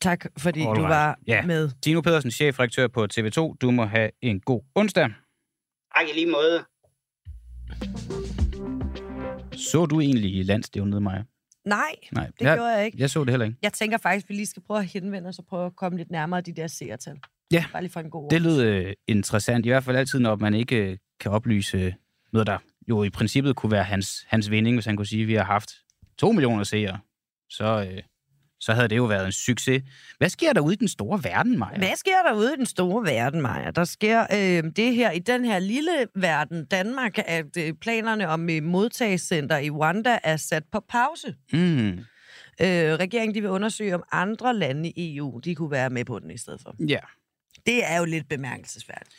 Tak, 0.03 0.27
fordi 0.39 0.61
Alright. 0.61 0.77
du 0.77 0.83
var 0.83 1.19
ja. 1.27 1.47
med. 1.47 1.71
Tino 1.83 2.01
Pedersen, 2.01 2.31
chefredaktør 2.31 2.89
på 2.89 3.07
TV2. 3.15 3.57
Du 3.61 3.71
må 3.71 3.85
have 3.85 4.11
en 4.23 4.41
god 4.41 4.63
onsdag. 4.75 5.11
Tak 5.97 6.09
i 6.09 6.13
lige 6.15 6.27
måde. 6.27 6.65
Så 9.57 9.87
du 9.87 10.01
egentlig 10.01 10.45
landstævnet, 10.45 11.03
Maja? 11.03 11.23
Nej, 11.65 11.95
Nej, 12.13 12.27
det 12.27 12.41
jeg, 12.41 12.57
gjorde 12.57 12.71
jeg 12.71 12.87
ikke. 12.87 12.99
Jeg 13.01 13.11
så 13.11 13.25
det 13.25 13.31
heller 13.31 13.47
ikke. 13.47 13.59
Jeg 13.63 13.73
tænker 13.73 13.99
faktisk, 13.99 14.27
at 14.27 14.29
vi 14.29 14.35
lige 14.35 14.47
skal 14.47 14.63
prøve 14.63 14.81
at 14.81 14.87
henvende 14.87 15.29
os 15.29 15.39
og 15.39 15.45
prøve 15.47 15.67
at 15.67 15.77
komme 15.77 15.99
lidt 15.99 16.11
nærmere 16.11 16.41
de 16.41 16.53
der 16.53 16.67
seertal. 16.67 17.19
Ja, 17.53 17.65
Bare 17.73 17.83
lige 17.83 17.93
for 17.93 18.01
en 18.01 18.11
god 18.11 18.31
det 18.31 18.43
lyder 18.43 18.87
øh, 18.87 18.93
interessant. 19.09 19.67
I 19.67 19.69
hvert 19.69 19.85
fald 19.85 19.97
altid, 19.97 20.19
når 20.19 20.37
man 20.37 20.55
ikke 20.55 20.77
øh, 20.77 20.97
kan 21.21 21.31
oplyse 21.31 21.95
noget, 22.33 22.47
der 22.47 22.59
jo 22.89 23.03
i 23.03 23.11
princippet 23.11 23.57
kunne 23.57 23.73
være 23.73 23.85
hans, 23.85 24.27
hans 24.29 24.51
vinding, 24.51 24.77
hvis 24.77 24.87
han 24.87 24.97
kunne 24.97 25.07
sige, 25.07 25.23
at 25.23 25.29
vi 25.29 25.35
har 25.35 25.45
haft 25.45 25.71
to 26.19 26.33
millioner 26.33 26.65
seere. 26.65 26.99
Så, 27.51 27.89
øh, 27.91 28.03
så 28.63 28.73
havde 28.73 28.89
det 28.89 28.97
jo 28.97 29.05
været 29.05 29.27
en 29.27 29.33
succes. 29.33 29.83
Hvad 30.19 30.29
sker 30.29 30.53
der 30.53 30.61
ude 30.61 30.75
i 30.75 30.77
den 30.77 30.89
store 30.89 31.25
verden, 31.25 31.59
Maja? 31.59 31.79
Hvad 31.79 31.97
sker 31.97 32.23
der 32.27 32.35
ude 32.35 32.53
i 32.55 32.57
den 32.57 32.67
store 32.67 33.05
verden, 33.05 33.41
Maja? 33.41 33.71
Der 33.71 33.85
sker 33.85 34.21
øh, 34.21 34.71
det 34.77 34.95
her 34.95 35.11
i 35.11 35.19
den 35.19 35.45
her 35.45 35.59
lille 35.59 36.07
verden, 36.15 36.65
Danmark, 36.65 37.19
at 37.19 37.57
øh, 37.59 37.73
planerne 37.73 38.29
om 38.29 38.49
et 38.49 38.63
modtagscenter 38.63 39.59
i 39.59 39.71
Rwanda 39.71 40.19
er 40.25 40.37
sat 40.37 40.65
på 40.73 40.81
pause. 40.89 41.35
Mm. 41.53 41.89
Øh, 42.61 42.95
regeringen 42.95 43.35
de 43.35 43.41
vil 43.41 43.51
undersøge, 43.51 43.95
om 43.95 44.03
andre 44.13 44.55
lande 44.57 44.91
i 44.91 45.17
EU 45.17 45.41
de 45.45 45.55
kunne 45.55 45.71
være 45.71 45.91
med 45.91 46.05
på 46.05 46.19
den 46.19 46.31
i 46.31 46.39
stedet 46.39 46.61
for. 46.61 46.75
Ja. 46.89 47.01
Det 47.67 47.91
er 47.91 47.99
jo 47.99 48.05
lidt 48.05 48.29
bemærkelsesværdigt. 48.29 49.11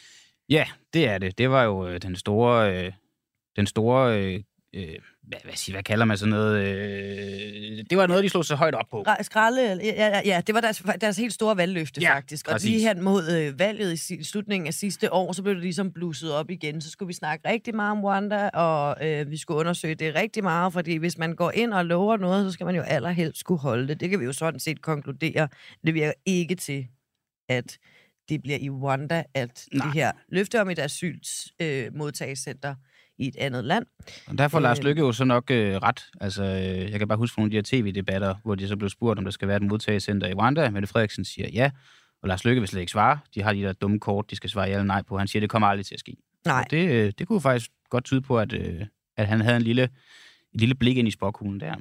Ja, 0.50 0.66
det 0.94 1.10
er 1.10 1.18
det. 1.18 1.38
Det 1.38 1.50
var 1.50 1.64
jo 1.64 1.88
øh, 1.88 2.02
den 2.02 2.16
store, 2.16 2.86
øh, 2.86 2.94
den 3.56 3.68
store 3.68 4.20
øh, 4.20 4.44
øh, 4.74 5.00
hvad, 5.28 5.40
hvad, 5.44 5.54
siger, 5.54 5.76
hvad 5.76 5.84
kalder 5.84 6.06
man 6.06 6.18
sådan 6.18 6.30
noget? 6.30 6.68
Øh, 6.68 7.86
det 7.90 7.98
var 7.98 8.08
noget, 8.08 8.24
de 8.24 8.30
slog 8.30 8.46
sig 8.46 8.58
højt 8.58 8.76
op 8.76 8.86
på. 8.92 9.04
Skralde, 9.22 9.80
ja, 9.84 10.08
ja, 10.08 10.22
ja, 10.26 10.42
det 10.48 10.56
var 10.56 10.62
deres, 10.62 10.84
deres 11.02 11.18
helt 11.18 11.34
store 11.34 11.58
valgløfte, 11.58 12.02
ja, 12.02 12.16
faktisk. 12.16 12.48
Og 12.48 12.52
præcis. 12.52 12.70
lige 12.70 12.82
her 12.82 13.02
mod 13.02 13.32
øh, 13.32 13.60
valget 13.60 14.10
i 14.10 14.24
slutningen 14.24 14.68
af 14.68 14.74
sidste 14.74 15.14
år, 15.14 15.34
så 15.34 15.44
blev 15.44 15.56
det 15.56 15.64
ligesom 15.64 15.92
blusset 15.92 16.34
op 16.34 16.50
igen. 16.50 16.82
Så 16.82 16.90
skulle 16.90 17.08
vi 17.08 17.14
snakke 17.14 17.50
rigtig 17.50 17.76
meget 17.76 17.92
om 17.92 18.04
Rwanda, 18.04 18.50
og 18.50 19.08
øh, 19.08 19.32
vi 19.32 19.38
skulle 19.38 19.60
undersøge 19.60 19.96
det 19.96 20.16
rigtig 20.16 20.44
meget, 20.44 20.74
fordi 20.74 20.96
hvis 20.96 21.18
man 21.18 21.36
går 21.36 21.52
ind 21.52 21.74
og 21.74 21.86
lover 21.86 22.18
noget, 22.18 22.46
så 22.46 22.52
skal 22.52 22.66
man 22.66 22.76
jo 22.76 22.82
allerhelst 22.82 23.40
skulle 23.40 23.60
holde 23.62 23.88
det. 23.88 24.00
Det 24.00 24.10
kan 24.10 24.20
vi 24.20 24.26
jo 24.26 24.34
sådan 24.34 24.60
set 24.60 24.82
konkludere. 24.82 25.48
Det 25.86 25.94
virker 25.94 26.14
ikke 26.26 26.56
til, 26.56 26.88
at 27.50 27.78
det 28.30 28.42
bliver 28.42 28.58
i 28.62 28.70
Rwanda, 28.70 29.24
at 29.34 29.68
Nej. 29.74 29.86
det 29.86 29.94
her 29.94 30.12
løfte 30.30 30.62
om 30.62 30.70
et 30.70 30.80
asylmodtagscenter 30.80 32.70
øh, 32.70 32.76
i 33.18 33.28
et 33.28 33.36
andet 33.36 33.66
land. 33.66 33.86
Og 34.28 34.38
derfor 34.38 34.60
Lars 34.60 34.80
øh, 34.80 34.86
Lykke 34.86 35.00
jo 35.02 35.12
så 35.12 35.24
nok 35.24 35.52
øh, 35.52 35.76
ret. 35.76 36.06
Altså, 36.22 36.44
øh, 36.44 36.92
jeg 36.92 37.00
kan 37.00 37.08
bare 37.08 37.18
huske 37.18 37.40
nogle 37.40 37.48
af 37.48 37.64
de 37.64 37.76
her 37.76 37.82
tv-debatter, 37.82 38.36
hvor 38.44 38.56
de 38.56 38.68
så 38.68 38.76
blev 38.78 38.90
spurgt, 38.90 39.20
om 39.20 39.26
der 39.26 39.32
skal 39.32 39.48
være 39.48 39.58
et 39.58 39.64
modtagecenter 39.64 40.28
i 40.28 40.34
Rwanda. 40.34 40.70
Mette 40.70 40.88
Frederiksen 40.88 41.26
siger 41.26 41.50
ja, 41.54 41.72
og 42.22 42.30
Lars 42.30 42.46
Lykke 42.46 42.62
vil 42.62 42.68
slet 42.68 42.80
ikke 42.80 42.92
svare. 42.92 43.20
De 43.36 43.42
har 43.42 43.54
de 43.54 43.62
der 43.62 43.74
dumme 43.74 44.00
kort, 44.00 44.32
de 44.32 44.36
skal 44.36 44.50
svare 44.50 44.66
ja 44.66 44.72
eller 44.72 44.84
nej 44.84 45.02
på. 45.02 45.18
Han 45.18 45.28
siger, 45.28 45.40
det 45.40 45.50
kommer 45.50 45.68
aldrig 45.68 45.86
til 45.86 45.94
at 45.94 46.00
ske. 46.00 46.16
Nej. 46.46 46.60
Og 46.60 46.72
det, 46.72 46.90
øh, 46.90 47.14
det 47.20 47.28
kunne 47.28 47.42
faktisk 47.42 47.72
godt 47.90 48.04
tyde 48.04 48.22
på, 48.22 48.40
at, 48.40 48.54
øh, 48.54 48.82
at 49.18 49.28
han 49.28 49.42
havde 49.42 49.58
en 49.58 49.62
lille 49.62 49.90
et 50.54 50.60
lille 50.60 50.76
blik 50.76 50.98
ind 50.98 51.08
i 51.08 51.12
spokhulen 51.12 51.60
der. 51.60 51.76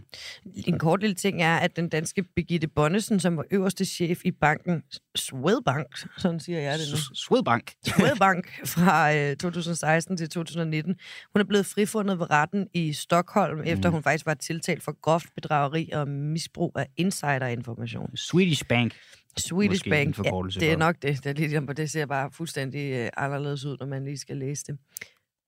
En 0.67 0.79
kort 0.79 1.01
lille 1.01 1.15
ting 1.15 1.43
er, 1.43 1.57
at 1.57 1.77
den 1.77 1.89
danske 1.89 2.23
Birgitte 2.23 2.69
Bonnesen, 2.69 3.21
som 3.21 3.37
var 3.37 3.45
øverste 3.51 3.85
chef 3.85 4.21
i 4.25 4.31
banken 4.31 4.83
Swedbank, 5.15 5.87
sådan 6.19 6.41
siger 6.41 6.61
jeg 6.61 6.79
det 6.79 6.87
nu. 6.93 6.97
Swedbank. 7.15 7.73
Swedbank 7.87 8.67
fra 8.67 9.15
øh, 9.15 9.37
2016 9.37 10.17
til 10.17 10.29
2019. 10.31 10.95
Hun 11.33 11.41
er 11.41 11.45
blevet 11.45 11.67
frifundet 11.67 12.19
ved 12.19 12.31
retten 12.31 12.69
i 12.75 12.93
Stockholm, 12.93 13.59
mm. 13.59 13.65
efter 13.67 13.89
hun 13.89 14.03
faktisk 14.03 14.27
var 14.27 14.35
tiltalt 14.35 14.83
for 14.83 15.01
groft 15.01 15.35
bedrageri 15.35 15.91
og 15.93 16.09
misbrug 16.09 16.73
af 16.77 16.87
insiderinformation. 16.97 18.17
Swedish 18.17 18.65
Bank. 18.69 18.95
Swedish 19.37 19.71
Måske 19.71 19.91
Bank, 19.91 20.19
ja, 20.19 20.61
det 20.61 20.73
er 20.73 20.77
nok 20.77 20.97
det. 21.03 21.25
Det, 21.25 21.45
er 21.45 21.61
lidt, 21.61 21.77
det 21.77 21.91
ser 21.91 22.07
bare 22.07 22.31
fuldstændig 22.31 22.93
øh, 22.93 23.09
anderledes 23.17 23.65
ud, 23.65 23.77
når 23.81 23.87
man 23.87 24.05
lige 24.05 24.19
skal 24.19 24.37
læse 24.37 24.65
det. 24.67 24.79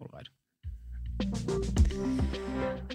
Alright. 0.00 0.30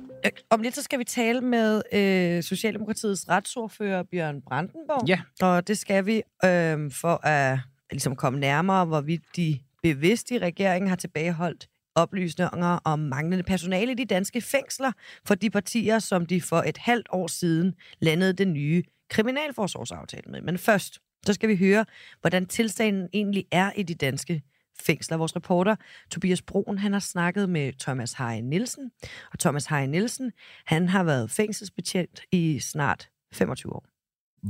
Øh, 0.04 0.09
om 0.50 0.62
lidt 0.62 0.76
så 0.76 0.82
skal 0.82 1.00
vi 1.00 1.04
tale 1.04 1.42
med 1.42 1.82
øh, 1.94 2.44
Socialdemokratiets 2.44 3.30
retsordfører 3.30 4.04
Bjørn 4.04 4.42
Brandenborg. 4.42 5.08
Ja. 5.08 5.22
Og 5.42 5.68
det 5.68 5.78
skal 5.78 6.06
vi 6.06 6.16
øh, 6.46 6.92
for 6.92 7.26
at 7.28 7.60
ligesom 7.92 8.16
komme 8.16 8.40
nærmere, 8.40 8.86
hvorvidt 8.86 9.24
de 9.36 9.60
bevidst 9.84 10.32
i 10.32 10.38
regeringen 10.38 10.90
har 10.90 10.96
tilbageholdt 10.96 11.68
oplysninger 11.96 12.80
om 12.84 13.00
manglende 13.00 13.44
personale 13.44 13.92
i 13.92 13.96
de 13.96 14.06
danske 14.06 14.42
fængsler 14.42 14.92
for 15.26 15.36
de 15.36 15.50
partier, 15.50 16.00
som 16.00 16.26
de 16.26 16.42
for 16.42 16.58
et 16.58 16.78
halvt 16.78 17.08
år 17.12 17.28
siden 17.28 17.74
landede 18.00 18.34
den 18.34 18.54
nye 18.54 18.84
kriminalforsorgsaftale 19.10 20.32
med. 20.32 20.42
Men 20.42 20.58
først, 20.58 21.00
så 21.26 21.34
skal 21.34 21.50
vi 21.50 21.56
høre, 21.56 21.86
hvordan 22.22 22.46
tilstanden 22.46 23.10
egentlig 23.14 23.46
er 23.52 23.72
i 23.76 23.84
de 23.84 23.96
danske 23.96 24.42
fængsler. 24.80 25.18
Vores 25.18 25.36
reporter 25.36 25.76
Tobias 26.12 26.42
Broen, 26.42 26.78
han 26.78 26.94
har 26.94 27.00
snakket 27.00 27.50
med 27.50 27.74
Thomas 27.80 28.14
Heje 28.14 28.42
Nielsen, 28.42 28.92
og 29.32 29.40
Thomas 29.40 29.66
Heje 29.66 29.88
Nielsen, 29.88 30.32
han 30.66 30.90
har 30.90 31.04
været 31.04 31.32
fængselsbetjent 31.32 32.22
i 32.32 32.60
snart 32.60 33.10
25 33.34 33.74
år. 33.76 33.86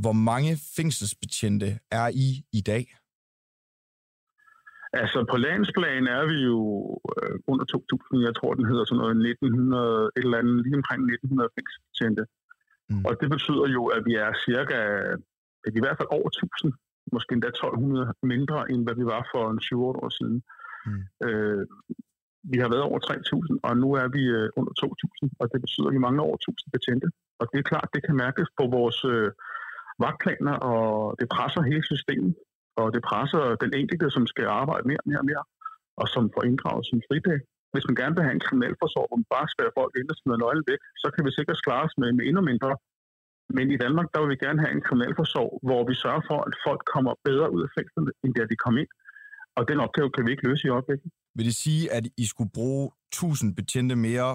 Hvor 0.01 0.11
mange 0.11 0.57
fængselsbetjente 0.77 1.79
er 1.91 2.07
I 2.07 2.43
i 2.53 2.61
dag? 2.61 2.85
Altså 4.93 5.19
på 5.31 5.37
landsplan 5.37 6.07
er 6.17 6.23
vi 6.31 6.37
jo 6.51 6.59
øh, 7.17 7.35
under 7.51 7.65
2.000, 7.65 8.25
jeg 8.27 8.35
tror 8.35 8.53
den 8.53 8.65
hedder 8.71 8.85
sådan 8.85 9.01
noget 9.03 9.15
1900, 9.29 10.11
et 10.17 10.23
eller 10.25 10.37
andet, 10.41 10.57
lige 10.65 10.79
omkring 10.81 11.01
1900 11.03 11.49
fængselsbetjente. 11.57 12.23
Mm. 12.89 13.05
Og 13.07 13.11
det 13.21 13.27
betyder 13.33 13.67
jo, 13.77 13.81
at 13.95 14.01
vi 14.07 14.13
er 14.25 14.31
cirka, 14.47 14.77
at 15.65 15.71
i 15.79 15.81
hvert 15.83 15.97
fald 15.99 16.09
over 16.17 16.29
1000, 16.29 16.73
måske 17.13 17.33
endda 17.33 17.47
1200 17.47 18.13
mindre, 18.33 18.71
end 18.71 18.81
hvad 18.85 18.95
vi 19.01 19.05
var 19.13 19.21
for 19.33 19.43
en 19.51 19.61
7 19.61 19.83
år 19.85 20.09
siden. 20.17 20.37
Mm. 20.85 21.03
Øh, 21.27 21.65
vi 22.53 22.57
har 22.63 22.69
været 22.73 22.87
over 22.89 22.99
3.000, 22.99 23.59
og 23.67 23.73
nu 23.83 23.89
er 24.01 24.07
vi 24.17 24.23
øh, 24.37 24.49
under 24.59 24.73
2.000, 24.81 25.29
og 25.39 25.45
det 25.51 25.59
betyder, 25.65 25.87
at 25.87 25.95
vi 25.97 26.05
mangler 26.05 26.23
over 26.23 26.37
1.000 26.37 26.69
betjente. 26.75 27.07
Og 27.39 27.45
det 27.51 27.57
er 27.59 27.69
klart, 27.71 27.93
det 27.95 28.01
kan 28.05 28.15
mærkes 28.25 28.47
på 28.59 28.63
vores 28.77 28.99
øh, 29.13 29.29
vagtplaner, 30.03 30.55
og 30.71 30.85
det 31.19 31.27
presser 31.35 31.61
hele 31.71 31.85
systemet, 31.91 32.33
og 32.81 32.87
det 32.95 33.01
presser 33.09 33.43
den 33.63 33.71
enkelte, 33.81 34.07
som 34.15 34.23
skal 34.31 34.45
arbejde 34.61 34.87
mere 34.89 35.01
og 35.03 35.09
mere 35.09 35.21
og 35.23 35.29
mere, 35.31 35.43
og 36.01 36.07
som 36.13 36.23
får 36.33 36.43
inddraget 36.49 36.85
sin 36.89 37.01
fridag. 37.07 37.39
Hvis 37.73 37.87
man 37.87 37.97
gerne 38.01 38.15
vil 38.15 38.25
have 38.27 38.37
en 38.37 38.45
kriminalforsorg, 38.47 39.05
hvor 39.07 39.19
man 39.21 39.33
bare 39.35 39.47
spærer 39.53 39.77
folk 39.79 39.93
ind 39.99 40.09
og 40.13 40.17
smider 40.19 40.39
nøglen 40.43 40.65
væk, 40.71 40.81
så 41.01 41.07
kan 41.13 41.23
vi 41.25 41.31
sikkert 41.37 41.63
klare 41.65 41.85
os 41.87 41.95
med, 42.01 42.09
med 42.17 42.23
endnu 42.29 42.41
mindre. 42.51 42.71
Men 43.57 43.65
i 43.75 43.77
Danmark, 43.83 44.07
der 44.13 44.19
vil 44.21 44.29
vi 44.33 44.39
gerne 44.45 44.59
have 44.63 44.73
en 44.77 44.83
kriminalforsorg, 44.87 45.51
hvor 45.67 45.81
vi 45.89 45.93
sørger 46.03 46.23
for, 46.29 46.39
at 46.47 46.53
folk 46.67 46.81
kommer 46.93 47.13
bedre 47.27 47.47
ud 47.55 47.61
af 47.65 47.69
fængslerne, 47.77 48.11
end 48.23 48.31
da 48.37 48.43
de 48.51 48.57
kom 48.65 48.77
ind. 48.81 48.91
Og 49.57 49.63
den 49.69 49.77
opgave 49.85 50.09
kan 50.15 50.25
vi 50.25 50.31
ikke 50.31 50.47
løse 50.49 50.63
i 50.67 50.69
øjeblikket. 50.77 51.11
Vil 51.37 51.45
det 51.45 51.55
sige, 51.55 51.91
at 51.97 52.05
I 52.17 52.25
skulle 52.25 52.51
bruge 52.53 52.91
1000 53.13 53.55
betjente 53.55 53.95
mere 53.95 54.29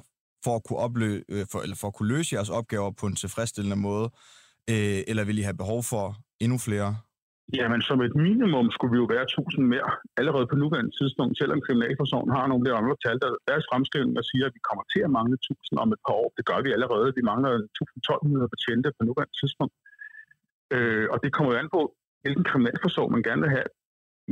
for 0.45 0.57
at 0.57 0.63
kunne, 0.65 0.81
oplø- 0.87 1.25
øh, 1.29 1.45
for, 1.53 1.59
eller 1.65 1.77
for 1.81 1.89
at 1.89 1.95
kunne 1.95 2.09
løse 2.15 2.35
jeres 2.35 2.51
opgaver 2.51 2.91
på 3.01 3.07
en 3.07 3.17
tilfredsstillende 3.17 3.77
måde? 3.77 4.07
Øh, 4.71 5.01
eller 5.09 5.25
vil 5.25 5.39
I 5.39 5.43
have 5.43 5.57
behov 5.57 5.83
for 5.83 6.17
endnu 6.41 6.59
flere? 6.59 6.97
Jamen, 7.59 7.81
som 7.89 7.99
et 8.07 8.15
minimum 8.27 8.67
skulle 8.71 8.93
vi 8.95 8.99
jo 9.03 9.09
være 9.15 9.23
1000 9.23 9.67
mere 9.75 9.91
allerede 10.21 10.47
på 10.51 10.57
nuværende 10.63 10.93
tidspunkt, 11.01 11.39
selvom 11.41 11.61
Kriminalforsorgen 11.67 12.33
har 12.37 12.47
nogle 12.47 12.65
der 12.65 12.75
andre 12.81 12.97
tal, 13.05 13.17
der 13.23 13.31
deres 13.51 13.65
fremskrivning 13.71 14.17
der 14.19 14.25
siger, 14.31 14.47
at 14.47 14.55
vi 14.59 14.63
kommer 14.69 14.85
til 14.93 15.01
at 15.07 15.15
mangle 15.19 15.35
1000 15.35 15.79
om 15.85 15.93
et 15.95 16.01
par 16.07 16.15
år. 16.23 16.29
Det 16.37 16.45
gør 16.51 16.61
vi 16.65 16.71
allerede. 16.77 17.09
Vi 17.19 17.23
mangler 17.31 17.51
1200 17.53 18.49
betjente 18.55 18.89
på 18.97 19.01
nuværende 19.09 19.37
tidspunkt. 19.41 19.75
Øh, 20.75 21.07
og 21.13 21.19
det 21.23 21.31
kommer 21.35 21.51
jo 21.53 21.59
an 21.63 21.75
på, 21.77 21.81
hvilken 22.23 22.45
kriminalforsorg 22.51 23.09
man 23.17 23.23
gerne 23.29 23.43
vil 23.45 23.55
have 23.57 23.71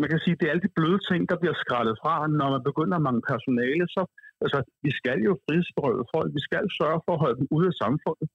man 0.01 0.09
kan 0.11 0.21
sige, 0.25 0.37
det 0.37 0.47
er 0.47 0.53
alle 0.53 0.67
de 0.67 0.77
bløde 0.79 1.01
ting, 1.11 1.21
der 1.31 1.37
bliver 1.43 1.57
skrællet 1.63 1.97
fra, 2.03 2.15
når 2.41 2.49
man 2.55 2.63
begynder 2.69 2.97
at 2.97 3.07
mangle 3.07 3.25
personale. 3.33 3.85
Så, 3.95 4.03
altså, 4.45 4.59
vi 4.85 4.91
skal 4.99 5.19
jo 5.29 5.33
frihedsberøve 5.45 6.05
folk. 6.15 6.29
Vi 6.39 6.43
skal 6.49 6.65
sørge 6.81 7.01
for 7.05 7.13
at 7.15 7.23
holde 7.25 7.39
dem 7.41 7.49
ude 7.57 7.67
af 7.73 7.77
samfundet. 7.85 8.29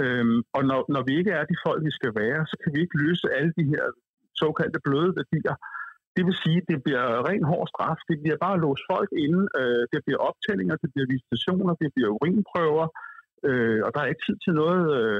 Øhm, 0.00 0.38
og 0.56 0.62
når, 0.70 0.80
når 0.94 1.02
vi 1.08 1.12
ikke 1.20 1.32
er 1.38 1.44
de 1.50 1.56
folk, 1.66 1.80
vi 1.88 1.92
skal 1.98 2.12
være, 2.22 2.40
så 2.50 2.56
kan 2.62 2.70
vi 2.74 2.78
ikke 2.84 3.00
løse 3.04 3.24
alle 3.36 3.52
de 3.58 3.64
her 3.72 3.86
såkaldte 4.42 4.80
bløde 4.86 5.12
værdier. 5.18 5.56
Det 6.16 6.22
vil 6.28 6.36
sige, 6.44 6.58
at 6.62 6.68
det 6.72 6.78
bliver 6.84 7.04
ren 7.28 7.44
hård 7.50 7.66
straf. 7.72 7.98
Det 8.10 8.16
bliver 8.22 8.38
bare 8.44 8.56
at 8.56 8.62
låse 8.66 8.84
folk 8.92 9.10
inde. 9.26 9.42
Øh, 9.60 9.82
det 9.92 10.00
bliver 10.04 10.20
optællinger, 10.28 10.74
det 10.82 10.90
bliver 10.94 11.08
visitationer, 11.14 11.72
det 11.82 11.90
bliver 11.94 12.10
urinprøver. 12.16 12.86
Øh, 13.48 13.80
og 13.86 13.90
der 13.94 14.00
er 14.00 14.08
ikke 14.12 14.26
tid 14.26 14.36
til 14.44 14.54
noget, 14.62 14.82
øh, 14.98 15.18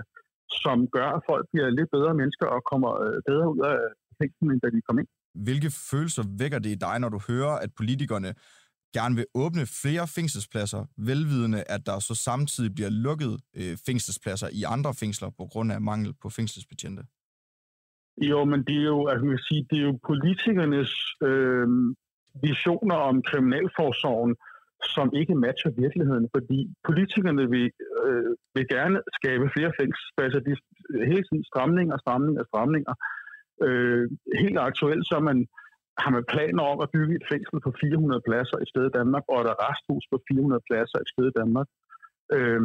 som 0.65 0.79
gør, 0.97 1.09
at 1.17 1.23
folk 1.31 1.45
bliver 1.53 1.69
lidt 1.79 1.91
bedre 1.97 2.15
mennesker 2.21 2.47
og 2.57 2.61
kommer 2.71 2.91
øh, 3.05 3.17
bedre 3.29 3.47
ud 3.55 3.61
af 3.73 3.79
fængslen, 4.21 4.49
end 4.53 4.61
da 4.65 4.69
de 4.77 4.81
kom 4.89 4.99
ind. 5.03 5.11
Hvilke 5.47 5.71
følelser 5.91 6.25
vækker 6.43 6.59
det 6.65 6.71
i 6.77 6.83
dig, 6.87 6.97
når 7.03 7.11
du 7.17 7.21
hører, 7.31 7.55
at 7.65 7.71
politikerne 7.81 8.31
gerne 8.97 9.15
vil 9.17 9.27
åbne 9.35 9.65
flere 9.83 10.07
fængselspladser, 10.17 10.83
velvidende, 10.97 11.61
at 11.75 11.87
der 11.87 11.99
så 11.99 12.15
samtidig 12.15 12.75
bliver 12.75 12.91
lukket 12.91 13.33
øh, 13.57 13.77
fængselspladser 13.87 14.49
i 14.53 14.63
andre 14.75 14.95
fængsler 14.95 15.31
på 15.39 15.45
grund 15.53 15.73
af 15.73 15.81
mangel 15.81 16.13
på 16.23 16.29
fængselsbetjente? 16.29 17.03
Jo, 18.21 18.45
men 18.45 18.65
det 18.65 18.77
er 18.77 18.89
jo, 18.95 19.07
altså, 19.07 19.25
man 19.25 19.39
sige, 19.39 19.67
det 19.71 19.79
er 19.79 19.87
jo 19.91 19.99
politikernes 20.07 20.93
øh, 21.29 21.69
visioner 22.43 22.95
om 22.95 23.23
kriminalforsorgen, 23.23 24.37
som 24.95 25.07
ikke 25.21 25.35
matcher 25.35 25.71
virkeligheden, 25.85 26.29
fordi 26.37 26.59
politikerne 26.89 27.51
vil, 27.55 27.71
øh, 28.07 28.31
vil 28.55 28.67
gerne 28.69 28.99
skabe 29.19 29.51
flere 29.55 29.73
fængselspladser. 29.81 30.39
Altså, 30.39 30.41
de 30.49 31.05
hele 31.11 31.25
tiden 31.29 31.45
stramninger, 31.45 31.97
stramninger, 31.99 32.45
stramninger. 32.51 32.95
Øh, 33.67 34.05
helt 34.43 34.59
aktuelt 34.59 35.05
så 35.07 35.17
man, 35.29 35.39
har 36.03 36.11
man 36.17 36.25
planer 36.35 36.63
om 36.73 36.79
at 36.85 36.91
bygge 36.97 37.15
et 37.17 37.27
fængsel 37.33 37.61
på 37.61 37.71
400 37.81 38.23
pladser 38.29 38.59
i 38.59 38.71
stedet 38.73 38.95
Danmark, 38.99 39.25
og 39.29 39.41
et 39.41 39.61
resthus 39.67 40.05
på 40.13 40.17
400 40.29 40.63
pladser 40.69 40.99
i 41.07 41.11
stedet 41.13 41.33
Danmark. 41.41 41.69
Øh, 42.37 42.63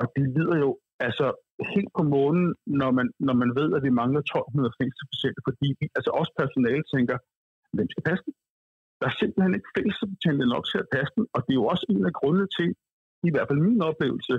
og 0.00 0.06
det 0.16 0.24
lyder 0.36 0.56
jo 0.64 0.70
altså 1.00 1.26
helt 1.74 1.92
på 1.98 2.02
månen, 2.14 2.46
når 2.80 2.90
man, 2.98 3.06
når 3.26 3.36
man 3.42 3.50
ved, 3.58 3.68
at 3.76 3.82
vi 3.86 3.92
mangler 4.00 4.20
1200 4.20 4.78
fængselsbetjente, 4.80 5.40
fordi 5.48 5.68
vi, 5.78 5.84
altså 5.98 6.10
også 6.20 6.32
personale 6.42 6.84
tænker, 6.94 7.16
hvem 7.76 7.88
skal 7.92 8.06
passe 8.08 8.22
den? 8.26 8.34
Der 9.00 9.06
er 9.10 9.16
simpelthen 9.20 9.54
ikke 9.56 9.74
fængselsbetjente 9.78 10.46
nok 10.54 10.64
til 10.70 10.78
at 10.84 10.90
passe 10.96 11.12
den, 11.16 11.24
og 11.34 11.40
det 11.44 11.52
er 11.52 11.60
jo 11.62 11.66
også 11.72 11.84
en 11.94 12.04
af 12.10 12.14
grundene 12.20 12.48
til, 12.58 12.68
i 13.28 13.30
hvert 13.32 13.48
fald 13.48 13.66
min 13.68 13.82
oplevelse, 13.90 14.34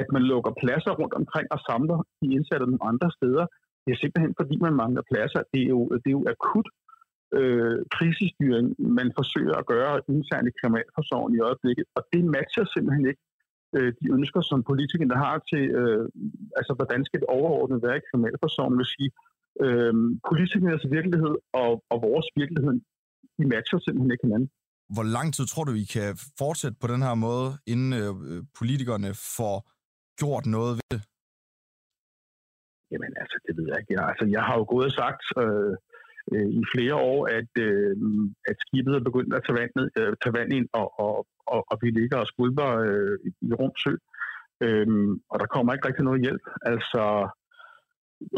at 0.00 0.06
man 0.14 0.22
lukker 0.32 0.52
pladser 0.62 0.92
rundt 1.00 1.14
omkring 1.20 1.46
og 1.54 1.60
samler 1.68 1.98
de 2.20 2.26
indsatte 2.36 2.66
nogle 2.66 2.88
andre 2.92 3.08
steder. 3.18 3.44
Det 3.84 3.90
er 3.92 4.00
simpelthen 4.02 4.34
fordi, 4.40 4.54
man 4.66 4.74
mangler 4.82 5.02
pladser. 5.10 5.42
Det 5.52 5.60
er 5.66 5.70
jo, 5.76 5.80
det 6.02 6.08
er 6.10 6.16
jo 6.18 6.24
akut 6.34 6.68
øh, 7.38 7.78
krisestyring, 7.96 8.66
man 8.98 9.08
forsøger 9.18 9.56
at 9.58 9.66
gøre 9.72 9.94
internt 10.08 10.48
i 10.50 10.56
kriminalforsorgen 10.60 11.32
i 11.36 11.40
øjeblikket, 11.48 11.86
og 11.96 12.02
det 12.12 12.22
matcher 12.36 12.64
simpelthen 12.74 13.06
ikke 13.10 13.24
øh, 13.76 13.90
de 14.00 14.06
ønsker, 14.16 14.40
som 14.50 14.58
politikerne 14.70 15.16
har 15.24 15.36
til, 15.50 15.64
øh, 15.80 16.04
altså 16.58 16.72
hvordan 16.78 17.00
skal 17.04 17.20
det 17.20 17.28
overordnet 17.38 17.82
være 17.86 17.96
i 17.98 18.06
kriminalforsorgen, 18.08 18.78
vil 18.80 18.88
sige, 18.96 19.10
øh, 19.64 19.94
politikernes 20.30 20.84
virkelighed 20.96 21.34
og, 21.62 21.70
og 21.92 21.96
vores 22.08 22.28
virkelighed, 22.40 22.74
de 23.38 23.44
matcher 23.52 23.78
simpelthen 23.78 24.12
ikke 24.14 24.26
hinanden. 24.28 24.50
Hvor 24.94 25.06
lang 25.16 25.28
tid 25.36 25.44
tror 25.46 25.64
du, 25.64 25.72
I 25.84 25.86
kan 25.96 26.08
fortsætte 26.42 26.76
på 26.80 26.86
den 26.92 27.02
her 27.06 27.14
måde, 27.14 27.50
inden 27.72 27.90
øh, 28.00 28.12
politikerne 28.58 29.10
får 29.38 29.56
gjort 30.20 30.44
noget 30.56 30.72
ved 30.78 30.88
det? 30.94 31.00
Jamen 32.92 33.12
altså, 33.22 33.36
det 33.46 33.52
ved 33.56 33.66
jeg 33.70 33.78
ikke. 33.80 33.92
Jeg, 33.96 34.04
altså, 34.10 34.24
jeg 34.36 34.42
har 34.48 34.54
jo 34.60 34.64
gået 34.74 34.86
og 34.90 34.96
sagt 35.02 35.22
øh, 35.42 35.74
øh, 36.32 36.48
i 36.60 36.62
flere 36.74 36.96
år, 37.12 37.20
at, 37.38 37.52
øh, 37.66 37.94
at 38.50 38.56
skibet 38.64 38.92
er 38.94 39.08
begyndt 39.08 39.34
at 39.34 39.42
tage 39.44 39.58
vand, 39.60 39.72
ned, 39.78 39.88
øh, 40.00 40.12
tage 40.22 40.36
vand 40.38 40.50
ind, 40.58 40.68
og, 40.80 40.86
og, 41.04 41.14
og, 41.54 41.60
og 41.70 41.76
vi 41.82 41.88
ligger 41.90 42.16
og 42.18 42.26
skulper 42.32 42.68
øh, 42.86 43.18
i 43.48 43.52
Rumsø. 43.60 43.94
Øh, 44.64 44.88
og 45.30 45.36
der 45.40 45.46
kommer 45.54 45.72
ikke 45.72 45.88
rigtig 45.88 46.04
noget 46.04 46.24
hjælp. 46.24 46.44
Altså, 46.70 47.02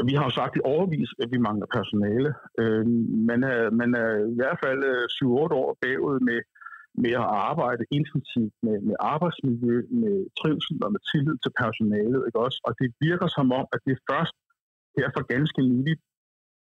vi 0.09 0.13
har 0.17 0.25
jo 0.25 0.33
sagt 0.41 0.57
i 0.57 0.67
overvis, 0.73 1.11
at 1.23 1.29
vi 1.33 1.39
mangler 1.47 1.69
personale. 1.79 2.31
Øh, 2.61 2.87
man, 3.31 3.41
er, 3.53 3.71
man 3.81 3.91
er 4.05 4.11
i 4.33 4.37
hvert 4.41 4.59
fald 4.65 4.81
øh, 4.93 5.05
7-8 5.17 5.61
år 5.63 5.71
bagud 5.83 6.19
med, 6.29 6.41
med 7.03 7.13
at 7.23 7.31
arbejde 7.51 7.85
intensivt 7.99 8.57
med, 8.67 8.77
med 8.89 8.97
arbejdsmiljø, 9.15 9.77
med 10.03 10.17
trivsel 10.41 10.77
og 10.85 10.91
med 10.95 11.03
tillid 11.11 11.37
til 11.45 11.53
personalet. 11.63 12.21
Ikke 12.27 12.41
også? 12.47 12.59
Og 12.67 12.73
det 12.81 12.89
virker 13.07 13.29
som 13.37 13.47
om, 13.61 13.67
at 13.75 13.81
det 13.87 14.05
først 14.11 14.37
her 14.97 15.09
for 15.17 15.23
ganske 15.35 15.61
nyligt, 15.71 16.03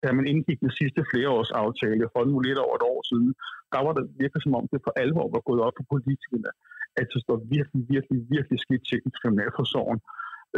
da 0.04 0.08
man 0.18 0.26
indgik 0.32 0.60
den 0.66 0.74
sidste 0.80 1.02
flereårsaftale 1.12 2.06
for 2.14 2.22
nu 2.26 2.36
lidt 2.48 2.60
over 2.66 2.76
et 2.80 2.88
år 2.94 3.00
siden, 3.10 3.32
der 3.74 3.80
var 3.86 3.94
det 3.98 4.04
virkelig 4.22 4.42
som 4.44 4.58
om, 4.60 4.66
det 4.72 4.80
for 4.86 4.94
alvor 5.04 5.28
var 5.36 5.44
gået 5.50 5.62
op 5.66 5.76
for 5.78 5.86
politikerne, 5.94 6.52
at 7.00 7.08
det 7.14 7.20
står 7.26 7.38
virkelig, 7.56 7.82
virkelig, 7.94 8.20
virkelig 8.36 8.60
skidt 8.66 8.84
til 8.90 9.00
i 9.08 9.12
kriminalforsorgen. 9.20 10.00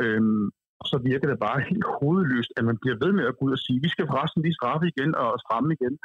Øhm, 0.01 0.45
og 0.81 0.85
så 0.91 0.97
virker 1.09 1.27
det 1.29 1.39
bare 1.47 1.67
helt 1.69 1.87
hovedløst, 1.99 2.51
at 2.57 2.63
man 2.69 2.77
bliver 2.81 2.97
ved 3.03 3.11
med 3.17 3.25
at 3.27 3.37
gå 3.37 3.41
ud 3.47 3.57
og 3.57 3.63
sige, 3.65 3.83
vi 3.85 3.89
skal 3.93 4.09
forresten 4.11 4.41
lige 4.41 4.59
straffe 4.59 4.85
igen 4.93 5.11
og 5.23 5.29
stramme 5.45 5.69
igen, 5.77 5.95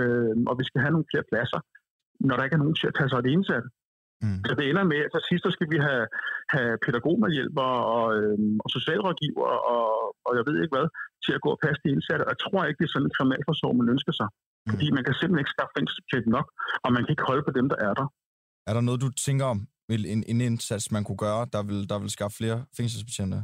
øhm, 0.00 0.42
og 0.50 0.54
vi 0.60 0.64
skal 0.68 0.80
have 0.82 0.94
nogle 0.94 1.10
flere 1.10 1.28
pladser, 1.30 1.60
når 2.28 2.34
der 2.36 2.44
ikke 2.44 2.56
er 2.58 2.64
nogen 2.64 2.78
til 2.80 2.90
at 2.90 2.96
tage 2.98 3.08
sig 3.08 3.18
af 3.18 3.24
det 3.24 3.36
indsatte. 3.36 3.68
Mm. 4.24 4.40
Så 4.46 4.52
det 4.58 4.64
ender 4.70 4.84
med, 4.92 5.00
at 5.06 5.10
til 5.12 5.22
sidst 5.30 5.46
skal 5.56 5.68
vi 5.72 5.78
have, 5.88 6.06
have 6.54 6.72
pædagogmedhjælpere 6.84 7.78
og, 7.96 8.04
øhm, 8.18 8.54
og 8.64 8.68
socialrådgiver 8.76 9.50
og, 9.74 9.86
og 10.26 10.32
jeg 10.38 10.44
ved 10.48 10.56
ikke 10.62 10.74
hvad, 10.76 10.88
til 11.26 11.34
at 11.38 11.44
gå 11.44 11.50
og 11.56 11.60
passe 11.64 11.80
de 11.84 11.92
indsatte. 11.94 12.22
Og 12.26 12.30
jeg 12.34 12.40
tror 12.44 12.60
ikke, 12.64 12.78
det 12.80 12.86
er 12.88 12.94
sådan 12.94 13.08
en 13.08 13.16
kriminalforsorg, 13.16 13.74
man 13.80 13.88
ønsker 13.94 14.14
sig. 14.20 14.28
Mm. 14.32 14.70
Fordi 14.70 14.86
man 14.96 15.02
kan 15.06 15.14
simpelthen 15.14 15.42
ikke 15.44 15.54
skaffe 15.56 15.74
fængselsbetjente 15.78 16.30
nok, 16.36 16.46
og 16.84 16.88
man 16.94 17.02
kan 17.02 17.12
ikke 17.14 17.28
holde 17.30 17.44
på 17.48 17.52
dem, 17.58 17.66
der 17.72 17.78
er 17.88 17.94
der. 18.00 18.06
Er 18.68 18.72
der 18.76 18.82
noget, 18.88 19.00
du 19.04 19.10
tænker 19.26 19.46
om, 19.54 19.60
en, 20.14 20.22
en 20.32 20.40
indsats, 20.48 20.86
man 20.96 21.04
kunne 21.04 21.22
gøre, 21.26 21.42
der 21.54 21.62
vil, 21.68 21.80
der 21.90 21.98
vil 22.02 22.10
skaffe 22.16 22.36
flere 22.40 22.58
fængselsbetjente? 22.76 23.38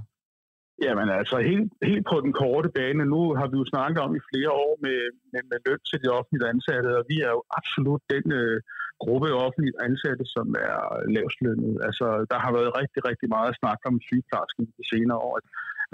Jamen 0.86 1.08
altså, 1.20 1.36
helt, 1.50 1.68
helt 1.90 2.06
på 2.12 2.16
den 2.24 2.32
korte 2.42 2.68
bane, 2.78 3.04
nu 3.14 3.20
har 3.38 3.46
vi 3.50 3.56
jo 3.62 3.66
snakket 3.72 4.00
om 4.06 4.12
i 4.18 4.22
flere 4.30 4.52
år 4.64 4.72
med, 4.84 4.98
med, 5.32 5.42
med 5.50 5.58
løn 5.66 5.82
til 5.90 5.98
de 6.04 6.08
offentlige 6.18 6.50
ansatte, 6.52 6.90
og 6.98 7.04
vi 7.10 7.16
er 7.26 7.32
jo 7.36 7.42
absolut 7.58 8.02
den 8.12 8.26
øh, 8.40 8.56
gruppe 9.02 9.28
offentligt 9.46 9.78
ansatte, 9.86 10.24
som 10.34 10.46
er 10.70 10.78
lavslønnet. 11.14 11.74
Altså, 11.88 12.06
der 12.30 12.38
har 12.44 12.52
været 12.58 12.70
rigtig, 12.80 13.00
rigtig 13.10 13.28
meget 13.36 13.52
snak 13.60 13.80
om 13.90 13.94
sygeplejersken 14.08 14.64
de 14.78 14.84
senere 14.92 15.20
år, 15.28 15.36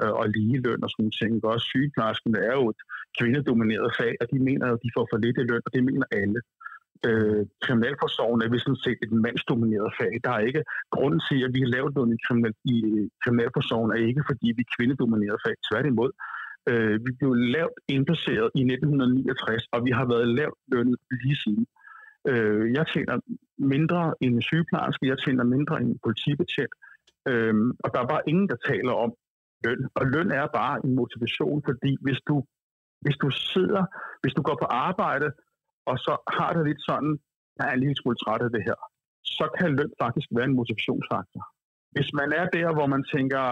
øh, 0.00 0.12
og 0.20 0.24
ligeløn 0.36 0.84
og 0.84 0.90
sådan 0.90 1.02
nogle 1.02 1.18
ting. 1.20 1.32
Også 1.52 1.66
sygeplejersken 1.72 2.32
er 2.48 2.54
jo 2.60 2.64
et 2.74 2.80
kvindedomineret 3.18 3.90
fag, 3.98 4.12
og 4.20 4.26
de 4.32 4.38
mener 4.48 4.64
jo, 4.68 4.74
at 4.78 4.84
de 4.84 4.94
får 4.96 5.06
for 5.10 5.18
lidt 5.24 5.36
i 5.42 5.44
løn, 5.50 5.66
og 5.66 5.72
det 5.74 5.82
mener 5.90 6.06
alle. 6.22 6.40
Øh, 7.08 7.42
kriminalforsorgen 7.64 8.40
er 8.42 8.48
sådan 8.66 8.84
set 8.86 8.98
et 9.06 9.12
mandsdomineret 9.24 9.90
fag. 10.00 10.12
Der 10.24 10.32
er 10.36 10.42
ikke 10.48 10.62
grunden 10.94 11.20
til, 11.28 11.38
at 11.46 11.50
vi 11.54 11.60
har 11.64 11.70
lavet 11.76 11.92
noget 11.94 12.14
i, 12.16 12.18
kriminal, 12.26 12.54
i 12.74 12.76
kriminalforsorgen, 13.22 13.90
er 13.90 14.00
ikke 14.10 14.22
fordi 14.30 14.46
vi 14.58 14.62
er 14.66 14.72
kvindedomineret 14.76 15.38
fag. 15.44 15.54
Tværtimod. 15.68 16.10
Øh, 16.70 16.96
vi 17.04 17.10
blev 17.18 17.30
lavt 17.56 17.78
indplaceret 17.96 18.48
i 18.60 18.62
1969, 18.62 19.62
og 19.74 19.80
vi 19.86 19.90
har 19.98 20.06
været 20.12 20.26
lavt 20.40 20.60
lønnet 20.72 20.98
lige 21.22 21.38
siden. 21.44 21.64
Øh, 22.30 22.64
jeg 22.76 22.84
tjener 22.92 23.16
mindre 23.74 24.14
end 24.20 24.34
en 24.34 24.42
sygeplejerske, 24.42 25.06
jeg 25.12 25.18
tjener 25.24 25.44
mindre 25.44 25.74
end 25.80 25.88
en 25.88 26.00
politibetjent, 26.06 26.74
øh, 27.30 27.54
og 27.84 27.88
der 27.92 28.00
er 28.00 28.08
bare 28.14 28.28
ingen, 28.30 28.48
der 28.52 28.58
taler 28.70 28.92
om, 29.04 29.10
løn. 29.64 29.80
Og 29.98 30.04
løn 30.14 30.30
er 30.40 30.46
bare 30.60 30.74
en 30.84 30.92
motivation, 31.00 31.58
fordi 31.68 31.92
hvis 32.04 32.20
du, 32.28 32.36
hvis 33.04 33.16
du 33.24 33.28
sidder, 33.30 33.82
hvis 34.22 34.34
du 34.36 34.42
går 34.48 34.56
på 34.62 34.68
arbejde, 34.88 35.28
og 35.90 35.96
så 36.04 36.12
har 36.38 36.50
det 36.56 36.62
lidt 36.68 36.82
sådan, 36.90 37.12
jeg 37.56 37.64
er 37.68 37.74
en 37.74 37.82
lille 37.84 37.98
smule 38.00 38.18
træt 38.22 38.42
af 38.46 38.50
det 38.56 38.62
her, 38.68 38.78
så 39.36 39.44
kan 39.58 39.70
løn 39.78 39.92
faktisk 40.02 40.28
være 40.36 40.48
en 40.50 40.58
motivationsfaktor. 40.60 41.42
Hvis 41.94 42.10
man 42.20 42.28
er 42.40 42.46
der, 42.58 42.68
hvor 42.76 42.88
man 42.94 43.02
tænker, 43.14 43.42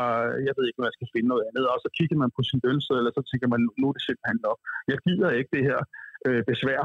jeg 0.46 0.52
ved 0.56 0.64
ikke, 0.66 0.78
hvad 0.78 0.90
jeg 0.90 0.98
skal 0.98 1.12
finde 1.14 1.28
noget 1.32 1.44
andet, 1.48 1.64
og 1.72 1.78
så 1.84 1.88
kigger 1.98 2.16
man 2.22 2.30
på 2.36 2.42
sin 2.48 2.60
lønseddel, 2.64 3.08
og 3.10 3.14
så 3.18 3.22
tænker 3.30 3.48
man, 3.54 3.62
nu 3.80 3.84
er 3.88 3.94
det 3.96 4.04
simpelthen 4.08 4.40
nok. 4.48 4.58
Jeg 4.90 4.98
gider 5.06 5.30
ikke 5.38 5.50
det 5.56 5.64
her 5.68 5.80
øh, 6.26 6.42
besvær 6.50 6.82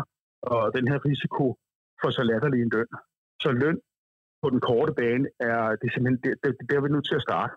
og 0.52 0.62
den 0.78 0.86
her 0.92 1.00
risiko 1.10 1.46
for 2.02 2.10
så 2.12 2.24
latterlig 2.24 2.62
en 2.62 2.72
løn. 2.74 2.92
Så 3.42 3.52
løn 3.52 3.78
på 4.42 4.50
den 4.50 4.60
korte 4.60 4.94
bane 4.94 5.26
er, 5.40 5.60
det 5.80 5.86
er 5.88 5.94
simpelthen, 5.94 6.20
det, 6.24 6.34
det, 6.44 6.70
der 6.70 6.76
er 6.78 6.82
vi 6.82 6.90
nødt 6.90 7.08
til 7.10 7.16
at 7.20 7.26
starte. 7.28 7.54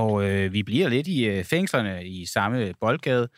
Og 0.00 0.12
øh, 0.26 0.52
vi 0.52 0.62
bliver 0.62 0.88
lidt 0.88 1.08
i 1.16 1.18
øh, 1.30 1.44
fængslerne 1.44 2.04
i 2.04 2.26
samme 2.26 2.74
boldgade, 2.80 3.28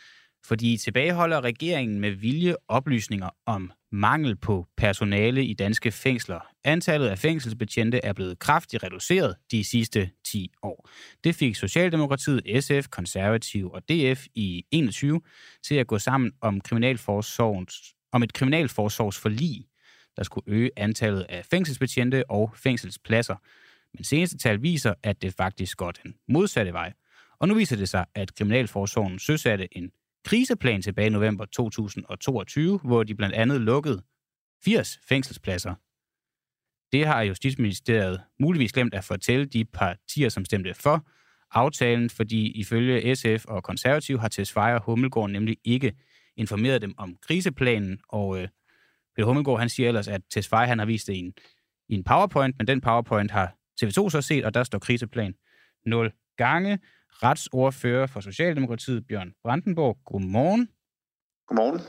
fordi 0.49 0.77
tilbageholder 0.77 1.45
regeringen 1.45 2.01
med 2.01 2.11
vilje 2.11 2.55
oplysninger 2.69 3.29
om 3.47 3.73
mangel 3.93 4.37
på 4.37 4.67
personale 4.77 5.45
i 5.45 5.55
danske 5.55 5.91
fængsler. 5.91 6.41
Antallet 6.65 7.09
af 7.09 7.19
fængselsbetjente 7.19 8.05
er 8.05 8.13
blevet 8.13 8.39
kraftigt 8.39 8.83
reduceret 8.83 9.37
de 9.51 9.65
sidste 9.65 10.11
10 10.25 10.53
år. 10.63 10.89
Det 11.25 11.35
fik 11.35 11.57
Socialdemokratiet, 11.57 12.65
SF, 12.65 12.89
Konservativ 12.89 13.71
og 13.71 13.83
DF 13.89 14.27
i 14.35 14.65
21 14.71 15.21
til 15.67 15.75
at 15.75 15.87
gå 15.87 15.99
sammen 15.99 16.33
om, 16.41 16.61
kriminalforsorgens, 16.61 17.95
om 18.13 18.23
et 18.23 18.33
kriminalforsorgsforlig, 18.33 19.67
der 20.17 20.23
skulle 20.23 20.45
øge 20.47 20.71
antallet 20.77 21.27
af 21.29 21.45
fængselsbetjente 21.45 22.31
og 22.31 22.53
fængselspladser. 22.57 23.37
Men 23.95 24.05
seneste 24.05 24.39
tal 24.39 24.63
viser, 24.63 24.95
at 25.03 25.23
det 25.23 25.35
faktisk 25.35 25.77
går 25.77 25.91
den 25.91 26.15
modsatte 26.29 26.73
vej. 26.73 26.93
Og 27.41 27.49
nu 27.49 27.55
viser 27.55 27.77
det 27.77 27.89
sig, 27.89 28.05
at 28.15 28.35
Kriminalforsorgen 28.35 29.19
søsatte 29.19 29.79
en 29.79 29.91
kriseplan 30.29 30.83
tilbage 30.83 31.07
i 31.07 31.11
november 31.11 31.45
2022, 31.45 32.79
hvor 32.79 33.03
de 33.03 33.15
blandt 33.15 33.35
andet 33.35 33.61
lukkede 33.61 34.03
80 34.65 35.01
fængselspladser. 35.09 35.75
Det 36.93 37.07
har 37.07 37.23
Justitsministeriet 37.23 38.21
muligvis 38.41 38.73
glemt 38.73 38.95
at 38.95 39.05
fortælle 39.05 39.47
de 39.47 39.65
partier, 39.65 40.29
som 40.29 40.45
stemte 40.45 40.75
for 40.75 41.09
aftalen, 41.51 42.11
fordi 42.11 42.61
ifølge 42.61 43.17
SF 43.17 43.45
og 43.45 43.63
Konservativ 43.63 44.19
har 44.19 44.29
Tesfaye 44.29 44.75
og 44.75 44.83
Hummelgaard 44.83 45.31
nemlig 45.31 45.57
ikke 45.65 45.93
informeret 46.37 46.83
dem 46.83 46.95
om 46.99 47.17
kriseplanen, 47.23 48.01
og 48.09 48.43
øh, 48.43 48.49
Peter 49.17 49.27
Hummelgaard 49.27 49.59
han 49.59 49.69
siger 49.69 49.89
ellers, 49.89 50.09
at 50.09 50.21
Tesfaye 50.31 50.67
han 50.67 50.79
har 50.79 50.87
vist 50.87 51.07
det 51.07 51.15
i 51.15 51.19
en, 51.19 51.33
i 51.89 51.95
en 51.95 52.05
PowerPoint, 52.05 52.55
men 52.59 52.67
den 52.67 52.81
PowerPoint 52.81 53.31
har 53.31 53.55
TV2 53.85 54.11
så 54.11 54.23
set, 54.23 54.45
og 54.45 54.55
der 54.55 54.65
står 54.65 54.79
kriseplan 54.79 55.35
0 55.87 56.13
gange. 56.37 56.79
Retsordfører 57.23 58.07
for 58.07 58.21
Socialdemokratiet, 58.21 59.07
Bjørn 59.07 59.33
Brandenborg. 59.45 59.99
Godmorgen. 60.05 60.69
Godmorgen. 61.47 61.81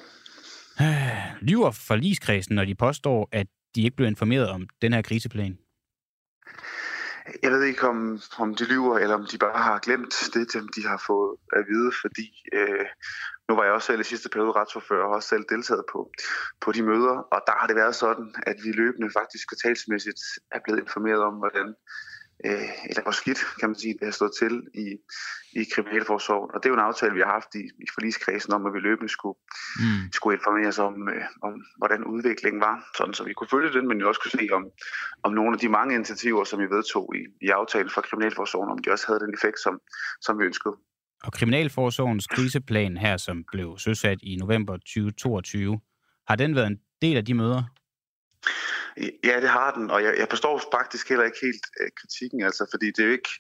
Lyver 1.49 1.72
forligskredsen, 1.72 2.55
når 2.55 2.65
de 2.65 2.76
påstår, 2.76 3.30
at 3.32 3.47
de 3.76 3.82
ikke 3.84 3.95
blev 3.95 4.07
informeret 4.07 4.49
om 4.49 4.67
den 4.82 4.93
her 4.93 5.01
kriseplan? 5.01 5.57
Jeg 7.43 7.51
ved 7.51 7.63
ikke, 7.63 7.88
om, 7.88 8.20
om 8.38 8.55
de 8.55 8.65
lyver, 8.65 8.97
eller 8.97 9.15
om 9.15 9.26
de 9.32 9.38
bare 9.38 9.61
har 9.63 9.80
glemt 9.80 10.15
det, 10.34 10.53
de 10.76 10.82
har 10.88 11.03
fået 11.07 11.38
at 11.57 11.63
vide, 11.72 11.91
fordi 12.01 12.28
øh, 12.53 12.86
nu 13.47 13.55
var 13.55 13.63
jeg 13.63 13.74
også 13.74 13.88
selv 13.88 14.01
i 14.01 14.11
sidste 14.11 14.30
periode 14.30 14.51
retsforfører 14.51 15.05
og 15.07 15.15
også 15.15 15.30
selv 15.30 15.45
deltaget 15.49 15.86
på, 15.93 16.11
på 16.61 16.72
de 16.72 16.84
møder, 16.84 17.15
og 17.34 17.39
der 17.47 17.55
har 17.59 17.67
det 17.67 17.76
været 17.76 17.95
sådan, 17.95 18.36
at 18.49 18.57
vi 18.63 18.72
løbende 18.72 19.09
faktisk 19.20 19.43
kvartalsmæssigt 19.49 20.22
er 20.51 20.59
blevet 20.63 20.80
informeret 20.80 21.22
om, 21.30 21.36
hvordan 21.41 21.67
øh, 22.45 22.69
eller 22.89 23.01
hvor 23.03 23.11
skidt, 23.11 23.39
kan 23.59 23.69
man 23.69 23.79
sige, 23.79 23.93
det 23.99 24.05
har 24.09 24.11
stået 24.11 24.33
til 24.41 24.53
i, 24.85 24.87
i 25.59 25.61
Kriminalforsorgen. 25.73 26.49
Og 26.53 26.57
det 26.59 26.65
er 26.65 26.73
jo 26.73 26.79
en 26.79 26.89
aftale, 26.89 27.13
vi 27.13 27.23
har 27.25 27.33
haft 27.39 27.51
i, 27.55 27.63
i 27.85 27.87
forligskredsen 27.93 28.53
om, 28.53 28.65
at 28.65 28.73
vi 28.73 28.79
løbende 28.79 29.11
skulle, 29.17 29.37
mm. 29.79 30.11
skulle 30.17 30.37
informeres 30.37 30.79
om, 30.79 30.95
øh, 31.13 31.25
om, 31.47 31.53
hvordan 31.77 32.03
udviklingen 32.03 32.61
var, 32.61 32.75
sådan 32.97 33.13
så 33.13 33.23
vi 33.23 33.33
kunne 33.33 33.53
følge 33.55 33.73
den, 33.77 33.87
men 33.87 33.99
jo 33.99 34.07
også 34.07 34.21
kunne 34.21 34.39
se 34.41 34.45
om, 34.57 34.63
om 35.23 35.31
nogle 35.39 35.51
af 35.55 35.59
de 35.59 35.69
mange 35.69 35.95
initiativer, 35.95 36.43
som 36.43 36.59
vi 36.59 36.67
vedtog 36.75 37.05
i, 37.19 37.21
i 37.47 37.49
aftalen 37.49 37.89
fra 37.89 38.01
Kriminalforsorgen, 38.01 38.69
om 38.73 38.77
de 38.77 38.91
også 38.91 39.05
havde 39.07 39.19
den 39.19 39.33
effekt, 39.33 39.59
som, 39.65 39.79
som 40.21 40.39
vi 40.39 40.45
ønskede. 40.45 40.75
Og 41.23 41.33
Kriminalforsorgens 41.33 42.27
kriseplan 42.27 42.97
her, 42.97 43.17
som 43.17 43.43
blev 43.51 43.77
søsat 43.77 44.17
i 44.21 44.35
november 44.35 44.73
2022, 44.77 45.79
har 46.27 46.35
den 46.35 46.55
været 46.55 46.67
en 46.67 46.79
del 47.01 47.17
af 47.17 47.25
de 47.25 47.33
møder? 47.33 47.63
Ja, 49.23 49.35
det 49.43 49.49
har 49.49 49.71
den, 49.77 49.91
og 49.91 50.03
jeg, 50.03 50.13
jeg 50.17 50.27
forstår 50.29 50.61
faktisk 50.77 51.09
heller 51.09 51.25
ikke 51.25 51.37
helt 51.41 51.65
øh, 51.81 51.89
kritikken, 51.99 52.39
altså, 52.43 52.63
fordi 52.73 52.85
det 52.85 52.99
er 52.99 53.05
jo 53.05 53.11
ikke, 53.19 53.33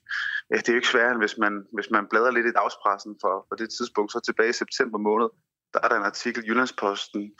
øh, 0.51 0.59
det 0.59 0.69
er 0.69 0.73
jo 0.73 0.81
ikke 0.81 0.93
sværere, 0.93 1.11
end 1.11 1.21
hvis 1.21 1.37
man, 1.37 1.53
hvis 1.73 1.89
man 1.95 2.07
bladrer 2.09 2.31
lidt 2.31 2.47
i 2.47 2.57
dagspressen 2.59 3.13
for, 3.21 3.33
for 3.47 3.55
det 3.55 3.69
tidspunkt, 3.69 4.11
så 4.11 4.19
tilbage 4.19 4.49
i 4.49 4.61
september 4.63 4.97
måned, 4.97 5.29
der 5.73 5.79
er 5.83 5.87
der 5.87 5.97
en 5.97 6.11
artikel 6.11 6.43
i 6.43 6.47
Jyllandsposten, 6.47 7.31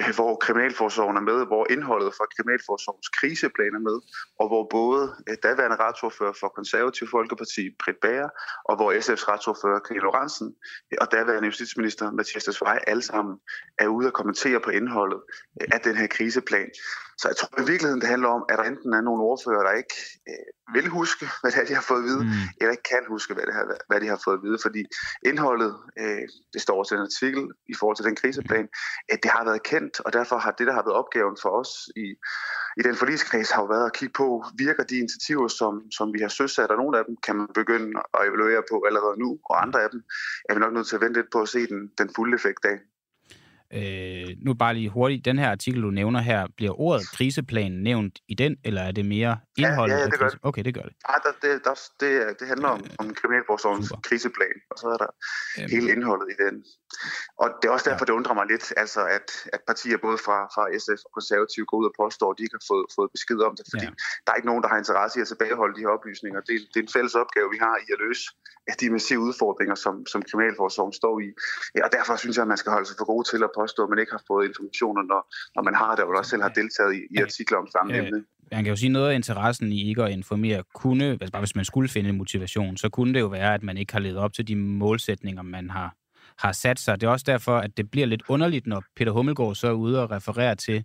øh, 0.00 0.14
hvor 0.14 0.36
Kriminalforsorgen 0.36 1.16
er 1.16 1.20
med, 1.20 1.46
hvor 1.46 1.66
indholdet 1.70 2.14
fra 2.14 2.26
Kriminalforsorgens 2.34 3.08
kriseplan 3.08 3.74
er 3.74 3.84
med, 3.88 3.98
og 4.40 4.46
hvor 4.48 4.62
både 4.70 5.02
øh, 5.28 5.36
daværende 5.42 5.76
retsordfører 5.76 6.32
for 6.40 6.48
Konservativ 6.48 7.06
Folkeparti, 7.08 7.62
Britt 7.82 8.00
Bager, 8.00 8.28
og 8.68 8.76
hvor 8.76 8.92
SF's 8.92 9.24
retsordfører, 9.30 9.78
Karin 9.78 10.00
Lorentzen, 10.00 10.48
øh, 10.92 10.98
og 11.00 11.06
daværende 11.12 11.46
justitsminister, 11.46 12.10
Mathias 12.10 12.44
Desvej, 12.44 12.78
alle 12.86 13.02
sammen 13.02 13.34
er 13.78 13.88
ude 13.88 14.06
og 14.06 14.12
kommentere 14.12 14.60
på 14.60 14.70
indholdet 14.70 15.20
af 15.72 15.80
den 15.80 15.96
her 15.96 16.06
kriseplan. 16.06 16.70
Så 17.18 17.28
jeg 17.28 17.36
tror 17.36 17.60
i 17.62 17.66
virkeligheden, 17.72 18.00
det 18.00 18.08
handler 18.08 18.28
om, 18.28 18.44
at 18.48 18.58
der 18.58 18.64
enten 18.64 18.92
er 18.94 19.00
nogle 19.00 19.22
ordfører, 19.22 19.62
der 19.62 19.72
ikke 19.82 19.94
vil 20.72 20.88
huske, 20.88 21.24
hvad 21.40 21.50
det 21.52 21.60
er, 21.60 21.66
de 21.66 21.74
har 21.74 21.86
fået 21.90 21.98
at 21.98 22.04
vide, 22.04 22.24
mm. 22.24 22.30
eller 22.60 22.70
ikke 22.70 22.88
kan 22.92 23.04
huske, 23.08 23.34
hvad, 23.34 23.46
det 23.46 23.54
har, 23.54 23.64
hvad 23.88 24.00
de 24.00 24.06
har 24.06 24.20
fået 24.24 24.36
at 24.38 24.42
vide. 24.42 24.58
Fordi 24.62 24.82
indholdet, 25.22 25.72
øh, 25.98 26.24
det 26.52 26.60
står 26.62 26.78
også 26.78 26.94
i 26.94 26.98
en 26.98 27.08
artikel 27.10 27.42
i 27.72 27.74
forhold 27.78 27.96
til 27.96 28.04
den 28.04 28.16
kriseplan, 28.16 28.68
at 29.08 29.18
det 29.22 29.30
har 29.30 29.44
været 29.44 29.62
kendt, 29.62 30.00
og 30.00 30.12
derfor 30.12 30.36
har 30.38 30.50
det, 30.50 30.66
der 30.66 30.72
har 30.72 30.82
været 30.86 31.00
opgaven 31.02 31.36
for 31.42 31.50
os 31.60 31.72
i, 31.96 32.06
i 32.80 32.82
den 32.82 32.96
forligskreds, 32.96 33.50
har 33.50 33.62
jo 33.62 33.66
været 33.66 33.86
at 33.86 33.92
kigge 33.92 34.12
på, 34.12 34.44
virker 34.58 34.84
de 34.84 34.98
initiativer, 34.98 35.48
som, 35.48 35.72
som 35.90 36.06
vi 36.14 36.20
har 36.20 36.28
søsat, 36.28 36.70
og 36.70 36.76
nogle 36.76 36.98
af 36.98 37.04
dem 37.04 37.16
kan 37.26 37.36
man 37.36 37.48
begynde 37.54 37.90
at 38.14 38.28
evaluere 38.28 38.62
på 38.70 38.76
allerede 38.86 39.16
nu, 39.18 39.38
og 39.50 39.62
andre 39.62 39.82
af 39.82 39.90
dem 39.90 40.02
er 40.48 40.54
vi 40.54 40.60
nok 40.60 40.72
nødt 40.72 40.86
til 40.88 40.96
at 40.96 41.02
vente 41.02 41.20
lidt 41.20 41.32
på 41.32 41.40
at 41.42 41.48
se 41.48 41.66
den, 41.66 41.80
den 41.98 42.08
fulde 42.16 42.34
effekt 42.34 42.64
af. 42.64 42.78
Øh, 43.74 44.28
nu 44.46 44.54
bare 44.54 44.74
lige 44.74 44.88
hurtigt, 44.88 45.24
den 45.24 45.38
her 45.38 45.50
artikel, 45.50 45.82
du 45.82 45.90
nævner 45.90 46.20
her, 46.20 46.46
bliver 46.56 46.80
ordet 46.80 47.02
kriseplan 47.16 47.72
nævnt 47.72 48.18
i 48.28 48.34
den, 48.34 48.56
eller 48.64 48.82
er 48.82 48.92
det 48.92 49.06
mere 49.06 49.38
indholdet? 49.58 49.94
Ja, 49.94 50.00
ja, 50.00 50.06
det 50.06 50.18
gør 50.18 50.28
det. 50.28 50.38
Okay, 50.42 50.62
det 50.64 50.74
gør 50.74 50.86
det. 50.88 50.94
Ja, 51.08 51.14
der, 51.24 51.32
det, 51.42 51.64
der, 51.64 51.74
det, 52.00 52.40
det 52.40 52.48
handler 52.48 52.68
om, 52.68 52.82
om 52.98 53.14
Kriminalforsorgens 53.14 53.92
kriseplan, 54.06 54.56
og 54.70 54.76
så 54.78 54.86
er 54.94 54.98
der 55.04 55.10
øhm. 55.58 55.70
hele 55.74 55.86
indholdet 55.94 56.28
i 56.34 56.36
den. 56.44 56.54
Og 57.42 57.46
det 57.58 57.68
er 57.68 57.72
også 57.72 57.86
derfor, 57.90 58.04
ja. 58.04 58.08
det 58.08 58.14
undrer 58.18 58.34
mig 58.40 58.46
lidt, 58.52 58.66
altså 58.82 59.00
at, 59.16 59.28
at 59.52 59.60
partier 59.70 59.98
både 60.06 60.18
fra, 60.26 60.36
fra 60.54 60.64
SF 60.82 61.00
og 61.06 61.12
konservative 61.18 61.66
går 61.70 61.76
ud 61.80 61.86
og 61.90 61.94
påstår, 62.02 62.28
at 62.30 62.36
de 62.38 62.42
ikke 62.46 62.58
har 62.60 62.66
fået, 62.72 62.86
fået 62.98 63.10
besked 63.16 63.38
om 63.48 63.52
det, 63.58 63.64
fordi 63.72 63.88
ja. 63.90 63.92
der 64.24 64.30
er 64.32 64.36
ikke 64.40 64.50
nogen, 64.52 64.62
der 64.64 64.70
har 64.72 64.78
interesse 64.84 65.14
i 65.18 65.22
at 65.24 65.28
tilbageholde 65.32 65.74
de 65.76 65.82
her 65.84 65.92
oplysninger. 65.98 66.40
Det, 66.48 66.54
det 66.72 66.78
er 66.80 66.86
en 66.88 66.94
fælles 66.96 67.14
opgave, 67.22 67.46
vi 67.54 67.60
har 67.66 67.74
i 67.84 67.86
at 67.94 68.00
løse 68.06 68.24
de 68.80 68.90
massive 68.90 69.20
udfordringer, 69.28 69.74
som, 69.74 70.06
som 70.06 70.22
Kriminalforsorgen 70.28 70.92
står 70.92 71.14
i. 71.26 71.28
Ja, 71.76 71.84
og 71.86 71.92
derfor 71.92 72.16
synes 72.16 72.36
jeg, 72.36 72.42
at 72.42 72.48
man 72.48 72.60
skal 72.62 72.72
holde 72.72 72.88
sig 72.88 72.96
for 72.98 73.04
god 73.04 73.24
til 73.24 73.40
at 73.46 73.50
påstå, 73.60 73.80
at 73.84 73.90
man 73.92 73.98
ikke 74.02 74.12
har 74.12 74.24
fået 74.30 74.48
informationer, 74.50 75.02
når, 75.02 75.20
når 75.56 75.62
man 75.68 75.74
har 75.74 75.92
det, 75.94 76.04
og 76.04 76.10
også 76.10 76.30
selv 76.30 76.42
har 76.42 76.54
deltaget 76.60 76.92
i, 76.98 77.00
i 77.14 77.16
artikler 77.26 77.58
om 77.58 77.68
samme 77.76 77.96
emne. 77.98 78.24
Man 78.52 78.64
kan 78.64 78.70
jo 78.70 78.76
sige, 78.76 78.88
noget 78.88 79.10
af 79.10 79.14
interessen 79.14 79.72
i 79.72 79.88
ikke 79.88 80.02
at 80.04 80.10
informere 80.10 80.62
kunne, 80.74 81.04
altså 81.04 81.32
bare 81.32 81.40
hvis 81.40 81.56
man 81.56 81.64
skulle 81.64 81.88
finde 81.88 82.12
motivation, 82.12 82.76
så 82.76 82.88
kunne 82.88 83.14
det 83.14 83.20
jo 83.20 83.26
være, 83.26 83.54
at 83.54 83.62
man 83.62 83.76
ikke 83.76 83.92
har 83.92 84.00
levet 84.00 84.18
op 84.18 84.32
til 84.32 84.48
de 84.48 84.56
målsætninger, 84.56 85.42
man 85.42 85.70
har, 85.70 85.94
har 86.38 86.52
sat 86.52 86.78
sig. 86.80 87.00
Det 87.00 87.06
er 87.06 87.10
også 87.10 87.24
derfor, 87.28 87.58
at 87.58 87.76
det 87.76 87.90
bliver 87.90 88.06
lidt 88.06 88.22
underligt, 88.28 88.66
når 88.66 88.82
Peter 88.96 89.12
Hummelgaard 89.12 89.54
så 89.54 89.68
er 89.68 89.72
ude 89.72 90.02
og 90.02 90.10
refererer 90.10 90.54
til 90.54 90.84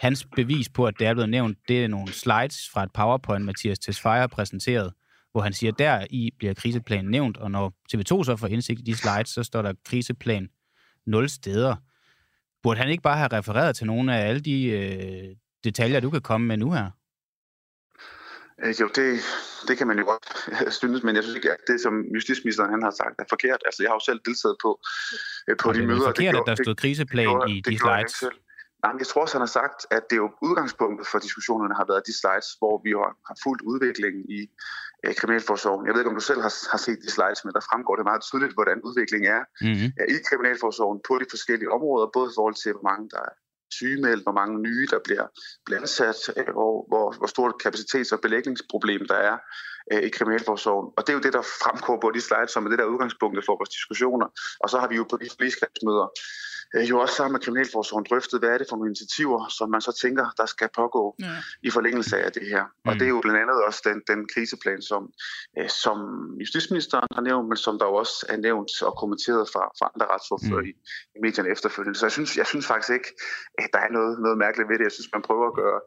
hans 0.00 0.26
bevis 0.36 0.68
på, 0.68 0.86
at 0.86 0.94
det 0.98 1.06
er 1.06 1.14
blevet 1.14 1.30
nævnt. 1.30 1.58
Det 1.68 1.84
er 1.84 1.88
nogle 1.88 2.12
slides 2.12 2.70
fra 2.72 2.82
et 2.82 2.92
PowerPoint, 2.92 3.44
Mathias 3.44 3.78
Tesfaye 3.78 4.20
har 4.20 4.26
præsenteret, 4.26 4.92
hvor 5.32 5.40
han 5.40 5.52
siger, 5.52 5.72
at 5.72 5.78
der 5.78 6.06
i 6.10 6.30
bliver 6.38 6.54
kriseplanen 6.54 7.10
nævnt, 7.10 7.36
og 7.36 7.50
når 7.50 7.72
TV2 7.94 8.24
så 8.24 8.36
får 8.36 8.46
indsigt 8.46 8.80
i 8.80 8.82
de 8.82 8.96
slides, 8.96 9.28
så 9.28 9.42
står 9.42 9.62
der 9.62 9.72
kriseplan 9.84 10.48
0 11.06 11.28
steder. 11.28 11.76
Burde 12.62 12.80
han 12.80 12.88
ikke 12.88 13.02
bare 13.02 13.16
have 13.16 13.32
refereret 13.32 13.76
til 13.76 13.86
nogle 13.86 14.16
af 14.16 14.28
alle 14.28 14.40
de 14.40 14.56
øh, 14.68 15.36
detaljer, 15.64 16.00
du 16.00 16.10
kan 16.10 16.20
komme 16.20 16.46
med 16.46 16.56
nu 16.56 16.70
her? 16.72 16.90
Øh, 18.62 18.80
jo, 18.80 18.86
det, 18.98 19.20
det 19.68 19.78
kan 19.78 19.86
man 19.86 19.98
jo 19.98 20.04
godt 20.04 20.26
synes, 20.74 21.02
men 21.02 21.16
jeg 21.16 21.22
synes 21.22 21.36
ikke, 21.36 21.52
at 21.52 21.62
det, 21.66 21.80
som 21.80 21.94
justitsministeren 22.14 22.70
han 22.70 22.82
har 22.82 22.90
sagt, 22.90 23.14
er 23.18 23.28
forkert. 23.28 23.60
Altså, 23.68 23.82
jeg 23.82 23.90
har 23.90 23.96
jo 24.00 24.04
selv 24.10 24.20
deltaget 24.28 24.56
på, 24.64 24.70
øh, 25.48 25.56
på 25.62 25.72
de 25.72 25.86
møder. 25.86 25.98
Det 25.98 26.06
er 26.06 26.12
forkert, 26.14 26.34
det 26.34 26.40
at 26.40 26.46
der 26.46 26.64
stod 26.64 26.74
kriseplan 26.74 27.40
det, 27.40 27.50
i 27.50 27.54
de 27.54 27.70
det 27.70 27.80
slides. 27.80 28.14
Nej, 28.84 28.92
jeg 29.02 29.06
tror 29.06 29.20
også, 29.24 29.34
han 29.38 29.46
har 29.48 29.54
sagt, 29.60 29.78
at 29.96 30.02
det 30.08 30.16
er 30.16 30.22
jo 30.26 30.30
udgangspunktet 30.48 31.06
for 31.10 31.18
diskussionerne 31.26 31.74
har 31.80 31.86
været 31.92 32.02
de 32.10 32.14
slides, 32.20 32.48
hvor 32.60 32.74
vi 32.84 32.90
har 33.28 33.36
fulgt 33.44 33.62
udviklingen 33.70 34.24
i 34.38 34.40
øh, 35.04 35.14
Kriminalforsorgen. 35.18 35.86
Jeg 35.86 35.92
ved 35.92 36.00
ikke, 36.00 36.12
om 36.12 36.20
du 36.20 36.28
selv 36.30 36.40
har, 36.46 36.54
har 36.72 36.80
set 36.86 36.98
de 37.04 37.10
slides, 37.16 37.40
men 37.44 37.52
der 37.56 37.68
fremgår 37.70 37.96
det 37.96 38.04
meget 38.10 38.22
tydeligt, 38.28 38.56
hvordan 38.58 38.78
udviklingen 38.88 39.28
er 39.38 39.42
mm-hmm. 39.66 39.90
i 40.14 40.16
Kriminalforsorgen 40.28 40.98
på 41.08 41.12
de 41.22 41.26
forskellige 41.34 41.72
områder, 41.76 42.06
både 42.16 42.28
i 42.30 42.36
forhold 42.38 42.58
til, 42.62 42.72
hvor 42.72 42.86
mange 42.90 43.04
der 43.14 43.20
er 43.28 43.34
sygemeldt, 43.78 44.22
hvor 44.22 44.36
mange 44.40 44.54
nye, 44.66 44.86
der 44.92 45.00
bliver, 45.06 45.26
bliver 45.66 45.80
ansat, 45.80 46.20
øh, 46.36 46.48
hvor, 46.56 46.74
hvor, 46.90 47.06
hvor 47.18 47.30
stort 47.34 47.54
kapacitets- 47.64 48.12
og 48.14 48.20
belægningsproblem 48.20 49.02
der 49.12 49.18
er 49.30 49.36
øh, 49.92 50.02
i 50.08 50.10
Kriminalforsorgen. 50.16 50.88
Og 50.96 51.00
det 51.02 51.10
er 51.12 51.16
jo 51.18 51.24
det, 51.26 51.32
der 51.38 51.44
fremgår 51.62 51.98
på 52.00 52.08
de 52.16 52.20
slides, 52.20 52.50
som 52.50 52.64
er 52.66 52.70
det 52.70 52.78
der 52.78 52.92
udgangspunktet 52.92 53.42
for 53.46 53.54
vores 53.60 53.72
diskussioner. 53.78 54.26
Og 54.62 54.70
så 54.70 54.76
har 54.80 54.88
vi 54.88 54.96
jo 55.00 55.04
på 55.10 55.16
de 55.22 55.28
forligskredsmøder 55.34 56.06
øh, 56.06 56.45
jo 56.74 56.98
også 57.00 57.14
sammen 57.14 57.32
med 57.32 57.40
Kriminalforsorgen 57.40 58.06
drøftet, 58.10 58.40
hvad 58.40 58.50
er 58.50 58.58
det 58.58 58.66
for 58.68 58.76
nogle 58.76 58.90
initiativer, 58.92 59.40
som 59.58 59.70
man 59.74 59.80
så 59.80 59.92
tænker, 60.02 60.24
der 60.40 60.46
skal 60.46 60.68
pågå 60.80 61.04
ja. 61.20 61.36
i 61.62 61.70
forlængelse 61.70 62.14
af 62.26 62.32
det 62.32 62.44
her. 62.52 62.64
Mm. 62.64 62.88
Og 62.88 62.92
det 62.94 63.04
er 63.08 63.12
jo 63.16 63.20
blandt 63.24 63.40
andet 63.42 63.58
også 63.68 63.80
den, 63.88 63.98
den 64.10 64.20
kriseplan, 64.32 64.82
som, 64.90 65.02
øh, 65.58 65.68
som 65.82 65.96
justitsministeren 66.42 67.08
har 67.16 67.22
nævnt, 67.28 67.46
men 67.50 67.58
som 67.66 67.74
der 67.78 67.88
også 68.00 68.16
er 68.32 68.38
nævnt 68.46 68.70
og 68.88 68.92
kommenteret 69.02 69.44
fra, 69.52 69.62
fra 69.78 69.86
andre 69.94 70.06
retsordfører 70.12 70.64
mm. 70.64 70.70
i, 70.70 70.72
i 71.16 71.18
medierne 71.24 71.48
efterfølgende. 71.54 71.98
Så 71.98 72.04
jeg 72.08 72.14
synes, 72.18 72.30
jeg 72.40 72.46
synes 72.52 72.66
faktisk 72.72 72.92
ikke, 72.98 73.10
at 73.62 73.68
der 73.74 73.80
er 73.86 73.90
noget, 73.96 74.12
noget 74.24 74.38
mærkeligt 74.44 74.68
ved 74.70 74.76
det. 74.78 74.84
Jeg 74.88 74.96
synes, 74.98 75.10
man 75.16 75.22
prøver 75.28 75.46
at 75.50 75.56
gøre 75.62 75.78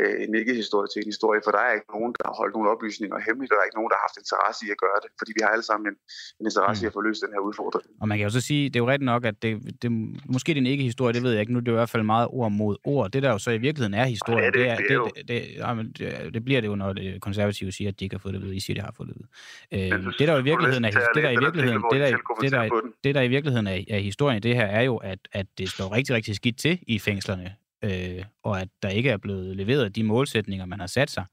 øh, 0.00 0.14
en 0.24 0.32
ikke-historie 0.40 0.88
til 0.92 0.98
en 1.02 1.08
historie, 1.14 1.40
for 1.44 1.50
der 1.56 1.62
er 1.68 1.72
ikke 1.78 1.90
nogen, 1.96 2.12
der 2.18 2.24
har 2.28 2.36
holdt 2.40 2.54
nogle 2.56 2.68
oplysninger 2.74 3.18
hemmeligt, 3.26 3.50
og 3.52 3.54
der 3.56 3.62
er 3.62 3.68
ikke 3.70 3.78
nogen, 3.80 3.90
der 3.92 3.98
har 3.98 4.06
haft 4.08 4.18
interesse 4.22 4.60
i 4.66 4.70
at 4.74 4.80
gøre 4.84 4.98
det, 5.04 5.10
fordi 5.20 5.30
vi 5.36 5.40
har 5.44 5.50
alle 5.54 5.66
sammen 5.70 5.84
en, 5.90 5.96
en 6.40 6.44
interesse 6.50 6.80
mm. 6.80 6.84
i 6.84 6.88
at 6.90 6.94
få 6.96 7.00
løst 7.08 7.20
den 7.24 7.32
her 7.34 7.42
udfordring. 7.48 7.86
Og 8.02 8.06
man 8.10 8.16
kan 8.16 8.24
jo 8.28 8.32
så 8.38 8.42
sige, 8.50 8.62
det 8.70 8.76
er 8.78 8.84
jo 8.84 8.90
rigtigt 8.92 9.10
nok, 9.14 9.22
at 9.30 9.36
det, 9.44 9.52
det 9.82 9.90
måske 10.28 10.54
det 10.54 10.56
er 10.56 10.60
en 10.60 10.66
ikke-historie, 10.66 11.14
det 11.14 11.22
ved 11.22 11.30
jeg 11.30 11.40
ikke 11.40 11.52
nu, 11.52 11.60
det 11.60 11.68
er 11.68 11.72
i 11.72 11.74
hvert 11.74 11.90
fald 11.90 12.02
meget 12.02 12.28
ord 12.30 12.52
mod 12.52 12.76
ord. 12.84 13.10
Det 13.10 13.22
der 13.22 13.30
jo 13.30 13.38
så 13.38 13.50
i 13.50 13.58
virkeligheden 13.58 13.94
er 13.94 14.04
historie, 14.04 14.44
ja, 14.44 14.46
det, 14.46 14.54
det, 14.54 14.68
er, 14.68 14.76
det, 14.76 14.86
det, 15.16 15.28
det, 15.28 15.98
det, 15.98 15.98
det, 16.24 16.34
det 16.34 16.44
bliver 16.44 16.60
det 16.60 16.68
jo, 16.68 16.74
når 16.74 16.92
det 16.92 17.20
konservative 17.20 17.72
siger, 17.72 17.88
at 17.88 18.00
de 18.00 18.04
ikke 18.04 18.14
har 18.14 18.18
fået 18.18 18.34
det 18.34 18.42
ved. 18.42 18.52
I 18.52 18.60
siger, 18.60 18.74
at 18.74 18.80
de 18.80 18.84
har 18.84 18.92
fået 18.96 19.08
det 19.08 19.16
ved. 19.16 19.92
Øh, 19.92 20.04
det 20.18 20.28
der 20.28 20.38
i 20.38 20.44
virkeligheden 20.44 20.84
er, 20.84 20.90
det 20.90 21.22
der 21.22 21.30
i 21.30 21.36
virkeligheden, 21.40 21.82
det 21.92 22.00
der, 22.00 22.16
det 22.42 22.52
der, 22.52 22.80
det 23.04 23.14
der 23.14 23.22
i 23.22 23.28
virkeligheden 23.28 23.66
er, 23.66 23.84
er 23.90 23.98
historien, 23.98 24.42
det 24.42 24.54
her 24.54 24.66
er 24.66 24.82
jo, 24.82 24.96
at, 24.96 25.18
at 25.32 25.46
det 25.58 25.68
står 25.68 25.92
rigtig, 25.94 26.14
rigtig 26.14 26.34
skidt 26.34 26.58
til 26.58 26.78
i 26.86 26.98
fængslerne 26.98 27.54
øh, 27.84 28.24
og 28.44 28.60
at 28.60 28.68
der 28.82 28.88
ikke 28.88 29.10
er 29.10 29.16
blevet 29.16 29.56
leveret 29.56 29.96
de 29.96 30.02
målsætninger, 30.04 30.66
man 30.66 30.80
har 30.80 30.86
sat 30.86 31.10
sig. 31.10 31.24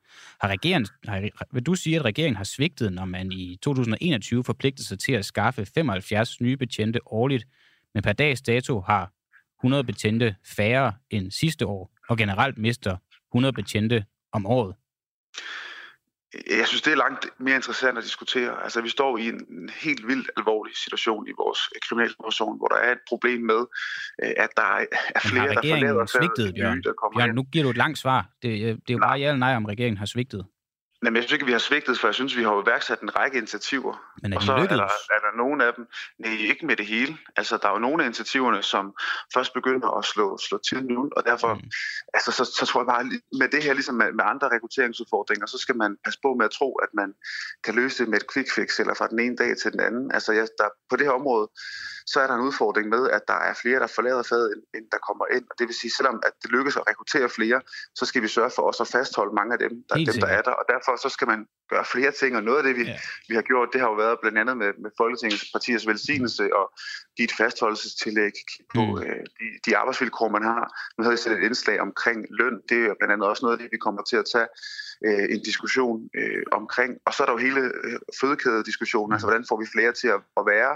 Har 0.42 0.50
regeringen, 0.50 0.88
har, 1.08 1.30
vil 1.54 1.64
du 1.64 1.76
sige, 1.76 1.96
at 1.96 2.06
regeringen 2.06 2.36
har 2.38 2.44
svigtet, 2.44 2.94
når 2.94 3.06
man 3.06 3.32
i 3.32 3.60
2021 3.62 4.44
forpligtede 4.44 4.88
sig 4.88 5.00
til 5.00 5.12
at 5.14 5.26
skaffe 5.26 5.66
75 5.66 6.42
nye 6.42 6.58
betjente 6.58 7.00
årligt, 7.06 7.46
men 7.94 8.04
per 8.04 8.14
dags 8.14 8.42
dato 8.42 8.80
har 8.82 9.12
100 9.64 9.84
betjente 9.84 10.36
færre 10.56 10.94
end 11.10 11.32
sidste 11.32 11.66
år, 11.66 11.92
og 12.10 12.18
generelt 12.18 12.58
mister 12.58 12.98
100 13.34 13.54
betjente 13.54 14.06
om 14.32 14.46
året? 14.46 14.76
Jeg 16.60 16.68
synes, 16.68 16.82
det 16.82 16.92
er 16.92 16.98
langt 16.98 17.26
mere 17.40 17.56
interessant 17.56 17.98
at 17.98 18.04
diskutere. 18.04 18.64
Altså, 18.64 18.82
vi 18.82 18.90
står 18.90 19.18
i 19.18 19.28
en 19.30 19.70
helt 19.84 20.08
vildt 20.08 20.30
alvorlig 20.38 20.76
situation 20.78 21.28
i 21.28 21.32
vores 21.38 21.60
kriminalforsorg, 21.88 22.58
hvor 22.58 22.68
der 22.68 22.76
er 22.76 22.92
et 22.92 23.04
problem 23.08 23.42
med, 23.42 23.62
øh, 24.24 24.34
at 24.38 24.50
der 24.58 24.72
er 25.16 25.20
flere, 25.20 25.48
der 25.48 25.62
forlader 25.70 26.06
svigtet, 26.06 26.56
Bjørn? 26.56 26.78
Nye, 26.78 26.82
der 26.82 26.94
kommer 26.94 27.20
Bjørn, 27.20 27.36
nu 27.36 27.44
giver 27.44 27.64
du 27.64 27.70
et 27.70 27.78
langt 27.78 27.98
svar. 27.98 28.30
Det, 28.42 28.52
det 28.52 28.90
er 28.90 28.94
jo 28.94 29.00
bare 29.00 29.20
ja 29.20 29.28
eller 29.28 29.40
nej, 29.40 29.56
om 29.56 29.66
regeringen 29.66 29.98
har 29.98 30.06
svigtet. 30.06 30.46
Jamen, 31.06 31.16
jeg 31.16 31.24
synes 31.24 31.34
ikke, 31.34 31.46
vi 31.46 31.52
har 31.52 31.60
svigtet, 31.60 32.00
for 32.00 32.08
jeg 32.08 32.16
synes, 32.16 32.38
vi 32.38 32.44
har 32.44 32.64
iværksat 32.64 33.02
en 33.02 33.16
række 33.16 33.38
initiativer. 33.38 33.94
Men 34.22 34.34
er 34.34 34.38
og 34.38 34.44
så 34.44 34.52
er 34.52 34.68
der, 34.68 34.84
er 35.16 35.22
der 35.26 35.38
nogle 35.38 35.66
af 35.66 35.74
dem, 35.74 35.88
nej, 36.20 36.32
ikke 36.32 36.66
med 36.66 36.76
det 36.76 36.86
hele. 36.86 37.18
Altså, 37.36 37.58
der 37.58 37.68
er 37.68 37.72
jo 37.72 37.80
nogle 37.80 38.04
af 38.04 38.08
initiativerne, 38.08 38.64
som 38.64 38.94
først 39.34 39.54
begynder 39.54 39.98
at 39.98 40.06
slå, 40.06 40.38
slå 40.38 40.58
til 40.58 40.86
nu, 40.86 41.10
og 41.18 41.24
derfor, 41.26 41.54
mm. 41.54 41.62
altså, 42.14 42.32
så, 42.32 42.46
så 42.46 42.66
tror 42.66 42.82
jeg 42.82 42.88
bare, 42.88 43.04
med 43.40 43.48
det 43.48 43.64
her, 43.64 43.74
ligesom 43.74 43.96
med, 43.96 44.12
med 44.12 44.26
andre 44.28 44.50
rekrutteringsudfordringer, 44.50 45.46
så 45.46 45.58
skal 45.58 45.76
man 45.78 45.98
passe 46.06 46.20
på 46.22 46.34
med 46.34 46.46
at 46.46 46.52
tro, 46.52 46.76
at 46.76 46.90
man 46.94 47.14
kan 47.64 47.76
løse 47.76 48.04
det 48.04 48.10
med 48.10 48.18
et 48.22 48.28
quick 48.34 48.50
fix, 48.56 48.80
eller 48.80 48.94
fra 48.94 49.08
den 49.08 49.20
ene 49.20 49.36
dag 49.36 49.58
til 49.58 49.72
den 49.72 49.80
anden. 49.80 50.12
Altså, 50.12 50.32
jeg, 50.32 50.48
der, 50.58 50.70
på 50.90 50.96
det 50.96 51.06
her 51.06 51.14
område, 51.14 51.48
så 52.06 52.20
er 52.20 52.28
der 52.28 52.36
en 52.36 52.42
udfordring 52.42 52.90
med, 52.90 53.10
at 53.10 53.22
der 53.28 53.40
er 53.50 53.54
flere, 53.54 53.80
der 53.80 53.88
forlader 53.88 54.24
fadet, 54.24 54.54
end 54.76 54.86
der 54.92 54.98
kommer 54.98 55.26
ind. 55.36 55.46
Og 55.52 55.56
det 55.60 55.68
vil 55.68 55.76
sige, 55.76 55.92
selvom 55.92 56.22
at 56.28 56.34
det 56.42 56.52
lykkes 56.52 56.76
at 56.78 56.88
rekruttere 56.88 57.30
flere, 57.30 57.62
så 57.96 58.06
skal 58.06 58.22
vi 58.22 58.28
sørge 58.28 58.52
for 58.56 58.62
også 58.62 58.84
at 58.84 58.88
fastholde 58.88 59.34
mange 59.36 59.54
af 59.54 59.60
dem, 59.60 59.74
der, 59.90 59.96
dem, 59.96 60.20
der 60.24 60.28
er 60.28 60.42
der. 60.42 60.52
Og 60.52 60.66
derfor 60.74 60.92
så 61.04 61.10
skal 61.10 61.28
man 61.28 61.48
gøre 61.74 61.86
flere 61.96 62.12
ting, 62.12 62.32
og 62.38 62.44
noget 62.44 62.60
af 62.62 62.66
det, 62.68 62.76
vi, 62.80 62.84
ja. 62.84 62.98
vi 63.30 63.36
har 63.36 63.42
gjort, 63.42 63.70
det 63.74 63.82
har 63.82 63.88
jo 63.88 63.98
været 64.06 64.18
blandt 64.22 64.38
andet 64.42 64.58
med, 64.58 64.72
med 64.84 64.92
Folketingets 65.02 65.46
partiers 65.54 65.88
velsignelse 65.88 66.44
og 66.60 66.66
et 67.18 67.32
fastholdelsestillæg 67.40 68.36
på 68.76 68.82
mm. 68.86 68.98
øh, 69.04 69.24
de, 69.40 69.46
de 69.66 69.78
arbejdsvilkår, 69.78 70.30
man 70.30 70.44
har. 70.44 70.64
Nu 70.98 71.04
havde 71.04 71.16
jeg 71.16 71.20
set 71.20 71.32
et 71.32 71.44
indslag 71.50 71.78
omkring 71.88 72.20
løn. 72.30 72.58
Det 72.70 72.80
er 72.86 72.94
blandt 73.00 73.14
andet 73.14 73.28
også 73.28 73.46
noget 73.46 73.56
af 73.56 73.62
det, 73.62 73.70
vi 73.72 73.78
kommer 73.78 74.02
til 74.04 74.18
at 74.18 74.26
tage 74.34 74.48
øh, 75.08 75.26
en 75.36 75.42
diskussion 75.50 76.10
øh, 76.20 76.44
omkring. 76.52 76.92
Og 77.06 77.14
så 77.14 77.24
er 77.24 77.28
der 77.28 77.34
jo 77.34 77.42
hele 77.48 77.62
øh, 77.84 78.00
fødekædediskussionen, 78.22 79.14
altså 79.14 79.28
hvordan 79.28 79.46
får 79.50 79.58
vi 79.60 79.68
flere 79.76 79.92
til 79.92 80.08
at, 80.16 80.20
at 80.40 80.44
være 80.54 80.72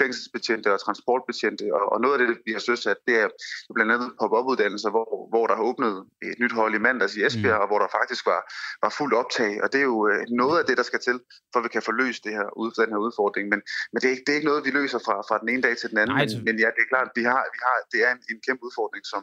fængselsbetjente 0.00 0.68
og 0.74 0.80
transportbetjente. 0.86 1.64
Og, 1.76 1.92
og 1.92 2.00
noget 2.00 2.14
af 2.14 2.20
det, 2.26 2.38
vi 2.46 2.52
har 2.52 2.62
søsat, 2.70 2.96
det 3.06 3.14
er 3.22 3.28
blandt 3.74 3.92
andet 3.92 4.08
pop-up-uddannelser, 4.20 4.90
hvor, 4.90 5.28
hvor 5.32 5.46
der 5.46 5.54
har 5.56 5.62
åbnet 5.62 6.04
et 6.22 6.38
nyt 6.42 6.52
hold 6.52 6.74
i 6.74 6.78
mandags 6.78 7.16
i 7.16 7.24
Esbjerg, 7.26 7.58
mm. 7.58 7.62
og 7.62 7.66
hvor 7.70 7.78
der 7.78 7.88
faktisk 7.98 8.26
var, 8.26 8.40
var 8.82 8.92
fuldt 8.98 9.14
optag. 9.14 9.52
Og 9.62 9.72
det 9.72 9.78
er 9.78 9.88
jo 9.94 10.08
øh, 10.08 10.20
noget 10.44 10.56
af 10.60 10.64
det, 10.68 10.76
der 10.80 10.86
skal 10.90 11.00
til, 11.08 11.16
for 11.50 11.58
at 11.60 11.64
vi 11.66 11.70
kan 11.76 11.82
få 11.88 11.92
løst 12.02 12.20
det 12.26 12.32
her, 12.38 12.46
den 12.82 12.92
her 12.94 13.00
udfordring. 13.06 13.44
Men, 13.52 13.60
men 13.92 13.98
det, 14.00 14.06
er 14.08 14.14
ikke, 14.16 14.24
det 14.26 14.32
er 14.32 14.38
ikke 14.38 14.50
noget, 14.52 14.62
vi 14.68 14.72
løser 14.80 15.00
fra, 15.06 15.14
fra 15.28 15.36
den 15.42 15.48
ene 15.52 15.62
dag 15.66 15.74
til 15.80 15.88
den 15.90 15.98
anden. 16.00 16.14
Nej, 16.16 16.26
men, 16.30 16.44
men 16.46 16.54
ja, 16.62 16.68
det 16.76 16.82
er 16.84 16.90
klart, 16.92 17.08
vi 17.18 17.24
har, 17.32 17.42
vi 17.54 17.58
har, 17.66 17.76
det 17.92 18.00
er 18.06 18.10
en, 18.14 18.20
en 18.32 18.40
kæmpe 18.46 18.62
udfordring, 18.68 19.04
som, 19.12 19.22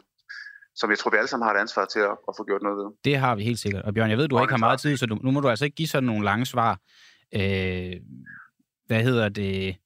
som 0.80 0.86
jeg 0.92 0.98
tror, 0.98 1.10
vi 1.14 1.18
alle 1.20 1.32
sammen 1.32 1.46
har 1.46 1.52
et 1.54 1.60
ansvar 1.66 1.84
til 1.94 2.02
at, 2.10 2.14
at 2.28 2.32
få 2.38 2.42
gjort 2.48 2.62
noget 2.66 2.76
ved. 2.80 2.88
Det 3.08 3.16
har 3.24 3.32
vi 3.38 3.42
helt 3.50 3.60
sikkert. 3.64 3.82
Og 3.86 3.90
Bjørn, 3.94 4.10
jeg 4.10 4.18
ved, 4.20 4.28
du 4.28 4.40
ikke 4.40 4.56
har 4.58 4.66
meget 4.68 4.80
tid, 4.80 4.96
så 4.96 5.06
du, 5.06 5.14
nu 5.26 5.30
må 5.34 5.40
du 5.40 5.48
altså 5.48 5.64
ikke 5.64 5.78
give 5.80 5.92
sådan 5.94 6.10
nogle 6.10 6.24
lange 6.30 6.46
svar. 6.54 6.72
Øh, 7.40 7.94
hvad 8.88 9.02
hedder 9.08 9.28
det? 9.28 9.76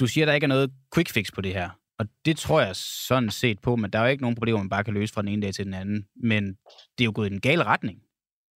Du 0.00 0.06
siger, 0.06 0.24
der 0.26 0.32
ikke 0.32 0.44
er 0.44 0.54
noget 0.56 0.70
quick 0.94 1.10
fix 1.10 1.26
på 1.34 1.40
det 1.40 1.52
her. 1.52 1.70
Og 1.98 2.06
det 2.24 2.36
tror 2.36 2.60
jeg 2.60 2.76
sådan 2.76 3.30
set 3.30 3.58
på, 3.60 3.76
men 3.76 3.90
der 3.90 3.98
er 3.98 4.02
jo 4.02 4.10
ikke 4.10 4.22
nogen 4.22 4.36
problemer, 4.36 4.58
man 4.58 4.68
bare 4.68 4.84
kan 4.84 4.94
løse 4.94 5.14
fra 5.14 5.22
den 5.22 5.28
ene 5.28 5.42
dag 5.42 5.54
til 5.54 5.64
den 5.64 5.74
anden. 5.74 6.06
Men 6.22 6.44
det 6.98 7.00
er 7.00 7.04
jo 7.04 7.12
gået 7.14 7.26
i 7.26 7.30
den 7.30 7.40
gale 7.40 7.64
retning. 7.64 7.98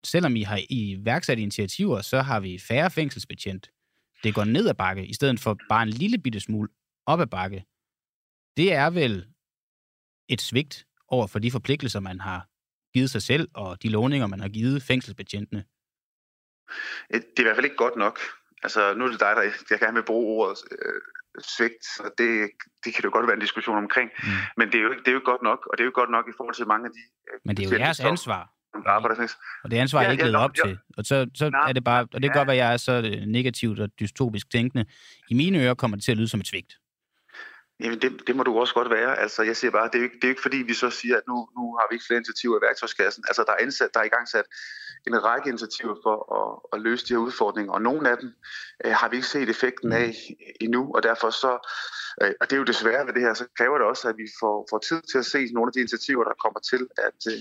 Selvom 0.05 0.35
I 0.35 0.41
har 0.41 0.59
iværksat 0.69 1.39
initiativer, 1.39 2.01
så 2.01 2.21
har 2.21 2.39
vi 2.39 2.59
færre 2.59 2.91
fængselsbetjent. 2.91 3.69
Det 4.23 4.35
går 4.35 4.43
ned 4.43 4.69
ad 4.69 4.73
bakke, 4.73 5.05
i 5.05 5.13
stedet 5.13 5.39
for 5.39 5.57
bare 5.69 5.83
en 5.83 5.89
lille 5.89 6.17
bitte 6.17 6.39
smule 6.39 6.69
op 7.05 7.19
ad 7.19 7.27
bakke. 7.27 7.65
Det 8.57 8.73
er 8.73 8.89
vel 8.89 9.27
et 10.29 10.41
svigt 10.41 10.87
over 11.07 11.27
for 11.27 11.39
de 11.39 11.51
forpligtelser, 11.51 11.99
man 11.99 12.19
har 12.19 12.47
givet 12.93 13.09
sig 13.09 13.21
selv, 13.21 13.49
og 13.53 13.83
de 13.83 13.89
lovninger, 13.89 14.27
man 14.27 14.39
har 14.39 14.49
givet 14.49 14.83
fængselsbetjentene? 14.83 15.65
Øh, 17.13 17.21
det 17.21 17.37
er 17.37 17.41
i 17.41 17.43
hvert 17.43 17.55
fald 17.55 17.65
ikke 17.65 17.75
godt 17.85 17.95
nok. 17.95 18.19
Altså, 18.63 18.93
nu 18.93 19.05
er 19.05 19.09
det 19.11 19.19
dig, 19.19 19.33
der 19.35 19.41
jeg 19.69 19.79
gerne 19.79 19.93
vil 19.93 20.05
bruge 20.05 20.25
ordet 20.35 20.57
øh, 20.71 21.01
svigt, 21.55 21.85
og 21.99 22.11
det, 22.17 22.49
det 22.83 22.93
kan 22.93 23.03
jo 23.03 23.11
godt 23.13 23.27
være 23.27 23.33
en 23.33 23.45
diskussion 23.47 23.77
omkring. 23.77 24.09
Mm. 24.23 24.29
Men 24.57 24.67
det 24.71 24.77
er, 24.79 24.83
jo 24.83 24.91
ikke, 24.91 25.03
det 25.03 25.07
er 25.07 25.17
jo 25.19 25.25
godt 25.25 25.43
nok, 25.49 25.59
og 25.69 25.77
det 25.77 25.83
er 25.83 25.85
jo 25.85 25.95
godt 26.01 26.11
nok 26.11 26.25
i 26.29 26.33
forhold 26.37 26.55
til 26.55 26.67
mange 26.67 26.85
af 26.87 26.93
de... 26.97 27.01
Øh, 27.27 27.39
Men 27.45 27.57
det 27.57 27.65
er 27.65 27.69
jo 27.69 27.77
jeres 27.77 27.99
ansvar. 27.99 28.53
Og 29.63 29.71
det 29.71 29.77
ansvar 29.77 29.99
er 29.99 30.05
ja, 30.05 30.11
ikke 30.11 30.23
levet 30.23 30.35
op 30.35 30.51
ja, 30.57 30.63
til. 30.63 30.77
Og 30.97 31.05
så, 31.05 31.29
så 31.35 31.49
nej, 31.49 31.69
er 31.69 31.73
det 31.73 31.83
bare, 31.83 32.01
og 32.01 32.07
det 32.13 32.21
kan 32.21 32.31
ja. 32.33 32.37
godt 32.37 32.47
være, 32.47 32.55
at 32.55 32.63
jeg 32.63 32.73
er 32.73 32.77
så 32.77 32.91
øh, 32.91 33.25
negativt 33.25 33.79
og 33.79 33.89
dystopisk 33.99 34.51
tænkende. 34.51 34.85
I 35.29 35.33
mine 35.33 35.59
ører 35.59 35.73
kommer 35.73 35.97
det 35.97 36.03
til 36.03 36.11
at 36.11 36.17
lyde 36.17 36.27
som 36.27 36.39
et 36.39 36.47
svigt. 36.47 36.73
Jamen, 37.79 38.01
det, 38.01 38.27
det 38.27 38.35
må 38.35 38.43
du 38.43 38.59
også 38.59 38.73
godt 38.73 38.89
være. 38.89 39.19
Altså, 39.19 39.43
jeg 39.43 39.57
siger 39.57 39.71
bare, 39.71 39.87
det 39.87 39.95
er, 39.95 39.99
jo 39.99 40.03
ikke, 40.03 40.15
det 40.15 40.23
er 40.23 40.27
jo 40.27 40.31
ikke 40.31 40.41
fordi, 40.41 40.57
vi 40.57 40.73
så 40.73 40.89
siger, 40.89 41.17
at 41.17 41.23
nu, 41.27 41.35
nu 41.57 41.63
har 41.77 41.85
vi 41.89 41.95
ikke 41.95 42.05
flere 42.07 42.17
initiativer 42.17 42.57
i 42.57 42.65
værktøjskassen. 42.67 43.23
Altså, 43.27 43.43
der 43.47 43.53
er, 43.53 43.57
indsat, 43.57 43.89
der 43.93 43.99
er 43.99 44.03
i 44.03 44.15
gang 44.15 44.27
sat 44.27 44.45
en 45.07 45.23
række 45.23 45.49
initiativer 45.49 45.95
for 46.03 46.15
at, 46.39 46.49
at 46.73 46.81
løse 46.81 47.05
de 47.07 47.13
her 47.13 47.19
udfordringer, 47.27 47.73
og 47.73 47.81
nogle 47.81 48.09
af 48.09 48.17
dem 48.17 48.29
øh, 48.85 48.91
har 48.91 49.09
vi 49.09 49.15
ikke 49.15 49.27
set 49.27 49.49
effekten 49.49 49.91
af 49.93 50.13
endnu, 50.61 50.91
og 50.95 51.03
derfor 51.03 51.29
så, 51.29 51.51
øh, 52.21 52.33
og 52.41 52.49
det 52.49 52.53
er 52.55 52.61
jo 52.63 52.71
desværre 52.73 53.05
ved 53.07 53.13
det 53.13 53.21
her, 53.21 53.33
så 53.33 53.45
kræver 53.57 53.77
det 53.77 53.87
også, 53.87 54.09
at 54.09 54.17
vi 54.17 54.27
får, 54.39 54.67
får 54.69 54.79
tid 54.89 55.01
til 55.11 55.17
at 55.17 55.25
se 55.25 55.39
nogle 55.53 55.69
af 55.69 55.73
de 55.73 55.79
initiativer, 55.79 56.23
der 56.23 56.41
kommer 56.43 56.59
til 56.71 56.87
at, 57.07 57.19
øh, 57.31 57.39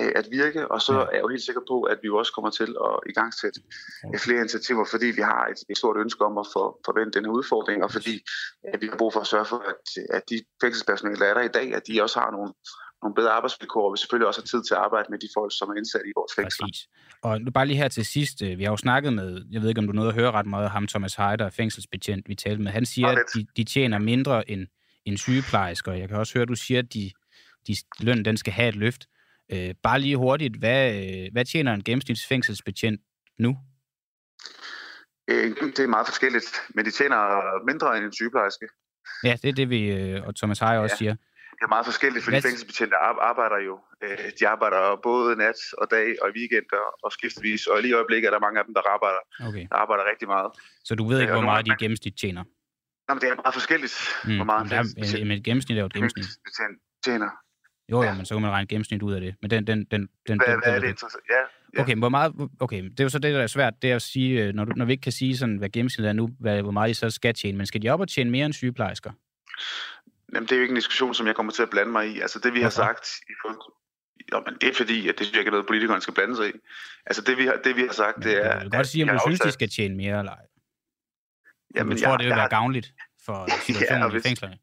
Øh, 0.00 0.12
at 0.20 0.26
virke, 0.30 0.70
og 0.74 0.80
så 0.82 0.92
er 0.92 1.14
jeg 1.16 1.22
jo 1.24 1.28
helt 1.28 1.42
sikker 1.48 1.62
på, 1.68 1.76
at 1.82 1.98
vi 2.02 2.08
også 2.08 2.32
kommer 2.36 2.50
til 2.50 2.70
at 2.86 2.94
i 3.10 3.12
gang 3.18 3.30
sætte 3.40 3.60
flere 4.24 4.40
initiativer, 4.44 4.84
fordi 4.94 5.06
vi 5.18 5.22
har 5.32 5.42
et, 5.52 5.60
et 5.70 5.78
stort 5.78 5.96
ønske 6.04 6.24
om 6.24 6.38
at 6.38 6.46
få 6.54 6.80
forvente 6.88 7.12
den 7.16 7.24
her 7.26 7.32
udfordring, 7.32 7.84
og 7.84 7.90
fordi 7.96 8.14
at 8.74 8.78
vi 8.82 8.86
har 8.90 8.96
brug 8.96 9.12
for 9.12 9.20
at 9.20 9.26
sørge 9.26 9.48
for, 9.52 9.60
at, 9.72 9.82
at 10.16 10.22
de 10.30 10.36
fængselspersonale, 10.62 11.18
der 11.20 11.26
er 11.30 11.34
der 11.34 11.44
i 11.50 11.54
dag, 11.58 11.74
at 11.78 11.82
de 11.88 12.02
også 12.02 12.18
har 12.20 12.30
nogle, 12.30 12.50
nogle 13.02 13.14
bedre 13.14 13.32
arbejdsvilkår, 13.38 13.84
og 13.86 13.92
vi 13.92 13.98
selvfølgelig 13.98 14.28
også 14.30 14.40
har 14.40 14.50
tid 14.52 14.62
til 14.68 14.74
at 14.74 14.80
arbejde 14.86 15.06
med 15.10 15.18
de 15.18 15.28
folk, 15.36 15.52
som 15.58 15.66
er 15.72 15.76
indsat 15.80 16.04
i 16.10 16.12
vores 16.18 16.32
fængsler. 16.38 16.66
Præcis. 16.66 16.88
Og 17.22 17.40
nu 17.40 17.50
bare 17.50 17.66
lige 17.66 17.76
her 17.82 17.88
til 17.88 18.06
sidst, 18.06 18.42
øh, 18.42 18.58
vi 18.58 18.64
har 18.64 18.70
jo 18.70 18.76
snakket 18.86 19.12
med, 19.12 19.28
jeg 19.50 19.60
ved 19.60 19.68
ikke 19.68 19.82
om 19.84 19.86
du 19.86 19.92
nåede 19.92 20.12
at 20.12 20.18
høre 20.20 20.30
ret 20.30 20.46
meget, 20.46 20.70
ham 20.70 20.86
Thomas 20.86 21.14
Heider, 21.14 21.50
fængselsbetjent, 21.50 22.28
vi 22.28 22.34
talte 22.34 22.62
med, 22.62 22.72
han 22.72 22.86
siger, 22.86 23.08
at 23.08 23.24
de, 23.34 23.46
de 23.56 23.64
tjener 23.64 23.98
mindre 23.98 24.50
end, 24.50 24.66
end 25.06 25.16
sygeplejersker. 25.18 25.92
Jeg 25.92 26.08
kan 26.08 26.16
også 26.16 26.34
høre, 26.34 26.42
at 26.42 26.48
du 26.48 26.54
siger, 26.54 26.78
at 26.78 26.94
de, 26.94 27.10
de, 27.66 27.74
lønnen 28.00 28.24
den 28.24 28.36
skal 28.36 28.52
have 28.52 28.68
et 28.68 28.76
løft. 28.76 29.06
Øh, 29.52 29.74
bare 29.82 30.00
lige 30.00 30.16
hurtigt, 30.16 30.56
hvad, 30.56 30.94
øh, 30.94 31.32
hvad 31.32 31.44
tjener 31.44 31.74
en 31.74 31.84
gennemsnitsfængselsbetjent 31.84 33.00
nu? 33.38 33.56
Øh, 35.30 35.56
det 35.76 35.78
er 35.78 35.86
meget 35.86 36.06
forskelligt, 36.06 36.62
men 36.74 36.84
de 36.84 36.90
tjener 36.90 37.20
mindre 37.66 37.96
end 37.96 38.04
en 38.04 38.12
sygeplejerske. 38.12 38.66
Ja, 39.24 39.36
det 39.42 39.48
er 39.48 39.52
det, 39.52 39.70
vi, 39.70 39.80
øh, 39.90 40.26
og 40.26 40.36
Thomas 40.36 40.58
Heier 40.58 40.78
også 40.78 40.94
ja. 40.94 40.98
siger. 40.98 41.14
Det 41.58 41.64
er 41.64 41.74
meget 41.76 41.86
forskelligt, 41.86 42.24
fordi 42.24 42.40
fængselsbetjente 42.40 42.96
arbejder 43.30 43.58
jo. 43.68 43.74
De 44.40 44.48
arbejder 44.48 45.00
både 45.02 45.36
nat 45.36 45.60
og 45.78 45.86
dag 45.90 46.08
og 46.22 46.28
weekender 46.36 46.84
og 47.04 47.12
skiftvis, 47.12 47.66
og 47.66 47.82
lige 47.82 47.90
i 47.90 47.94
øjeblikket 47.94 48.26
er 48.26 48.30
der 48.30 48.38
mange 48.46 48.58
af 48.60 48.64
dem, 48.64 48.74
der 48.74 48.82
arbejder, 48.94 49.22
okay. 49.48 49.64
der 49.70 49.76
arbejder 49.84 50.04
rigtig 50.10 50.28
meget. 50.28 50.50
Så 50.84 50.94
du 50.94 51.08
ved 51.08 51.20
ikke, 51.20 51.32
hvor 51.32 51.48
meget 51.52 51.66
de 51.66 51.76
gennemsnit 51.78 52.14
tjener? 52.22 52.44
Nej, 53.08 53.14
men 53.14 53.20
det 53.22 53.28
er 53.28 53.34
meget 53.44 53.54
forskelligt, 53.60 53.96
mm. 54.24 54.36
hvor 54.36 54.44
meget 54.44 54.62
en, 54.64 54.70
der, 54.70 55.24
men 55.24 55.38
et 55.38 55.44
gennemsnit 55.44 55.76
er 55.78 55.82
jo 55.82 55.86
et 55.86 55.92
gennemsnit. 55.92 56.26
tjener. 57.04 57.30
Jo, 57.92 57.96
jo, 57.96 58.02
Ja. 58.02 58.14
men 58.14 58.26
så 58.26 58.34
kan 58.34 58.42
man 58.42 58.50
regne 58.50 58.66
gennemsnit 58.66 59.02
ud 59.02 59.12
af 59.12 59.20
det. 59.20 59.34
Men 59.42 59.50
den, 59.50 59.66
den, 59.66 59.84
den, 59.84 60.00
den, 60.00 60.08
Hvad, 60.26 60.36
den, 60.54 60.60
hvad 60.64 60.74
er 60.74 60.80
det 60.80 60.88
interessant? 60.88 61.24
Ja, 61.30 61.34
ja. 61.78 61.82
Okay, 61.82 61.94
hvor 61.96 62.08
meget, 62.08 62.32
okay, 62.60 62.82
det 62.84 63.00
er 63.00 63.04
jo 63.04 63.08
så 63.10 63.18
det, 63.18 63.34
der 63.34 63.40
er 63.42 63.46
svært, 63.46 63.74
det 63.82 63.90
er 63.90 63.96
at 63.96 64.02
sige, 64.02 64.44
øh, 64.44 64.54
når, 64.54 64.64
du, 64.64 64.72
når 64.76 64.84
vi 64.84 64.92
ikke 64.92 65.02
kan 65.02 65.12
sige, 65.12 65.36
sådan, 65.36 65.56
hvad 65.56 65.68
gennemsnittet 65.68 66.08
er 66.08 66.12
nu, 66.12 66.30
hvad, 66.40 66.62
hvor 66.62 66.70
meget 66.70 66.88
de 66.88 66.94
så 66.94 67.10
skal 67.10 67.34
tjene, 67.34 67.58
men 67.58 67.66
skal 67.66 67.82
de 67.82 67.88
op 67.88 68.00
og 68.00 68.08
tjene 68.08 68.30
mere 68.30 68.46
end 68.46 68.52
sygeplejersker? 68.54 69.10
Jamen, 70.34 70.46
det 70.46 70.52
er 70.52 70.56
jo 70.56 70.62
ikke 70.62 70.72
en 70.72 70.76
diskussion, 70.76 71.14
som 71.14 71.26
jeg 71.26 71.34
kommer 71.36 71.52
til 71.52 71.62
at 71.62 71.70
blande 71.70 71.92
mig 71.92 72.08
i. 72.08 72.20
Altså, 72.20 72.38
det 72.38 72.52
vi 72.54 72.58
har 72.58 72.64
Hvorfor? 72.64 72.82
sagt... 72.82 73.08
I 73.30 73.32
forhold- 73.42 73.74
Jo, 74.32 74.42
men 74.46 74.54
det 74.60 74.68
er 74.68 74.74
fordi, 74.74 75.08
at 75.08 75.14
det 75.18 75.26
synes 75.26 75.32
jeg 75.34 75.40
ikke 75.40 75.48
er 75.48 75.52
noget, 75.52 75.66
politikerne 75.66 76.00
skal 76.00 76.14
blande 76.14 76.36
sig 76.36 76.48
i. 76.48 76.52
Altså, 77.06 77.22
det 77.22 77.38
vi 77.38 77.46
har, 77.46 77.56
det, 77.64 77.76
vi 77.76 77.80
har 77.80 77.92
sagt, 77.92 78.16
det 78.24 78.46
er... 78.46 78.52
du 78.54 78.60
kan 78.60 78.70
godt 78.70 78.86
sige, 78.86 79.02
om 79.04 79.08
vi 79.08 79.12
du 79.14 79.20
synes, 79.26 79.40
de 79.40 79.52
skal 79.52 79.68
tjene 79.70 79.96
mere 79.96 80.18
eller 80.18 80.32
ej. 80.32 80.44
Jamen, 81.74 81.96
du 81.96 82.02
tror, 82.02 82.10
jeg, 82.10 82.18
det 82.18 82.24
vil 82.24 82.28
jeg, 82.30 82.36
være 82.36 82.48
gavnligt 82.48 82.94
for 83.26 83.48
situationen 83.66 84.02
og 84.02 84.16
i 84.16 84.20
fængslerne. 84.20 84.56